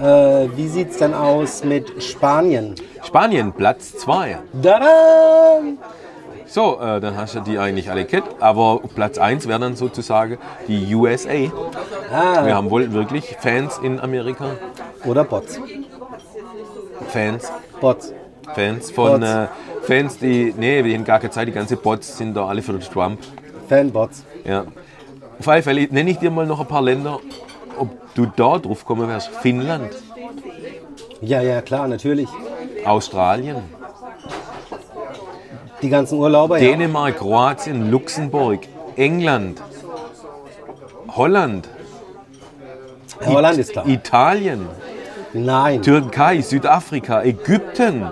Äh, 0.00 0.04
wie 0.56 0.68
sieht 0.68 0.90
es 0.90 0.98
denn 0.98 1.14
aus 1.14 1.64
mit 1.64 2.02
Spanien? 2.02 2.74
Spanien, 3.02 3.52
Platz 3.52 3.96
2. 3.98 4.38
Tada! 4.62 5.60
So, 6.56 6.80
äh, 6.80 7.00
dann 7.02 7.18
hast 7.18 7.34
du 7.34 7.40
die 7.40 7.58
eigentlich 7.58 7.90
alle 7.90 8.06
kennt. 8.06 8.24
Aber 8.40 8.80
Platz 8.94 9.18
1 9.18 9.46
wäre 9.46 9.60
dann 9.60 9.76
sozusagen 9.76 10.38
die 10.66 10.94
USA. 10.94 11.28
Wir 11.34 11.52
Ah, 12.10 12.48
haben 12.48 12.70
wohl 12.70 12.90
wirklich 12.94 13.36
Fans 13.40 13.76
in 13.82 14.00
Amerika. 14.00 14.46
oder 15.04 15.22
Bots. 15.24 15.60
Fans. 17.08 17.52
Bots. 17.78 18.14
Fans 18.54 18.90
von 18.90 19.20
Bots. 19.20 19.26
äh, 19.30 19.46
Fans, 19.82 20.18
die. 20.18 20.54
Nee, 20.56 20.82
die 20.82 20.94
haben 20.94 21.04
gar 21.04 21.18
keine 21.18 21.30
Zeit. 21.30 21.46
Die 21.46 21.52
ganze 21.52 21.76
Bots 21.76 22.16
sind 22.16 22.32
da 22.34 22.46
alle 22.46 22.62
für 22.62 22.78
Trump. 22.80 23.18
Fanbots. 23.68 24.24
Ja. 24.46 24.64
Auf 25.38 25.48
alle 25.48 25.62
Fälle 25.62 25.86
nenne 25.90 26.08
ich 26.08 26.18
dir 26.20 26.30
mal 26.30 26.46
noch 26.46 26.60
ein 26.60 26.66
paar 26.66 26.80
Länder, 26.80 27.20
ob 27.78 27.90
du 28.14 28.24
da 28.34 28.56
drauf 28.58 28.82
kommen 28.86 29.06
wärst. 29.10 29.28
Finnland, 29.42 29.90
Ja, 31.20 31.42
ja, 31.42 31.60
klar, 31.60 31.86
natürlich. 31.86 32.30
Australien, 32.86 33.56
Die 35.82 35.88
ganzen 35.88 36.18
Urlauber, 36.18 36.58
ja. 36.58 36.70
Dänemark, 36.70 37.18
Kroatien, 37.18 37.90
Luxemburg, 37.90 38.60
England, 38.96 39.62
Holland, 41.08 41.68
Holland 43.24 43.58
ist 43.58 43.72
klar. 43.72 43.86
Italien, 43.86 44.66
Nein. 45.32 45.82
Türkei, 45.82 46.40
Südafrika, 46.40 47.22
Ägypten, 47.22 48.06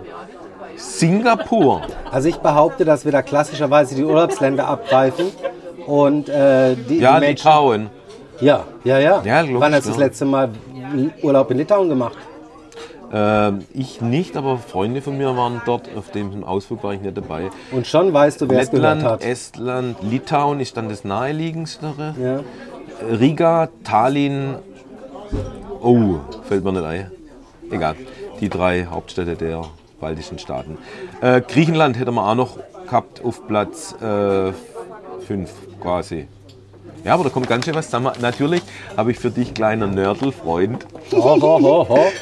Singapur. 0.76 1.82
Also 2.10 2.28
ich 2.28 2.36
behaupte, 2.36 2.84
dass 2.84 3.04
wir 3.04 3.12
da 3.12 3.22
klassischerweise 3.22 3.94
die 3.94 4.04
Urlaubsländer 4.04 4.66
abgreifen 4.68 5.26
und 5.86 6.28
äh, 6.28 6.74
die, 6.74 6.98
Ja, 6.98 7.14
die 7.14 7.26
Menschen... 7.26 7.46
Litauen. 7.46 7.90
Ja, 8.40 8.64
ja, 8.82 8.98
ja. 8.98 9.22
Ja, 9.24 9.44
Wann 9.48 9.74
hast 9.74 9.84
du 9.84 9.90
das 9.90 9.98
ja. 9.98 10.04
letzte 10.06 10.24
Mal 10.24 10.50
Urlaub 11.22 11.50
in 11.50 11.58
Litauen 11.58 11.88
gemacht? 11.88 12.16
Ähm, 13.16 13.60
ich 13.72 14.00
nicht, 14.00 14.36
aber 14.36 14.58
Freunde 14.58 15.00
von 15.00 15.16
mir 15.16 15.36
waren 15.36 15.62
dort. 15.64 15.88
Auf 15.96 16.10
dem 16.10 16.42
Ausflug 16.42 16.82
war 16.82 16.94
ich 16.94 17.00
nicht 17.00 17.16
dabei. 17.16 17.50
Und 17.70 17.86
schon 17.86 18.12
weißt 18.12 18.40
du, 18.40 18.48
wer 18.48 18.60
es 18.60 18.72
gehört 18.72 18.96
Lettland, 18.96 19.04
hat. 19.04 19.24
Estland, 19.24 19.96
Litauen 20.02 20.58
ist 20.58 20.76
dann 20.76 20.88
das 20.88 21.04
naheliegendste. 21.04 21.94
Ja. 22.20 22.40
Riga, 23.08 23.68
Tallinn. 23.84 24.56
Oh, 25.80 26.16
fällt 26.42 26.64
mir 26.64 26.72
nicht 26.72 26.84
ein. 26.84 27.10
Egal. 27.70 27.94
Die 28.40 28.48
drei 28.48 28.86
Hauptstädte 28.86 29.36
der 29.36 29.62
baltischen 30.00 30.40
Staaten. 30.40 30.76
Äh, 31.20 31.40
Griechenland 31.40 31.96
hätte 31.96 32.10
man 32.10 32.24
auch 32.24 32.34
noch 32.34 32.58
gehabt 32.84 33.24
auf 33.24 33.46
Platz 33.46 33.94
5 34.00 35.50
quasi. 35.80 36.26
Ja, 37.04 37.14
aber 37.14 37.24
da 37.24 37.30
kommt 37.30 37.48
ganz 37.48 37.66
schön 37.66 37.74
was 37.74 37.86
zusammen. 37.86 38.12
Natürlich 38.20 38.62
habe 38.96 39.10
ich 39.10 39.18
für 39.18 39.30
dich, 39.30 39.52
kleiner 39.52 39.86
Nördel-Freund, 39.86 40.86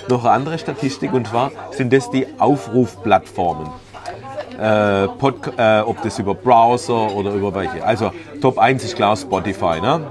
noch 0.09 0.25
eine 0.25 0.31
andere 0.31 0.59
Statistik 0.59 1.13
und 1.13 1.29
zwar 1.29 1.53
sind 1.71 1.93
das 1.93 2.11
die 2.11 2.27
Aufrufplattformen. 2.39 3.69
Äh, 4.61 5.05
äh, 5.05 5.09
ob 5.81 6.03
das 6.03 6.19
über 6.19 6.35
Browser 6.35 7.15
oder 7.15 7.33
über 7.33 7.55
welche. 7.55 7.85
Also 7.85 8.13
Top 8.41 8.59
1 8.59 8.85
ist 8.85 8.97
klar 8.97 9.17
Spotify. 9.17 9.81
Ne? 9.81 10.07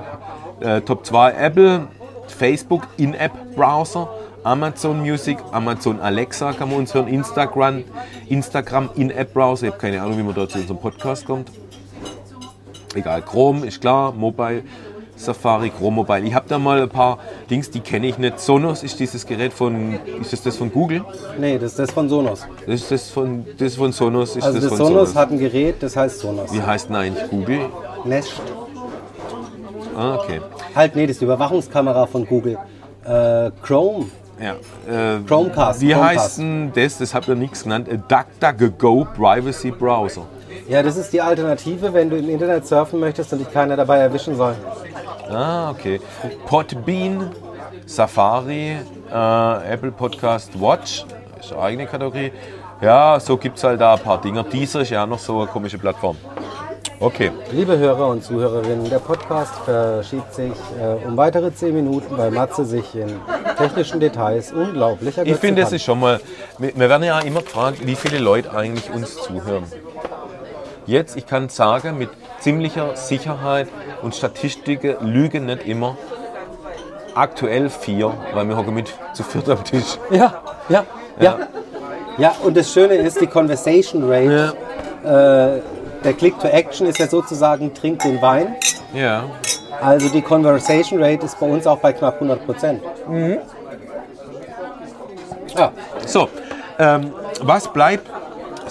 Äh, 0.61 0.81
Top 0.81 1.05
2 1.05 1.31
Apple, 1.33 1.87
Facebook 2.27 2.87
In-App-Browser, 2.97 4.09
Amazon 4.43 5.01
Music, 5.01 5.37
Amazon 5.51 5.99
Alexa 5.99 6.53
kann 6.53 6.69
man 6.69 6.79
uns 6.79 6.93
hören, 6.93 7.07
Instagram, 7.07 7.83
Instagram 8.29 8.89
In-App-Browser. 8.95 9.67
Ich 9.67 9.73
habe 9.73 9.81
keine 9.81 10.01
Ahnung, 10.01 10.17
wie 10.17 10.23
man 10.23 10.33
da 10.33 10.47
zu 10.47 10.57
unserem 10.57 10.79
Podcast 10.79 11.25
kommt. 11.25 11.49
Egal, 12.93 13.21
Chrome 13.21 13.65
ist 13.65 13.79
klar, 13.81 14.11
Mobile, 14.11 14.63
Safari, 15.15 15.69
Chrome 15.69 15.95
Mobile. 15.97 16.21
Ich 16.21 16.33
habe 16.33 16.45
da 16.49 16.57
mal 16.59 16.81
ein 16.81 16.89
paar 16.89 17.19
Dings, 17.49 17.69
die 17.69 17.79
kenne 17.79 18.07
ich 18.07 18.17
nicht. 18.17 18.39
Sonos 18.39 18.83
ist 18.83 18.99
dieses 18.99 19.25
Gerät 19.25 19.53
von, 19.53 19.97
ist 20.19 20.33
das 20.33 20.41
das 20.41 20.57
von 20.57 20.71
Google? 20.71 21.03
Nee, 21.39 21.57
das 21.57 21.71
ist 21.71 21.79
das 21.79 21.91
von 21.91 22.09
Sonos. 22.09 22.45
Das 22.65 22.75
ist 22.81 22.91
das 22.91 23.09
von, 23.09 23.45
das 23.57 23.75
von 23.75 23.91
Sonos, 23.91 24.35
ist 24.35 24.43
Also 24.43 24.59
das 24.59 24.69
das 24.69 24.77
von 24.77 24.87
Sonos 24.87 25.09
Sonos. 25.09 25.15
hat 25.15 25.31
ein 25.31 25.39
Gerät, 25.39 25.75
das 25.81 25.95
heißt 25.95 26.19
Sonos. 26.19 26.51
Wie 26.51 26.61
heißt 26.61 26.89
denn 26.89 26.95
eigentlich 26.95 27.29
Google? 27.29 27.59
Nest. 28.03 28.33
Ah, 29.95 30.15
okay. 30.15 30.41
Halt, 30.75 30.95
nee, 30.95 31.03
das 31.05 31.11
ist 31.15 31.21
die 31.21 31.25
Überwachungskamera 31.25 32.05
von 32.07 32.25
Google. 32.25 32.57
Äh, 33.05 33.51
Chrome. 33.61 34.05
Ja. 34.41 34.53
Äh, 34.91 35.19
Chromecast, 35.27 35.81
Wie 35.81 35.89
Chromecast. 35.91 36.19
heißt 36.19 36.37
denn 36.39 36.71
das? 36.73 36.97
Das 36.97 37.13
habt 37.13 37.27
ihr 37.27 37.35
nichts 37.35 37.63
genannt. 37.63 37.87
Äh, 37.87 37.99
DuckDuckGo 38.07 39.05
Privacy 39.15 39.69
Browser. 39.71 40.25
Ja, 40.67 40.83
das 40.83 40.97
ist 40.97 41.11
die 41.13 41.21
Alternative, 41.21 41.93
wenn 41.93 42.09
du 42.09 42.17
im 42.17 42.29
Internet 42.29 42.67
surfen 42.67 42.99
möchtest 42.99 43.33
und 43.33 43.39
dich 43.39 43.51
keiner 43.51 43.75
dabei 43.75 43.97
erwischen 43.97 44.35
soll. 44.35 44.55
Ah, 45.29 45.71
okay. 45.71 45.99
Podbean, 46.45 47.31
Safari, 47.85 48.77
äh, 49.11 49.73
Apple 49.73 49.91
Podcast 49.91 50.59
Watch, 50.59 51.05
ist 51.39 51.53
eine 51.53 51.61
eigene 51.61 51.87
Kategorie. 51.87 52.31
Ja, 52.81 53.19
so 53.19 53.37
gibt 53.37 53.57
es 53.57 53.63
halt 53.63 53.79
da 53.79 53.93
ein 53.93 53.99
paar 53.99 54.19
Dinger. 54.19 54.43
Dieser 54.43 54.81
ist 54.81 54.89
ja 54.89 55.03
auch 55.03 55.07
noch 55.07 55.19
so 55.19 55.41
eine 55.41 55.47
komische 55.47 55.77
Plattform. 55.77 56.17
Okay. 56.99 57.31
Liebe 57.51 57.77
Hörer 57.77 58.07
und 58.09 58.23
Zuhörerinnen, 58.23 58.89
der 58.89 58.99
Podcast 58.99 59.53
verschiebt 59.65 60.33
sich 60.35 60.51
äh, 60.79 61.05
um 61.05 61.17
weitere 61.17 61.51
10 61.51 61.73
Minuten, 61.73 62.15
weil 62.15 62.29
Matze 62.29 62.63
sich 62.63 62.95
in 62.95 63.19
technischen 63.57 63.99
Details 63.99 64.51
unglaublich 64.51 65.17
Ich 65.17 65.35
finde, 65.37 65.63
es 65.63 65.71
ist 65.71 65.83
schon 65.83 65.99
mal. 65.99 66.19
Wir 66.59 66.71
wir 66.75 66.89
werden 66.89 67.03
ja 67.03 67.19
immer 67.19 67.41
gefragt, 67.41 67.85
wie 67.85 67.95
viele 67.95 68.19
Leute 68.19 68.53
eigentlich 68.53 68.91
uns 68.93 69.15
zuhören. 69.17 69.63
Jetzt, 70.91 71.15
ich 71.15 71.25
kann 71.25 71.47
sagen, 71.47 71.97
mit 71.97 72.09
ziemlicher 72.41 72.97
Sicherheit 72.97 73.69
und 74.01 74.13
Statistiken 74.13 74.97
lügen 74.99 75.45
nicht 75.45 75.65
immer. 75.65 75.95
Aktuell 77.15 77.69
vier, 77.69 78.13
weil 78.33 78.49
wir 78.49 78.57
hocken 78.57 78.73
mit 78.73 78.93
zu 79.13 79.23
viert 79.23 79.47
am 79.47 79.63
Tisch. 79.63 79.97
Ja, 80.09 80.41
ja, 80.67 80.83
ja. 81.17 81.39
Ja, 82.17 82.35
und 82.43 82.57
das 82.57 82.73
Schöne 82.73 82.95
ist, 82.95 83.21
die 83.21 83.27
Conversation 83.27 84.03
Rate, 84.03 84.53
äh, 85.05 86.03
der 86.03 86.13
Click 86.13 86.37
to 86.39 86.49
Action 86.49 86.85
ist 86.87 86.99
ja 86.99 87.07
sozusagen 87.07 87.73
trink 87.73 87.99
den 88.03 88.21
Wein. 88.21 88.57
Ja. 88.93 89.23
Also 89.79 90.09
die 90.09 90.21
Conversation 90.21 91.01
Rate 91.01 91.25
ist 91.25 91.39
bei 91.39 91.45
uns 91.45 91.65
auch 91.67 91.79
bei 91.79 91.93
knapp 91.93 92.15
100 92.15 92.45
Prozent. 92.45 92.81
Ja, 95.55 95.71
So, 96.05 96.27
ähm, 96.77 97.13
was 97.41 97.71
bleibt 97.71 98.11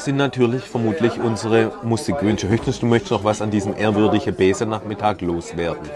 sind 0.05 0.17
natürlich 0.17 0.65
vermutlich 0.65 1.21
unsere 1.21 1.73
Musikwünsche. 1.83 2.49
Höchstens 2.49 2.81
du 2.81 2.87
möchtest 2.87 3.13
noch 3.13 3.25
was 3.25 3.43
an 3.43 3.51
diesem 3.51 3.77
ehrwürdigen 3.77 4.35
Besenachmittag 4.35 5.21
loswerden. 5.21 5.89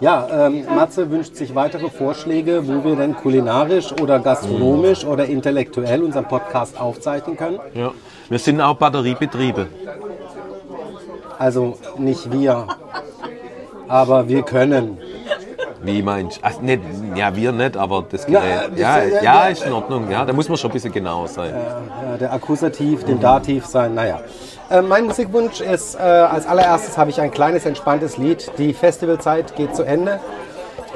Ja, 0.00 0.46
ähm, 0.46 0.64
Matze 0.74 1.10
wünscht 1.10 1.34
sich 1.34 1.54
weitere 1.54 1.88
Vorschläge, 1.90 2.62
wo 2.68 2.84
wir 2.84 2.94
denn 2.94 3.16
kulinarisch 3.16 3.92
oder 4.00 4.20
gastronomisch 4.20 5.04
oder 5.04 5.24
intellektuell 5.26 6.02
unseren 6.02 6.28
Podcast 6.28 6.80
aufzeichnen 6.80 7.36
können. 7.36 7.58
Ja. 7.74 7.92
Wir 8.28 8.38
sind 8.38 8.60
auch 8.60 8.76
Batteriebetriebe. 8.76 9.66
Also 11.38 11.78
nicht 11.96 12.30
wir, 12.30 12.66
aber 13.88 14.28
wir 14.28 14.42
können. 14.42 14.98
Wie 15.82 16.02
meinst 16.02 16.38
du? 16.38 16.40
Ach, 16.44 16.60
nicht, 16.60 16.82
ja, 17.14 17.34
wir 17.36 17.52
nicht, 17.52 17.76
aber 17.76 18.04
das 18.10 18.26
Gerät. 18.26 18.70
das- 18.72 18.78
Ja, 18.80 19.02
ja, 19.04 19.22
ja, 19.22 19.44
ist 19.46 19.64
in 19.64 19.72
Ordnung. 19.72 20.10
Ja, 20.10 20.24
da 20.24 20.32
muss 20.32 20.48
man 20.48 20.56
schon 20.58 20.70
ein 20.70 20.72
bisschen 20.72 20.92
genauer 20.92 21.28
sein. 21.28 21.54
Ja, 21.54 22.16
der 22.16 22.32
Akkusativ, 22.32 23.04
dem 23.04 23.20
Dativ 23.20 23.64
sein, 23.66 23.94
naja. 23.94 24.20
Äh, 24.70 24.82
mein 24.82 25.04
Musikwunsch 25.06 25.60
ist, 25.60 25.94
äh, 25.94 25.98
als 25.98 26.46
allererstes 26.46 26.98
habe 26.98 27.10
ich 27.10 27.20
ein 27.20 27.30
kleines, 27.30 27.64
entspanntes 27.64 28.18
Lied. 28.18 28.50
Die 28.58 28.74
Festivalzeit 28.74 29.54
geht 29.56 29.74
zu 29.76 29.82
Ende. 29.84 30.20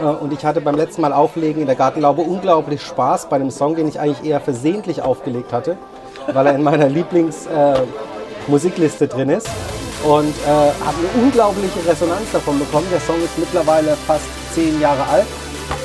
Äh, 0.01 0.05
und 0.05 0.33
ich 0.33 0.45
hatte 0.45 0.61
beim 0.61 0.75
letzten 0.75 1.01
Mal 1.03 1.13
Auflegen 1.13 1.61
in 1.63 1.67
der 1.67 1.77
Gartenlaube 1.77 2.23
unglaublich 2.23 2.83
Spaß 2.83 3.29
bei 3.29 3.37
einem 3.37 3.51
Song, 3.51 3.77
den 3.77 3.89
ich 3.89 3.99
eigentlich 4.01 4.29
eher 4.29 4.41
versehentlich 4.41 5.01
aufgelegt 5.03 5.53
hatte, 5.53 5.77
weil 6.33 6.47
er 6.47 6.55
in 6.55 6.63
meiner 6.63 6.89
Lieblingsmusikliste 8.49 9.05
äh, 9.05 9.09
drin 9.09 9.31
ist. 9.31 9.49
Und 10.05 10.35
äh, 10.45 10.49
habe 10.49 10.97
eine 10.99 11.25
unglaubliche 11.25 11.79
Resonanz 11.87 12.33
davon 12.33 12.59
bekommen. 12.59 12.87
Der 12.93 13.01
Song 13.01 13.23
ist 13.25 13.39
mittlerweile 13.39 13.97
fast 14.07 14.25
zehn 14.55 14.81
Jahre 14.81 15.03
alt. 15.11 15.27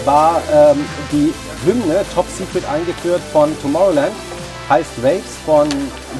War 0.05 0.41
ähm, 0.53 0.83
die 1.11 1.33
Hymne 1.65 2.03
Top 2.15 2.25
Secret 2.29 2.63
eingeführt 2.69 3.21
von 3.31 3.55
Tomorrowland. 3.61 4.11
Heißt 4.69 5.01
Waves 5.03 5.37
von 5.45 5.67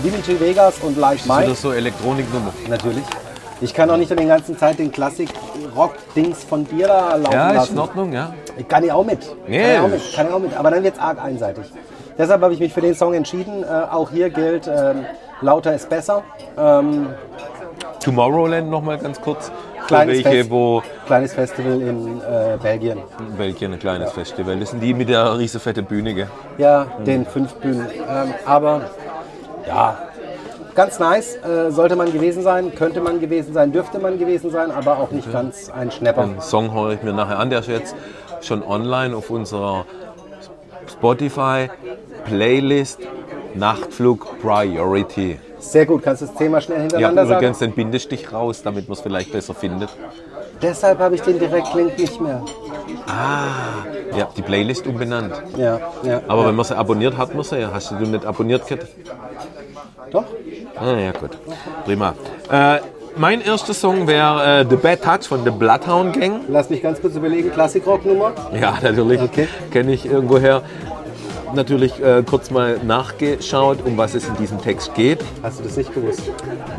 Dimitri 0.04 0.40
Vegas 0.40 0.76
und 0.82 0.98
Like 0.98 1.18
Das 1.18 1.38
ist 1.40 1.48
Mike. 1.48 1.56
so 1.56 1.72
Elektroniknummer. 1.74 2.54
Natürlich. 2.70 3.04
Ich 3.60 3.74
kann 3.74 3.90
auch 3.90 3.98
nicht 3.98 4.12
den 4.12 4.28
ganzen 4.28 4.56
Zeit 4.58 4.78
den 4.78 4.92
Klassik-Rock-Dings 4.92 6.44
von 6.44 6.66
dir 6.68 6.88
da 6.88 7.16
laufen 7.16 7.34
Ja, 7.34 7.50
ist 7.50 7.56
lassen. 7.56 7.74
in 7.74 7.80
Ordnung, 7.80 8.14
ja. 8.14 8.34
Ich 8.56 8.68
kann 8.68 8.84
ich 8.84 8.92
auch 8.92 9.04
mit. 9.04 9.20
Nee. 9.48 9.60
Kann 9.64 9.72
ich 9.74 9.80
auch 9.80 9.88
mit. 9.88 10.16
Kann 10.16 10.28
ich 10.28 10.34
auch 10.34 10.40
mit. 10.40 10.56
Aber 10.56 10.70
dann 10.72 10.84
wird 10.84 10.94
es 10.96 11.02
arg 11.02 11.20
einseitig. 11.22 11.66
Deshalb 12.18 12.42
habe 12.42 12.54
ich 12.54 12.60
mich 12.60 12.72
für 12.74 12.82
den 12.82 12.94
Song 12.96 13.16
entschieden. 13.16 13.64
Äh, 13.64 13.68
auch 13.92 14.12
hier 14.12 14.30
gilt, 14.30 14.68
ähm, 14.68 15.06
lauter 15.42 15.74
ist 15.74 15.90
besser. 15.90 16.24
Ähm, 16.58 17.08
Tomorrowland 18.08 18.70
noch 18.70 18.82
mal 18.82 18.98
ganz 18.98 19.20
kurz. 19.20 19.52
Kleines 19.86 20.24
welche, 20.24 20.30
Fest. 20.30 20.50
wo 20.50 20.82
kleines 21.06 21.34
Festival 21.34 21.82
in 21.82 22.22
äh, 22.22 22.58
Belgien. 22.62 23.00
Belgien 23.38 23.74
ein 23.74 23.80
kleines 23.80 24.13
Festival. 24.13 24.58
Das 24.58 24.72
sind 24.72 24.80
die 24.80 24.93
mit 24.93 25.10
der 25.10 25.38
riesen 25.38 25.60
fette 25.60 25.84
Bühne, 25.84 26.13
gell? 26.13 26.28
Ja, 26.58 26.88
den 27.06 27.26
fünf 27.26 27.56
Bühnen. 27.56 27.86
Ähm, 28.10 28.34
aber 28.46 28.89
ja, 29.67 29.98
ganz 30.74 31.00
nice. 31.00 31.36
Äh, 31.36 31.70
sollte 31.72 31.98
man 31.98 32.13
gewesen 32.13 32.43
sein, 32.43 32.74
könnte 32.74 33.02
man 33.02 33.20
gewesen 33.20 33.54
sein, 33.54 33.74
dürfte 33.74 34.00
man 34.00 34.17
gewesen 34.17 34.52
sein, 34.52 34.72
aber 34.72 35.00
auch 35.00 35.12
nicht 35.12 35.30
ganz 35.34 35.70
ein 35.70 35.91
Schnapper. 35.91 36.28
Den 36.28 36.39
Song 36.39 36.74
höre 36.74 36.93
ich 36.93 37.04
mir 37.04 37.12
nachher 37.12 37.39
an. 37.39 37.50
Der 37.50 37.60
ist 37.60 37.67
jetzt 37.67 37.93
schon 38.39 38.63
online 38.63 39.17
auf 39.17 39.30
unserer 39.30 39.86
Spotify 40.89 41.70
Playlist 42.24 43.00
Nachtflug 43.54 44.39
Priority. 44.41 45.39
Sehr 45.68 45.86
gut, 45.86 46.02
kannst 46.02 46.22
du 46.22 46.28
das 46.28 46.36
Thema 46.36 46.62
schnell 46.62 46.78
Ja, 46.78 46.82
hintereinander 46.84 47.24
übrigens 47.24 47.60
sagen? 47.60 47.72
den 47.74 47.76
Bindestich 47.76 48.32
raus, 48.32 48.62
damit 48.64 48.88
man 48.88 48.96
es 48.96 49.02
vielleicht 49.02 49.34
besser 49.34 49.54
findet. 49.54 49.90
Deshalb 50.62 51.00
habe 51.00 51.16
ich 51.16 51.22
den 51.22 51.40
Direktlink 51.40 52.00
nicht 52.00 52.22
mehr. 52.22 52.42
Ja, 54.18 54.30
die 54.36 54.42
Playlist 54.42 54.88
umbenannt. 54.88 55.34
Ja, 55.58 55.80
ja. 56.04 56.22
Aber 56.28 56.44
ja. 56.44 56.48
wenn 56.48 56.56
man 56.56 56.66
sie 56.66 56.76
abonniert 56.78 57.18
hat, 57.18 57.36
muss 57.36 57.52
er 57.52 57.60
ja. 57.60 57.70
Hast 57.74 57.92
du 57.92 57.96
nicht 57.96 58.26
abonniert, 58.26 58.66
Kette? 58.66 58.88
Doch? 60.12 60.24
Ah, 60.80 60.94
ja, 60.94 61.12
gut. 61.12 61.38
Prima. 61.84 62.14
Äh, 62.50 62.80
mein 63.18 63.42
erster 63.42 63.74
Song 63.74 64.08
wäre 64.08 64.62
äh, 64.62 64.66
The 64.70 64.78
Bad 64.78 65.04
Touch 65.04 65.28
von 65.28 65.44
The 65.44 65.52
Bloodhound 65.52 66.18
Gang. 66.20 66.42
Lass 66.48 66.70
mich 66.70 66.82
ganz 66.82 67.02
kurz 67.02 67.16
überlegen. 67.16 67.52
Klassikrock-Nummer? 67.52 68.32
Ja, 68.60 68.78
natürlich. 68.82 69.22
Okay. 69.22 69.50
Kenne 69.72 69.92
ich 69.92 70.06
irgendwoher. 70.06 70.62
Natürlich 71.56 72.02
äh, 72.04 72.24
kurz 72.24 72.52
mal 72.52 72.80
nachgeschaut, 72.86 73.80
um 73.86 73.98
was 73.98 74.14
es 74.16 74.28
in 74.28 74.36
diesem 74.36 74.62
Text 74.62 74.94
geht. 74.96 75.20
Hast 75.42 75.60
du 75.60 75.64
das 75.64 75.78
nicht 75.78 75.94
gewusst? 75.94 76.22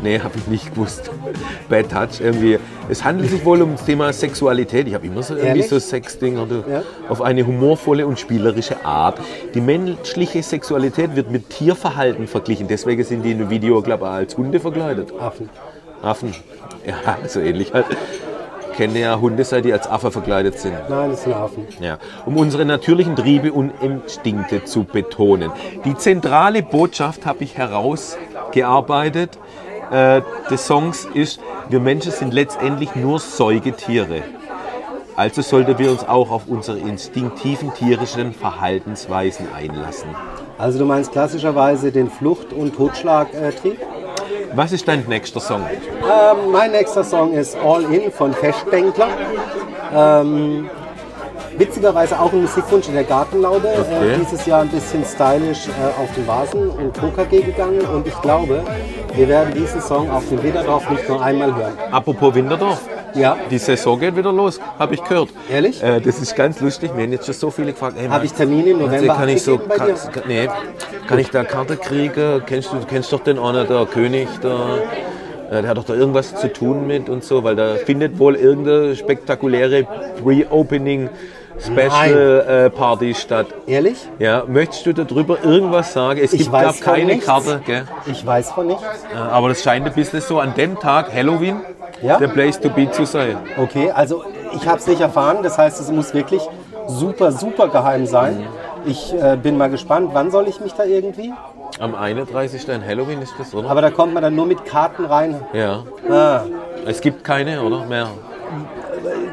Nee, 0.01 0.19
habe 0.19 0.33
ich 0.37 0.47
nicht 0.47 0.73
gewusst. 0.73 1.09
Bad 1.69 1.89
Touch 1.89 2.21
irgendwie. 2.21 2.59
Es 2.87 3.03
handelt 3.03 3.29
sich 3.31 3.43
wohl 3.43 3.61
um 3.61 3.73
das 3.73 3.85
Thema 3.85 4.13
Sexualität. 4.13 4.87
Ich 4.87 4.93
habe 4.93 5.07
immer 5.07 5.23
so 5.23 5.33
irgendwie 5.33 5.47
Ehrlich? 5.49 5.69
so 5.69 5.79
Sexding 5.79 6.37
oder 6.37 6.63
Ja. 6.71 6.83
auf 7.09 7.21
eine 7.21 7.45
humorvolle 7.45 8.05
und 8.05 8.19
spielerische 8.19 8.85
Art. 8.85 9.19
Die 9.53 9.61
menschliche 9.61 10.43
Sexualität 10.43 11.15
wird 11.15 11.31
mit 11.31 11.49
Tierverhalten 11.49 12.27
verglichen. 12.27 12.67
Deswegen 12.67 13.03
sind 13.03 13.23
die 13.23 13.31
in 13.31 13.39
dem 13.39 13.49
Video, 13.49 13.81
glaube 13.81 14.05
ich, 14.05 14.11
als 14.11 14.37
Hunde 14.37 14.59
verkleidet. 14.59 15.11
Affen. 15.19 15.49
Affen. 16.01 16.33
Ja, 16.85 17.17
so 17.27 17.39
ähnlich 17.39 17.73
halt. 17.73 17.85
Kenne 18.79 18.99
ja 18.99 19.19
Hunde, 19.19 19.43
seit 19.43 19.65
die 19.65 19.73
als 19.73 19.89
Affe 19.89 20.09
verkleidet 20.09 20.57
sind. 20.57 20.73
Nein, 20.87 21.11
das 21.11 21.23
sind 21.23 21.33
Affen. 21.33 21.67
Ja, 21.81 21.97
um 22.25 22.37
unsere 22.37 22.63
natürlichen 22.63 23.17
Triebe 23.17 23.51
und 23.51 23.73
Instinkte 23.81 24.63
zu 24.63 24.85
betonen. 24.85 25.51
Die 25.83 25.97
zentrale 25.97 26.63
Botschaft 26.63 27.25
habe 27.25 27.43
ich 27.43 27.57
herausgearbeitet 27.57 29.37
äh, 29.91 30.21
des 30.49 30.65
Songs 30.65 31.05
ist, 31.13 31.41
wir 31.67 31.81
Menschen 31.81 32.13
sind 32.13 32.33
letztendlich 32.33 32.95
nur 32.95 33.19
Säugetiere. 33.19 34.23
Also 35.17 35.41
sollten 35.41 35.77
wir 35.77 35.91
uns 35.91 36.07
auch 36.07 36.31
auf 36.31 36.43
unsere 36.47 36.77
instinktiven 36.77 37.73
tierischen 37.73 38.31
Verhaltensweisen 38.31 39.47
einlassen. 39.53 40.07
Also 40.57 40.79
du 40.79 40.85
meinst 40.85 41.11
klassischerweise 41.11 41.91
den 41.91 42.09
Flucht- 42.09 42.53
und 42.53 42.77
Totschlagtrieb? 42.77 43.77
Was 44.55 44.71
ist 44.71 44.87
dein 44.87 45.05
nächster 45.07 45.39
Song? 45.39 45.61
Ähm, 45.61 46.51
mein 46.51 46.71
nächster 46.71 47.03
Song 47.03 47.33
ist 47.33 47.55
All 47.57 47.83
In 47.93 48.11
von 48.11 48.33
Festdenkler. 48.33 49.07
Ähm, 49.93 50.69
witzigerweise 51.57 52.19
auch 52.19 52.31
ein 52.31 52.41
Musikwunsch 52.41 52.87
in 52.87 52.95
der 52.95 53.03
Gartenlaube. 53.03 53.67
Okay. 53.67 54.13
Äh, 54.13 54.17
dieses 54.17 54.45
Jahr 54.45 54.61
ein 54.61 54.69
bisschen 54.69 55.03
stylisch 55.05 55.67
äh, 55.67 56.01
auf 56.01 56.13
den 56.15 56.27
Vasen 56.27 56.69
und 56.69 56.93
KKG 56.93 57.41
gegangen. 57.41 57.81
Und 57.81 58.07
ich 58.07 58.21
glaube, 58.21 58.63
wir 59.13 59.27
werden 59.27 59.53
diesen 59.53 59.81
Song 59.81 60.09
auf 60.09 60.27
dem 60.29 60.41
Widerdorf 60.41 60.89
nicht 60.89 61.07
nur 61.07 61.21
einmal 61.21 61.55
hören. 61.55 61.73
Apropos 61.91 62.33
Winterdorf. 62.33 62.81
Ja, 63.15 63.37
Die 63.49 63.57
Saison 63.57 63.99
geht 63.99 64.15
wieder 64.15 64.31
los, 64.31 64.59
habe 64.77 64.93
ich 64.95 65.03
gehört. 65.03 65.29
Ehrlich? 65.51 65.81
Äh, 65.83 65.99
das 66.01 66.19
ist 66.19 66.35
ganz 66.35 66.59
lustig. 66.61 66.93
Mir 66.95 67.03
haben 67.03 67.11
jetzt 67.11 67.25
schon 67.25 67.33
so 67.35 67.51
viele 67.51 67.71
gefragt. 67.73 67.95
Hey, 67.97 68.07
Habe 68.07 68.25
ich 68.25 68.33
Termine 68.33 68.69
im 68.71 68.79
November 68.79 69.15
kann 69.15 69.29
ich 69.29 69.41
so, 69.43 69.57
kann, 69.57 69.91
nee, 70.27 70.47
kann 71.07 71.19
ich 71.19 71.29
da 71.29 71.43
Karte 71.43 71.77
kriegen? 71.77 72.43
Kennst 72.45 72.71
du, 72.71 72.77
kennst 72.87 73.11
doch 73.11 73.21
den 73.21 73.39
einer, 73.39 73.65
der 73.65 73.85
König, 73.85 74.27
der, 74.43 74.51
äh, 75.51 75.61
der 75.61 75.69
hat 75.71 75.77
doch 75.77 75.85
da 75.85 75.93
irgendwas 75.95 76.35
zu 76.35 76.51
tun 76.53 76.87
mit 76.87 77.09
und 77.09 77.23
so, 77.23 77.43
weil 77.43 77.55
da 77.55 77.75
findet 77.75 78.19
wohl 78.19 78.35
irgendeine 78.35 78.95
spektakuläre 78.95 79.87
Pre-Opening 80.23 81.09
Special 81.61 82.45
äh, 82.47 82.69
Party 82.69 83.13
statt. 83.13 83.47
ehrlich? 83.67 83.97
Ja, 84.17 84.43
möchtest 84.47 84.85
du 84.85 84.93
darüber 84.93 85.43
irgendwas 85.43 85.91
sagen? 85.91 86.21
Es 86.23 86.31
Ich 86.31 86.39
gibt 86.39 86.51
glaub, 86.51 86.63
weiß 86.67 86.79
von 86.79 86.93
keine 86.93 87.05
nichts. 87.05 87.25
Karte, 87.25 87.61
gell? 87.65 87.83
Ich 88.05 88.25
weiß 88.25 88.51
von 88.51 88.67
nichts. 88.67 88.83
Äh, 89.13 89.17
aber 89.17 89.49
das 89.49 89.61
scheint 89.61 89.85
ein 89.85 89.93
bisschen 89.93 90.21
so 90.21 90.39
an 90.39 90.53
dem 90.55 90.79
Tag, 90.79 91.13
Halloween, 91.13 91.57
Ja? 92.01 92.17
der 92.17 92.27
Place 92.29 92.59
to 92.59 92.69
be 92.69 92.89
zu 92.91 93.05
sein. 93.05 93.37
Okay, 93.57 93.91
also 93.91 94.23
ich 94.55 94.67
habe 94.67 94.77
es 94.79 94.87
nicht 94.87 95.01
erfahren. 95.01 95.39
Das 95.43 95.57
heißt, 95.57 95.79
es 95.79 95.91
muss 95.91 96.13
wirklich 96.13 96.41
super, 96.87 97.31
super 97.31 97.67
geheim 97.67 98.05
sein. 98.05 98.47
Ich 98.85 99.13
äh, 99.13 99.37
bin 99.41 99.57
mal 99.57 99.69
gespannt, 99.69 100.11
wann 100.13 100.31
soll 100.31 100.47
ich 100.47 100.61
mich 100.61 100.73
da 100.73 100.85
irgendwie? 100.85 101.33
Am 101.79 101.95
31. 101.95 102.69
an 102.71 102.85
Halloween 102.85 103.21
ist 103.21 103.33
das, 103.37 103.53
oder? 103.53 103.69
Aber 103.69 103.81
da 103.81 103.89
kommt 103.91 104.13
man 104.13 104.23
dann 104.23 104.35
nur 104.35 104.45
mit 104.45 104.65
Karten 104.65 105.05
rein. 105.05 105.39
Ja. 105.53 105.83
Ah, 106.09 106.41
Es 106.85 107.01
gibt 107.01 107.23
keine, 107.23 107.61
oder? 107.61 107.85
Mehr. 107.85 108.07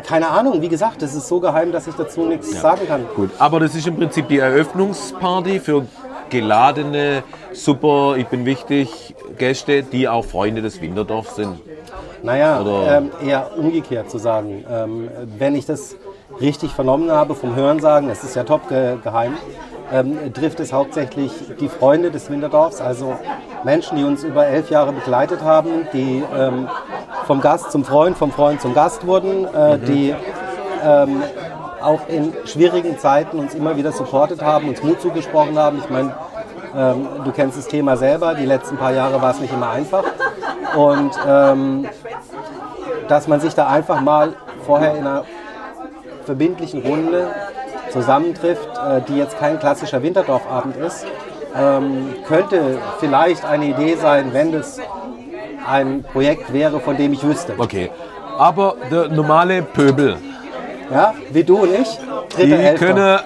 keine 0.06 0.28
Ahnung, 0.28 0.60
wie 0.60 0.68
gesagt, 0.68 1.02
das 1.02 1.14
ist 1.14 1.28
so 1.28 1.40
geheim, 1.40 1.72
dass 1.72 1.86
ich 1.86 1.94
dazu 1.94 2.22
nichts 2.26 2.60
sagen 2.60 2.86
kann. 2.86 3.06
Gut. 3.14 3.30
Aber 3.38 3.60
das 3.60 3.74
ist 3.74 3.86
im 3.86 3.96
Prinzip 3.96 4.28
die 4.28 4.38
Eröffnungsparty 4.38 5.60
für 5.60 5.86
geladene, 6.28 7.22
super, 7.52 8.16
ich 8.16 8.26
bin 8.26 8.44
wichtig, 8.44 9.14
Gäste, 9.36 9.82
die 9.82 10.08
auch 10.08 10.24
Freunde 10.24 10.62
des 10.62 10.80
Winterdorfs 10.80 11.36
sind. 11.36 11.60
Naja, 12.22 12.60
Oder- 12.60 12.98
ähm, 12.98 13.10
eher 13.24 13.50
umgekehrt 13.56 14.10
zu 14.10 14.18
sagen. 14.18 14.64
Ähm, 14.70 15.08
wenn 15.38 15.54
ich 15.54 15.66
das 15.66 15.96
richtig 16.40 16.72
vernommen 16.72 17.10
habe 17.10 17.34
vom 17.34 17.54
Hörensagen, 17.54 18.10
es 18.10 18.24
ist 18.24 18.34
ja 18.34 18.44
top 18.44 18.68
ge 18.68 18.96
geheim, 19.02 19.34
ähm, 19.92 20.32
trifft 20.32 20.58
es 20.60 20.72
hauptsächlich 20.72 21.30
die 21.60 21.68
Freunde 21.68 22.10
des 22.10 22.28
Winterdorfs, 22.28 22.80
also 22.80 23.16
Menschen, 23.64 23.96
die 23.98 24.04
uns 24.04 24.24
über 24.24 24.46
elf 24.46 24.70
Jahre 24.70 24.92
begleitet 24.92 25.42
haben, 25.42 25.86
die 25.92 26.22
ähm, 26.36 26.68
vom 27.26 27.40
Gast 27.40 27.70
zum 27.70 27.84
Freund, 27.84 28.16
vom 28.16 28.32
Freund 28.32 28.60
zum 28.60 28.74
Gast 28.74 29.06
wurden, 29.06 29.44
äh, 29.46 29.78
die 29.78 30.14
ähm, 30.84 31.22
auch 31.80 32.08
in 32.08 32.32
schwierigen 32.44 32.98
Zeiten 32.98 33.38
uns 33.38 33.54
immer 33.54 33.76
wieder 33.76 33.92
supportet 33.92 34.42
haben, 34.42 34.68
uns 34.68 34.82
Mut 34.82 35.00
zugesprochen 35.00 35.56
haben. 35.58 35.78
Ich 35.78 35.88
meine, 35.88 36.14
ähm, 36.76 37.08
du 37.24 37.32
kennst 37.32 37.58
das 37.58 37.66
Thema 37.68 37.96
selber, 37.96 38.34
die 38.34 38.46
letzten 38.46 38.76
paar 38.76 38.92
Jahre 38.92 39.20
war 39.20 39.30
es 39.30 39.40
nicht 39.40 39.52
immer 39.52 39.70
einfach. 39.70 40.04
Und 40.74 41.12
ähm, 41.26 41.86
dass 43.08 43.28
man 43.28 43.40
sich 43.40 43.54
da 43.54 43.68
einfach 43.68 44.00
mal 44.00 44.34
vorher 44.66 44.92
in 44.96 45.06
einer 45.06 45.24
verbindlichen 46.24 46.82
Runde 46.82 47.28
zusammentrifft, 47.90 48.68
äh, 48.76 49.00
die 49.08 49.16
jetzt 49.16 49.38
kein 49.38 49.58
klassischer 49.58 50.02
Winterdorfabend 50.02 50.76
ist, 50.76 51.06
ähm, 51.56 52.14
könnte 52.26 52.78
vielleicht 52.98 53.44
eine 53.44 53.66
Idee 53.66 53.94
sein, 53.94 54.32
wenn 54.32 54.52
das 54.52 54.78
ein 55.68 56.04
Projekt 56.12 56.52
wäre, 56.52 56.80
von 56.80 56.96
dem 56.96 57.12
ich 57.12 57.22
wüsste. 57.24 57.54
Okay. 57.56 57.90
Aber 58.36 58.76
der 58.90 59.08
normale 59.08 59.62
Pöbel, 59.62 60.16
Ja, 60.92 61.14
wie 61.30 61.42
du 61.42 61.56
und 61.62 61.72
ich, 61.74 61.98
die 62.36 62.48
dritte 62.50 62.56
Elfter. 62.62 62.86
können. 62.86 63.18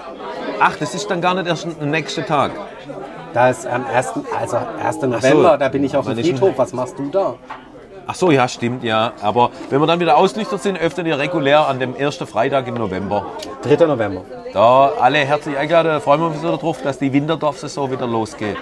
Ach, 0.61 0.77
das 0.77 0.95
ist 0.95 1.11
dann 1.11 1.21
gar 1.21 1.35
nicht 1.35 1.47
erst 1.47 1.67
am 1.81 1.91
nächsten 1.91 2.25
Tag. 2.25 2.53
Da 3.33 3.51
ist 3.51 3.67
am 3.67 3.85
1. 3.87 4.13
Also 4.39 4.57
1. 4.83 5.03
November, 5.03 5.57
da 5.59 5.69
bin 5.69 5.85
ich 5.85 5.97
auf 5.97 6.07
dem 6.07 6.19
ist 6.19 6.27
denn- 6.27 6.37
Friedhof. 6.37 6.55
Was 6.59 6.73
machst 6.73 6.99
du 6.99 7.09
da? 7.11 7.35
Ach 8.07 8.15
so, 8.15 8.31
ja, 8.33 8.49
stimmt, 8.49 8.83
ja. 8.83 9.13
Aber 9.23 9.51
wenn 9.69 9.81
wir 9.81 9.87
dann 9.87 10.01
wieder 10.01 10.17
ausnüchtert 10.17 10.61
sind, 10.63 10.77
öffnen 10.79 11.07
wir 11.07 11.19
regulär 11.19 11.69
an 11.69 11.79
dem 11.79 11.95
ersten 11.95 12.27
Freitag 12.27 12.67
im 12.67 12.75
November. 12.75 13.25
3. 13.63 13.87
November. 13.87 14.23
Da 14.53 14.91
alle 15.01 15.19
herzlich 15.19 15.57
eingeladen, 15.57 15.89
da 15.89 16.01
freuen 16.01 16.21
wir 16.21 16.27
uns 16.27 16.43
wieder 16.43 16.57
drauf, 16.57 16.83
dass 16.83 16.99
die 16.99 17.13
Winterdorf-Saison 17.13 17.91
wieder 17.93 18.09
losgeht. 18.09 18.57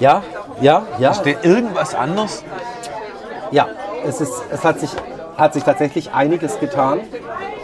Ja, 0.00 0.22
ja, 0.60 0.82
ja. 0.98 1.14
Steht 1.14 1.44
irgendwas 1.44 1.94
anders? 1.94 2.42
Ja, 3.52 3.68
es, 4.04 4.20
ist, 4.20 4.32
es 4.50 4.64
hat, 4.64 4.80
sich, 4.80 4.90
hat 5.38 5.54
sich 5.54 5.62
tatsächlich 5.62 6.12
einiges 6.12 6.58
getan. 6.58 7.00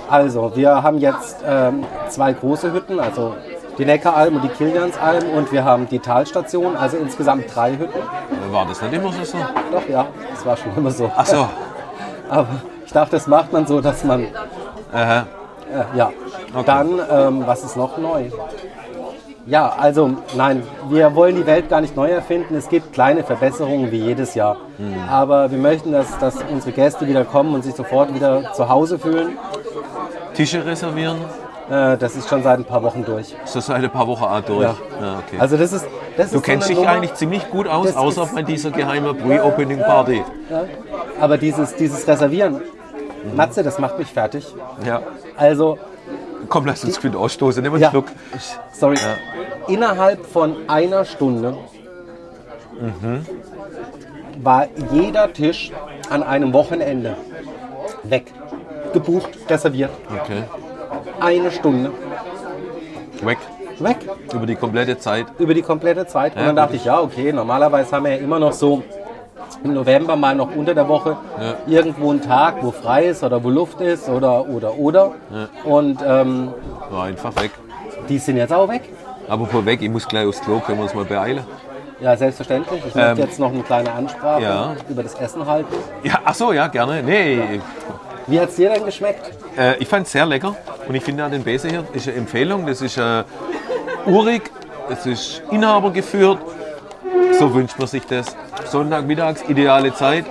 Also, 0.09 0.53
wir 0.55 0.83
haben 0.83 0.99
jetzt 0.99 1.39
ähm, 1.45 1.85
zwei 2.09 2.33
große 2.35 2.73
Hütten, 2.73 3.01
also 3.01 3.35
die 3.79 3.85
Neckaralm 3.85 4.37
und 4.37 4.45
die 4.45 4.49
Kiliansalm 4.49 5.31
und 5.31 5.53
wir 5.53 5.65
haben 5.65 5.89
die 5.89 5.99
Talstation, 5.99 6.77
also 6.77 6.97
insgesamt 6.97 7.45
drei 7.55 7.73
Hütten. 7.73 8.01
War 8.51 8.67
das 8.67 8.83
nicht 8.83 8.93
immer 8.93 9.13
so? 9.13 9.39
Doch, 9.71 9.89
ja, 9.89 10.07
das 10.31 10.45
war 10.45 10.57
schon 10.57 10.77
immer 10.77 10.91
so. 10.91 11.11
Ach 11.17 11.27
so. 11.27 11.49
Aber 12.29 12.49
ich 12.85 12.93
dachte, 12.93 13.13
das 13.13 13.27
macht 13.27 13.53
man 13.53 13.67
so, 13.67 13.81
dass 13.81 14.05
man, 14.05 14.27
Aha. 14.93 15.27
äh, 15.73 15.99
ja. 15.99 16.11
Dann, 16.67 17.01
ähm, 17.11 17.43
was 17.47 17.65
ist 17.65 17.77
noch 17.77 17.97
neu? 17.97 18.25
Ja, 19.47 19.75
also 19.77 20.19
nein, 20.37 20.63
wir 20.89 21.15
wollen 21.17 21.35
die 21.35 21.47
Welt 21.47 21.69
gar 21.69 21.81
nicht 21.81 21.97
neu 21.97 22.11
erfinden. 22.11 22.55
Es 22.55 22.69
gibt 22.69 22.93
kleine 22.93 23.25
Verbesserungen 23.25 23.91
wie 23.91 23.99
jedes 23.99 24.35
Jahr. 24.35 24.57
Aber 25.11 25.51
wir 25.51 25.59
möchten, 25.59 25.91
dass, 25.93 26.17
dass 26.19 26.37
unsere 26.51 26.73
Gäste 26.73 27.09
wieder 27.09 27.25
kommen 27.25 27.55
und 27.55 27.65
sich 27.65 27.75
sofort 27.75 28.15
wieder 28.15 28.53
zu 28.53 28.69
Hause 28.69 28.99
fühlen. 28.99 29.39
Tische 30.35 30.65
reservieren? 30.65 31.17
Äh, 31.71 31.97
das 31.97 32.17
ist 32.17 32.29
schon 32.29 32.43
seit 32.43 32.59
ein 32.59 32.65
paar 32.65 32.83
Wochen 32.83 33.05
durch. 33.05 33.35
Ist 33.45 33.55
das 33.57 33.67
seit 33.67 33.83
ein 33.83 33.91
paar 33.91 34.07
Wochen 34.07 34.25
auch 34.25 34.41
durch? 34.41 34.63
Ja. 34.63 34.75
Ja, 35.01 35.19
okay. 35.27 35.37
Also 35.39 35.57
das 35.57 35.73
ist, 35.73 35.87
das 36.17 36.31
du 36.31 36.37
ist 36.39 36.43
kennst 36.43 36.67
so 36.67 36.75
dich 36.75 36.79
Nummer, 36.79 36.91
eigentlich 36.93 37.15
ziemlich 37.15 37.49
gut 37.51 37.69
aus, 37.69 37.95
außer 37.97 38.29
bei 38.35 38.43
dieser 38.43 38.71
geheimen 38.71 39.17
Pre-Opening-Party. 39.17 40.23
Aber 41.21 41.39
dieses, 41.39 41.75
dieses 41.77 42.07
Reservieren, 42.07 42.63
Matze, 43.37 43.63
das 43.63 43.79
macht 43.79 43.99
mich 43.99 44.09
fertig. 44.09 44.47
Ja. 44.85 45.03
Also, 45.37 45.79
Komm, 46.49 46.67
lass 46.67 46.85
uns 46.85 47.01
gut 47.01 47.15
ausstoßen. 47.15 47.63
Nimm 47.63 47.73
einen 47.75 47.83
Ja. 47.83 47.91
Schluck. 47.91 48.07
sorry, 48.73 48.97
innerhalb 49.69 50.27
von 50.27 50.57
einer 50.69 51.05
Stunde 51.05 51.57
war 54.43 54.67
jeder 54.93 55.33
Tisch 55.33 55.71
an 56.11 56.23
einem 56.23 56.53
Wochenende 56.53 57.17
weg. 58.03 58.33
Gebucht, 58.93 59.31
reserviert. 59.49 59.91
Okay. 60.11 60.43
Eine 61.21 61.51
Stunde 61.51 61.91
Weg. 63.23 63.39
weg. 63.79 63.97
Über 64.35 64.47
die 64.47 64.57
komplette 64.57 64.99
Zeit. 64.99 65.27
Über 65.39 65.55
die 65.55 65.63
komplette 65.63 66.07
Zeit. 66.07 66.35
Und 66.35 66.41
Ja, 66.41 66.47
dann 66.47 66.57
dachte 66.57 66.77
ich, 66.77 66.85
ja, 66.85 67.01
okay, 67.01 67.33
normalerweise 67.33 67.95
haben 67.95 68.05
wir 68.05 68.13
ja 68.17 68.19
immer 68.19 68.39
noch 68.39 68.53
so 68.53 68.83
im 69.65 69.75
November 69.75 70.17
mal 70.17 70.35
noch 70.35 70.55
unter 70.57 70.75
der 70.75 70.89
Woche 70.89 71.17
irgendwo 71.67 72.11
einen 72.11 72.21
Tag, 72.23 72.57
wo 72.63 72.71
frei 72.73 73.07
ist 73.07 73.23
oder 73.23 73.43
wo 73.45 73.51
Luft 73.51 73.81
ist 73.81 74.09
oder, 74.09 74.49
oder, 74.49 74.77
oder. 74.77 75.13
Und 75.65 75.99
ähm, 76.07 76.53
War 76.91 77.05
einfach 77.05 77.35
weg. 77.41 77.51
die 78.09 78.19
sind 78.19 78.37
jetzt 78.39 78.53
auch 78.53 78.69
weg. 78.69 78.83
Aber 79.29 79.47
vor 79.47 79.65
weg, 79.65 79.81
ich 79.83 79.91
muss 79.91 80.07
gleich 80.09 80.27
aufs 80.27 80.41
Klo, 80.41 80.59
können 80.61 80.79
wir 80.79 80.85
uns 80.85 80.95
mal 80.95 81.05
beeilen. 81.05 81.45
Ja, 82.01 82.17
selbstverständlich. 82.17 82.83
Ich 82.89 82.97
Ähm, 82.97 83.03
möchte 83.03 83.21
jetzt 83.23 83.39
noch 83.39 83.53
eine 83.53 83.63
kleine 83.63 83.93
Ansprache 83.93 84.43
ja. 84.43 84.75
über 84.89 85.05
das 85.05 85.15
Essen 85.15 85.47
halten. 85.47 85.73
Ja, 86.03 86.15
ach 86.25 86.35
so, 86.35 86.53
ja, 86.53 86.67
gerne. 86.67 87.01
Nee, 87.03 87.61
Wie 88.27 88.41
hat 88.41 88.49
es 88.49 88.57
dir 88.57 88.71
denn 88.71 88.85
geschmeckt? 88.85 89.31
Äh, 89.59 89.77
ich 89.79 89.89
fand 89.89 90.07
es 90.07 90.13
sehr 90.13 90.27
lecker 90.27 90.55
und 90.89 90.95
ich 90.95 91.03
finde 91.03 91.25
auch 91.25 91.31
den 91.31 91.43
Bese 91.45 91.69
hier 91.69 91.85
ist 91.93 92.09
eine 92.09 92.17
Empfehlung. 92.19 92.67
Das 92.67 92.81
ist 92.81 92.97
äh, 92.99 93.25
urig, 94.07 94.51
es 94.91 95.07
ist 95.07 95.43
Inhaber 95.51 95.91
geführt. 95.91 96.39
So 97.39 97.53
wünscht 97.55 97.79
man 97.79 97.89
sich 97.89 98.05
das. 98.07 98.37
Sonntagmittags, 98.67 99.43
ideale 99.49 99.93
Zeit. 99.95 100.25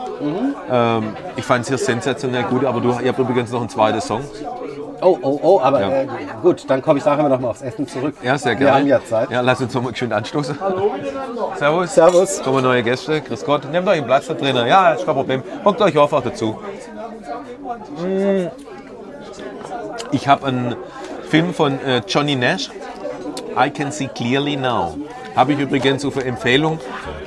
Ähm, 0.69 1.15
ich 1.35 1.43
fand 1.43 1.63
es 1.63 1.67
hier 1.69 1.77
sensationell 1.77 2.43
gut, 2.43 2.63
aber 2.65 2.79
du, 2.79 2.89
ihr 2.99 3.09
habt 3.09 3.19
übrigens 3.19 3.51
noch 3.51 3.59
einen 3.59 3.69
zweiten 3.69 4.01
Song. 4.01 4.21
Oh, 5.03 5.17
oh, 5.21 5.39
oh, 5.41 5.59
aber 5.61 5.81
Ja. 5.81 5.89
äh, 6.03 6.07
gut, 6.43 6.63
dann 6.69 6.81
komme 6.81 6.99
ich 6.99 7.05
nachher 7.05 7.27
noch 7.27 7.39
mal 7.39 7.49
aufs 7.49 7.63
Essen 7.63 7.87
zurück. 7.87 8.13
Ja, 8.21 8.37
sehr 8.37 8.51
Wir 8.51 8.67
gerne. 8.67 8.79
haben 8.81 8.87
ja 8.87 9.03
Zeit. 9.03 9.31
Ja, 9.31 9.41
lass 9.41 9.59
uns 9.59 9.73
noch 9.73 9.81
mal 9.81 9.95
schön 9.95 10.13
anstoßen. 10.13 10.55
Hallo 10.61 10.91
Servus. 11.57 11.95
Servus. 11.95 12.43
Kommen 12.43 12.63
neue 12.63 12.83
Gäste. 12.83 13.19
Grüß 13.19 13.43
Gott. 13.45 13.69
Nehmt 13.71 13.87
euch 13.87 13.97
einen 13.97 14.05
Platz 14.05 14.27
da 14.27 14.35
drinnen. 14.35 14.67
Ja, 14.67 14.91
ist 14.93 15.03
kein 15.05 15.15
Problem. 15.15 15.41
Hockt 15.65 15.81
euch 15.81 15.99
einfach 15.99 16.21
dazu. 16.21 16.59
Mm. 17.97 18.47
Ich 20.11 20.27
habe 20.27 20.47
einen 20.47 20.75
Film 21.29 21.53
von 21.53 21.73
äh, 21.85 22.01
Johnny 22.07 22.35
Nash. 22.35 22.69
I 23.57 23.69
Can 23.69 23.91
See 23.91 24.07
Clearly 24.13 24.55
Now. 24.55 24.95
Habe 25.35 25.53
ich 25.53 25.59
übrigens 25.59 26.03
auf 26.05 26.17
eine 26.17 26.25
Empfehlung 26.25 26.79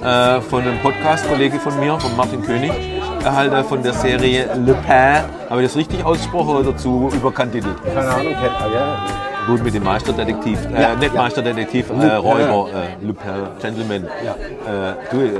äh, 0.02 0.40
von 0.40 0.62
einem 0.62 0.78
Podcast-Kollege 0.80 1.58
von 1.58 1.78
mir, 1.80 1.98
von 1.98 2.14
Martin 2.16 2.42
König, 2.42 2.72
erhalten 3.24 3.64
von 3.64 3.82
der 3.82 3.92
Serie 3.94 4.48
Le 4.64 4.74
Pen. 4.74 5.24
Habe 5.50 5.62
ich 5.62 5.68
das 5.68 5.76
richtig 5.76 6.04
ausgesprochen 6.04 6.56
oder 6.56 6.76
zu 6.76 7.10
überkantitelt? 7.14 7.76
Keine 7.84 8.08
Ahnung, 8.08 8.32
kennt 8.34 8.52
ah, 8.60 8.68
ja. 8.74 9.06
Gut 9.46 9.62
mit 9.62 9.74
dem 9.74 9.84
Meisterdetektiv, 9.84 10.58
äh, 10.74 10.80
Ja, 10.82 10.94
nicht 10.94 11.14
ja. 11.14 11.20
Meisterdetektiv, 11.22 11.90
äh. 11.90 12.14
Räuber, 12.14 12.68
äh, 12.72 13.04
Lupin, 13.04 13.30
Gentleman. 13.60 14.06
Ja. 14.24 14.32
Äh, 14.32 14.94
du, 15.10 15.20
äh, 15.20 15.30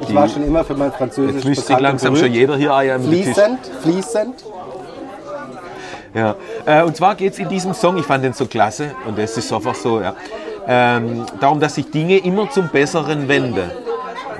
Ich 0.00 0.06
die- 0.08 0.14
war 0.14 0.28
schon 0.28 0.44
immer 0.44 0.64
für 0.64 0.74
mein 0.74 0.92
Französisch 0.92 1.44
jetzt 1.44 1.66
sich 1.66 1.78
langsam 1.78 2.12
berühmt. 2.12 2.26
schon 2.28 2.34
jeder 2.34 2.56
hier 2.56 2.74
Eier. 2.74 2.98
Fließend, 3.00 3.58
fließend. 3.82 4.44
Ja. 6.16 6.34
Äh, 6.64 6.82
und 6.82 6.96
zwar 6.96 7.14
geht 7.14 7.34
es 7.34 7.38
in 7.38 7.48
diesem 7.48 7.74
Song, 7.74 7.98
ich 7.98 8.06
fand 8.06 8.24
den 8.24 8.32
so 8.32 8.46
klasse 8.46 8.92
und 9.06 9.18
das 9.18 9.36
ist 9.36 9.52
einfach 9.52 9.74
so, 9.74 10.00
ja, 10.00 10.14
ähm, 10.66 11.26
darum, 11.40 11.60
dass 11.60 11.74
sich 11.74 11.90
Dinge 11.90 12.16
immer 12.16 12.48
zum 12.48 12.68
Besseren 12.68 13.28
wenden. 13.28 13.70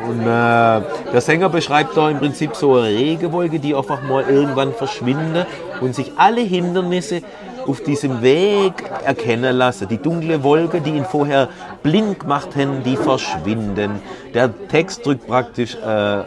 Und 0.08 0.22
äh, 0.22 0.24
der 0.24 1.20
Sänger 1.20 1.50
beschreibt 1.50 1.94
da 1.96 2.08
im 2.08 2.18
Prinzip 2.18 2.54
so 2.56 2.76
eine 2.76 2.86
Regenwolke, 2.88 3.58
die 3.58 3.74
einfach 3.74 4.02
mal 4.02 4.24
irgendwann 4.26 4.72
verschwindet 4.72 5.46
und 5.80 5.94
sich 5.94 6.12
alle 6.16 6.40
Hindernisse 6.40 7.20
auf 7.66 7.82
diesem 7.82 8.22
Weg 8.22 8.72
erkennen 9.04 9.56
lassen. 9.56 9.88
Die 9.88 9.98
dunkle 9.98 10.42
Wolke, 10.42 10.80
die 10.80 10.90
ihn 10.90 11.04
vorher 11.04 11.48
blind 11.82 12.20
gemacht 12.20 12.56
haben, 12.56 12.84
die 12.84 12.96
verschwinden. 12.96 14.00
Der 14.32 14.50
Text 14.68 15.04
drückt 15.04 15.26
praktisch 15.26 15.74
äh, 15.74 16.22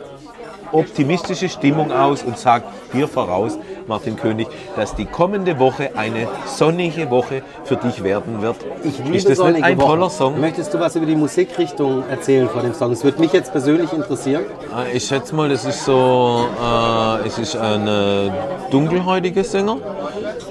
optimistische 0.72 1.50
Stimmung 1.50 1.92
aus 1.92 2.24
und 2.24 2.38
sagt 2.38 2.66
dir 2.94 3.08
voraus, 3.08 3.58
Martin 3.90 4.16
König, 4.16 4.48
dass 4.76 4.96
die 4.96 5.06
kommende 5.06 5.60
Woche 5.60 5.90
eine 5.98 6.28
sonnige 6.46 7.10
Woche 7.10 7.42
für 7.66 7.76
dich 7.76 8.04
werden 8.04 8.42
wird. 8.42 8.56
Ich 8.84 9.00
liebe 9.00 9.18
ist 9.18 9.28
das 9.28 9.40
nicht 9.40 9.64
ein 9.64 9.78
Wochen. 9.80 9.88
toller 9.88 10.10
Song? 10.10 10.40
Möchtest 10.40 10.74
du 10.74 10.80
was 10.80 10.96
über 10.96 11.08
die 11.08 11.16
Musikrichtung 11.16 12.04
erzählen 12.08 12.48
von 12.48 12.62
dem 12.62 12.74
Song? 12.74 12.92
Es 12.92 13.04
würde 13.04 13.20
mich 13.20 13.34
jetzt 13.34 13.52
persönlich 13.52 13.92
interessieren. 13.92 14.44
Äh, 14.78 14.96
Ich 14.96 15.06
schätze 15.06 15.36
mal, 15.36 15.50
das 15.50 15.66
ist 15.66 15.84
so, 15.84 16.46
äh, 16.64 17.28
es 17.28 17.38
ist 17.40 17.56
ein 17.58 17.88
äh, 17.88 18.32
dunkelhäutiger 18.72 19.44
Sänger. 19.44 19.78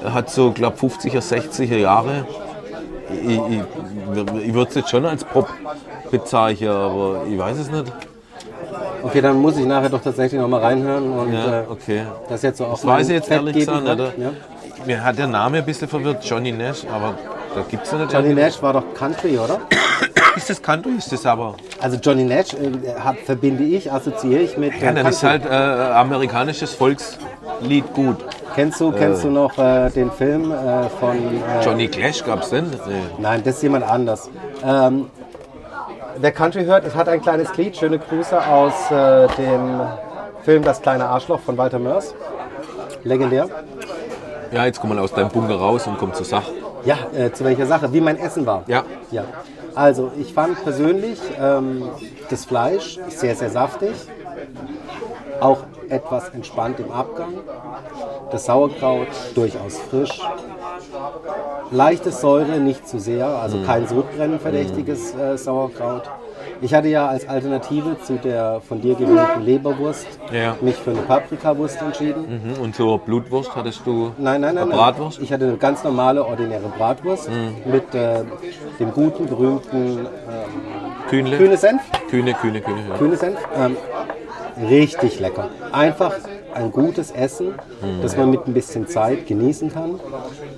Er 0.04 0.12
hat 0.14 0.28
so, 0.30 0.50
glaube 0.50 0.76
50er, 0.76 1.20
60er 1.20 1.76
Jahre. 1.76 2.26
Ich, 3.24 3.38
ich, 3.38 4.48
ich 4.48 4.54
würde 4.54 4.68
es 4.68 4.74
jetzt 4.74 4.90
schon 4.90 5.06
als 5.06 5.24
Pop 5.24 5.48
bezeichnen, 6.10 6.70
aber 6.70 7.22
ich 7.30 7.38
weiß 7.38 7.56
es 7.58 7.70
nicht. 7.70 7.84
Okay, 9.02 9.20
dann 9.20 9.36
muss 9.36 9.56
ich 9.56 9.66
nachher 9.66 9.88
doch 9.88 10.02
tatsächlich 10.02 10.40
noch 10.40 10.48
mal 10.48 10.60
reinhören 10.60 11.10
und 11.12 11.32
Ja, 11.32 11.60
äh, 11.60 11.64
okay. 11.68 12.02
das 12.28 12.42
jetzt 12.42 12.58
so 12.58 12.64
auch 12.66 12.72
Das 12.72 12.86
weiß 12.86 13.08
ich 13.08 13.14
jetzt 13.14 13.28
Fett 13.28 13.38
ehrlich 13.38 13.56
gesagt 13.56 13.84
nicht. 13.84 14.18
Ja. 14.18 14.30
Mir 14.86 15.04
hat 15.04 15.18
der 15.18 15.26
Name 15.26 15.58
ein 15.58 15.64
bisschen 15.64 15.88
verwirrt, 15.88 16.24
Johnny 16.24 16.52
Nash, 16.52 16.84
aber 16.92 17.14
da 17.54 17.62
gibt 17.68 17.84
es 17.84 17.92
ja 17.92 17.98
nicht. 17.98 18.12
Johnny 18.12 18.34
Nash 18.34 18.62
war 18.62 18.72
doch 18.74 18.84
Country, 18.94 19.38
oder? 19.38 19.60
Ist 20.36 20.50
das 20.50 20.62
Country? 20.62 20.92
Ist 20.98 21.10
das 21.10 21.26
aber? 21.26 21.54
Also 21.80 21.96
Johnny 21.96 22.24
Nash 22.24 22.54
äh, 22.54 22.70
hab, 23.02 23.16
verbinde 23.18 23.64
ich, 23.64 23.90
assoziiere 23.90 24.42
ich 24.42 24.56
mit 24.56 24.72
Ja, 24.80 24.90
äh, 24.90 24.94
dann 24.94 25.06
ist 25.06 25.22
halt 25.22 25.44
äh, 25.44 25.48
amerikanisches 25.48 26.74
Volkslied 26.74 27.92
gut. 27.92 28.16
Kennst 28.54 28.80
du, 28.80 28.92
kennst 28.92 29.24
du 29.24 29.30
noch 29.30 29.56
äh, 29.58 29.90
den 29.90 30.10
Film 30.12 30.52
äh, 30.52 30.88
von... 31.00 31.16
Äh, 31.16 31.64
Johnny 31.64 31.88
Clash 31.88 32.24
gab's 32.24 32.50
denn? 32.50 32.66
Nee. 32.70 32.94
Nein, 33.18 33.42
das 33.44 33.56
ist 33.56 33.62
jemand 33.62 33.84
anders. 33.88 34.30
Ähm, 34.64 35.06
wer 36.20 36.32
Country 36.32 36.64
hört, 36.64 36.84
es 36.84 36.94
hat 36.94 37.08
ein 37.08 37.20
kleines 37.20 37.56
Lied. 37.56 37.76
Schöne 37.76 37.98
Grüße 37.98 38.46
aus 38.46 38.90
äh, 38.90 39.26
dem 39.36 39.80
Film 40.42 40.62
Das 40.62 40.80
kleine 40.80 41.06
Arschloch 41.06 41.40
von 41.40 41.56
Walter 41.56 41.78
Mörs. 41.78 42.14
Legendär. 43.04 43.48
Ja, 44.50 44.64
jetzt 44.64 44.80
komm 44.80 44.90
mal 44.90 44.98
aus 44.98 45.12
deinem 45.12 45.28
Bunker 45.28 45.56
raus 45.56 45.86
und 45.86 45.98
komm 45.98 46.14
zur 46.14 46.24
Sache. 46.24 46.52
Ja, 46.84 46.96
äh, 47.14 47.32
zu 47.32 47.44
welcher 47.44 47.66
Sache? 47.66 47.92
Wie 47.92 48.00
mein 48.00 48.18
Essen 48.18 48.46
war. 48.46 48.64
Ja. 48.66 48.84
Ja. 49.10 49.24
Also, 49.74 50.10
ich 50.18 50.32
fand 50.32 50.62
persönlich 50.62 51.20
ähm, 51.40 51.88
das 52.30 52.44
Fleisch 52.44 52.98
sehr, 53.08 53.36
sehr 53.36 53.50
saftig. 53.50 53.92
Auch 55.40 55.58
etwas 55.88 56.30
entspannt 56.30 56.80
im 56.80 56.90
Abgang. 56.90 57.34
Das 58.30 58.46
Sauerkraut 58.46 59.08
durchaus 59.34 59.78
frisch. 59.78 60.20
Leichte 61.70 62.10
Säure, 62.12 62.58
nicht 62.58 62.88
zu 62.88 62.98
sehr, 62.98 63.26
also 63.26 63.58
kein 63.64 63.86
Sodbrennen-verdächtiges 63.86 65.14
äh, 65.14 65.36
Sauerkraut. 65.36 66.02
Ich 66.60 66.74
hatte 66.74 66.88
ja 66.88 67.06
als 67.06 67.28
Alternative 67.28 67.96
zu 68.02 68.14
der 68.16 68.60
von 68.66 68.80
dir 68.80 68.94
gewählten 68.94 69.42
Leberwurst 69.44 70.06
Ja. 70.32 70.56
mich 70.60 70.74
für 70.76 70.90
eine 70.90 71.02
Paprikawurst 71.02 71.80
entschieden. 71.82 72.42
Mhm. 72.56 72.62
Und 72.62 72.74
zur 72.74 72.98
Blutwurst 72.98 73.54
hattest 73.54 73.82
du 73.86 74.12
Nein, 74.18 74.40
nein, 74.40 74.54
nein. 74.54 74.58
eine 74.58 74.66
nein. 74.70 74.78
Bratwurst? 74.78 75.20
Ich 75.20 75.32
hatte 75.32 75.44
eine 75.46 75.56
ganz 75.56 75.84
normale, 75.84 76.24
ordinäre 76.24 76.68
Bratwurst 76.76 77.28
mit 77.64 77.94
äh, 77.94 78.24
dem 78.80 78.92
guten, 78.92 79.26
berühmten 79.26 80.06
Kühnle? 81.10 81.36
kühne 81.36 81.56
Senf. 81.56 81.82
Kühne, 82.10 82.34
Kühne, 82.34 82.60
Kühne. 82.60 82.80
Ja. 82.88 82.96
Kühne 82.96 83.16
Senf. 83.16 83.38
Ähm, 83.56 83.76
richtig 84.68 85.20
lecker. 85.20 85.48
Einfach 85.72 86.14
ein 86.54 86.72
gutes 86.72 87.10
Essen, 87.10 87.54
das 88.02 88.16
man 88.16 88.30
mit 88.30 88.46
ein 88.46 88.54
bisschen 88.54 88.86
Zeit 88.88 89.26
genießen 89.26 89.72
kann. 89.72 90.00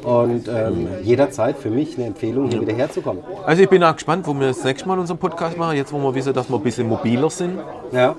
Und 0.03 0.49
ähm, 0.49 0.89
jederzeit 1.03 1.59
für 1.59 1.71
mich 1.71 1.97
eine 1.97 2.07
Empfehlung, 2.07 2.49
hier 2.51 2.61
wieder 2.61 2.73
herzukommen. 2.73 3.23
Also 3.45 3.63
ich 3.63 3.69
bin 3.69 3.83
auch 3.85 3.95
gespannt, 3.95 4.27
wo 4.27 4.35
wir 4.35 4.49
das 4.49 4.65
nächste 4.65 4.89
Mal 4.89 4.99
unseren 4.99 5.19
Podcast 5.19 5.57
machen. 5.57 5.77
Jetzt, 5.77 5.93
wo 5.93 5.99
wir 5.99 6.15
wissen, 6.15 6.33
dass 6.33 6.49
wir 6.49 6.57
ein 6.57 6.63
bisschen 6.63 6.89
mobiler 6.89 7.31
sind. 7.31 7.59
Ja. 7.93 8.15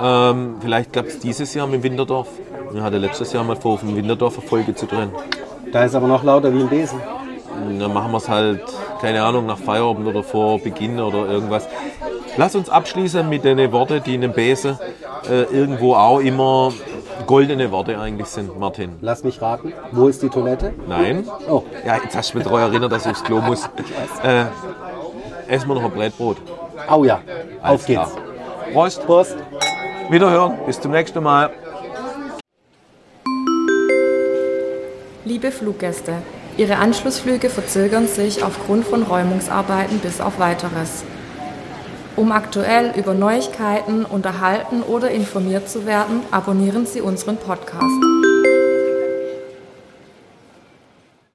Ähm, 0.00 0.56
vielleicht 0.60 0.92
klappt 0.92 1.08
es 1.08 1.18
dieses 1.18 1.54
Jahr 1.54 1.66
mit 1.66 1.82
Winterdorf. 1.82 2.28
Wir 2.72 2.82
hatten 2.82 2.96
letztes 2.96 3.32
Jahr 3.32 3.44
mal 3.44 3.56
vor, 3.56 3.74
auf 3.74 3.80
dem 3.80 3.94
Winterdorf 3.94 4.38
eine 4.38 4.48
Folge 4.48 4.74
zu 4.74 4.86
drehen. 4.86 5.10
Da 5.72 5.84
ist 5.84 5.94
aber 5.94 6.08
noch 6.08 6.24
lauter 6.24 6.52
wie 6.54 6.60
ein 6.60 6.68
Besen. 6.68 6.98
Dann 7.78 7.92
machen 7.92 8.10
wir 8.12 8.18
es 8.18 8.28
halt, 8.28 8.62
keine 9.00 9.22
Ahnung, 9.22 9.46
nach 9.46 9.58
Feierabend 9.58 10.06
oder 10.06 10.22
vor 10.22 10.58
Beginn 10.58 10.98
oder 10.98 11.28
irgendwas. 11.28 11.68
Lass 12.36 12.54
uns 12.54 12.70
abschließen 12.70 13.28
mit 13.28 13.44
den 13.44 13.72
Worten, 13.72 14.02
die 14.04 14.14
in 14.14 14.22
dem 14.22 14.32
Besen 14.32 14.78
äh, 15.28 15.42
irgendwo 15.42 15.94
auch 15.94 16.18
immer 16.18 16.72
goldene 17.26 17.70
Worte 17.70 17.98
eigentlich 17.98 18.28
sind, 18.28 18.58
Martin. 18.58 18.96
Lass 19.00 19.24
mich 19.24 19.40
raten. 19.42 19.72
Wo 19.92 20.08
ist 20.08 20.22
die 20.22 20.28
Toilette? 20.28 20.72
Nein? 20.88 21.26
Oh, 21.48 21.62
Ja, 21.86 21.96
jetzt 22.02 22.16
hast 22.16 22.32
du 22.32 22.38
mich 22.38 22.46
daran 22.46 22.70
erinnert, 22.70 22.92
dass 22.92 23.04
ich 23.06 23.12
aufs 23.12 23.24
Klo 23.24 23.40
muss. 23.40 23.68
Äh, 24.22 24.44
essen 25.48 25.68
wir 25.68 25.74
noch 25.74 25.84
ein 25.84 25.90
Brätbrot. 25.90 26.36
au 26.88 27.04
ja. 27.04 27.20
Alles 27.62 27.80
Auf 27.80 27.86
geht's. 27.86 28.10
Prost. 28.72 29.06
Prost. 29.06 29.36
Wiederhören. 30.10 30.58
Bis 30.66 30.80
zum 30.80 30.92
nächsten 30.92 31.22
Mal. 31.22 31.50
Liebe 35.24 35.52
Fluggäste, 35.52 36.14
Ihre 36.56 36.76
Anschlussflüge 36.76 37.48
verzögern 37.48 38.06
sich 38.08 38.42
aufgrund 38.44 38.84
von 38.84 39.02
Räumungsarbeiten 39.04 40.00
bis 40.00 40.20
auf 40.20 40.38
weiteres. 40.38 41.04
Um 42.16 42.30
aktuell 42.30 42.92
über 42.96 43.14
Neuigkeiten 43.14 44.04
unterhalten 44.04 44.82
oder 44.82 45.10
informiert 45.10 45.68
zu 45.68 45.86
werden, 45.86 46.20
abonnieren 46.30 46.84
Sie 46.84 47.00
unseren 47.00 47.38
Podcast. 47.38 48.31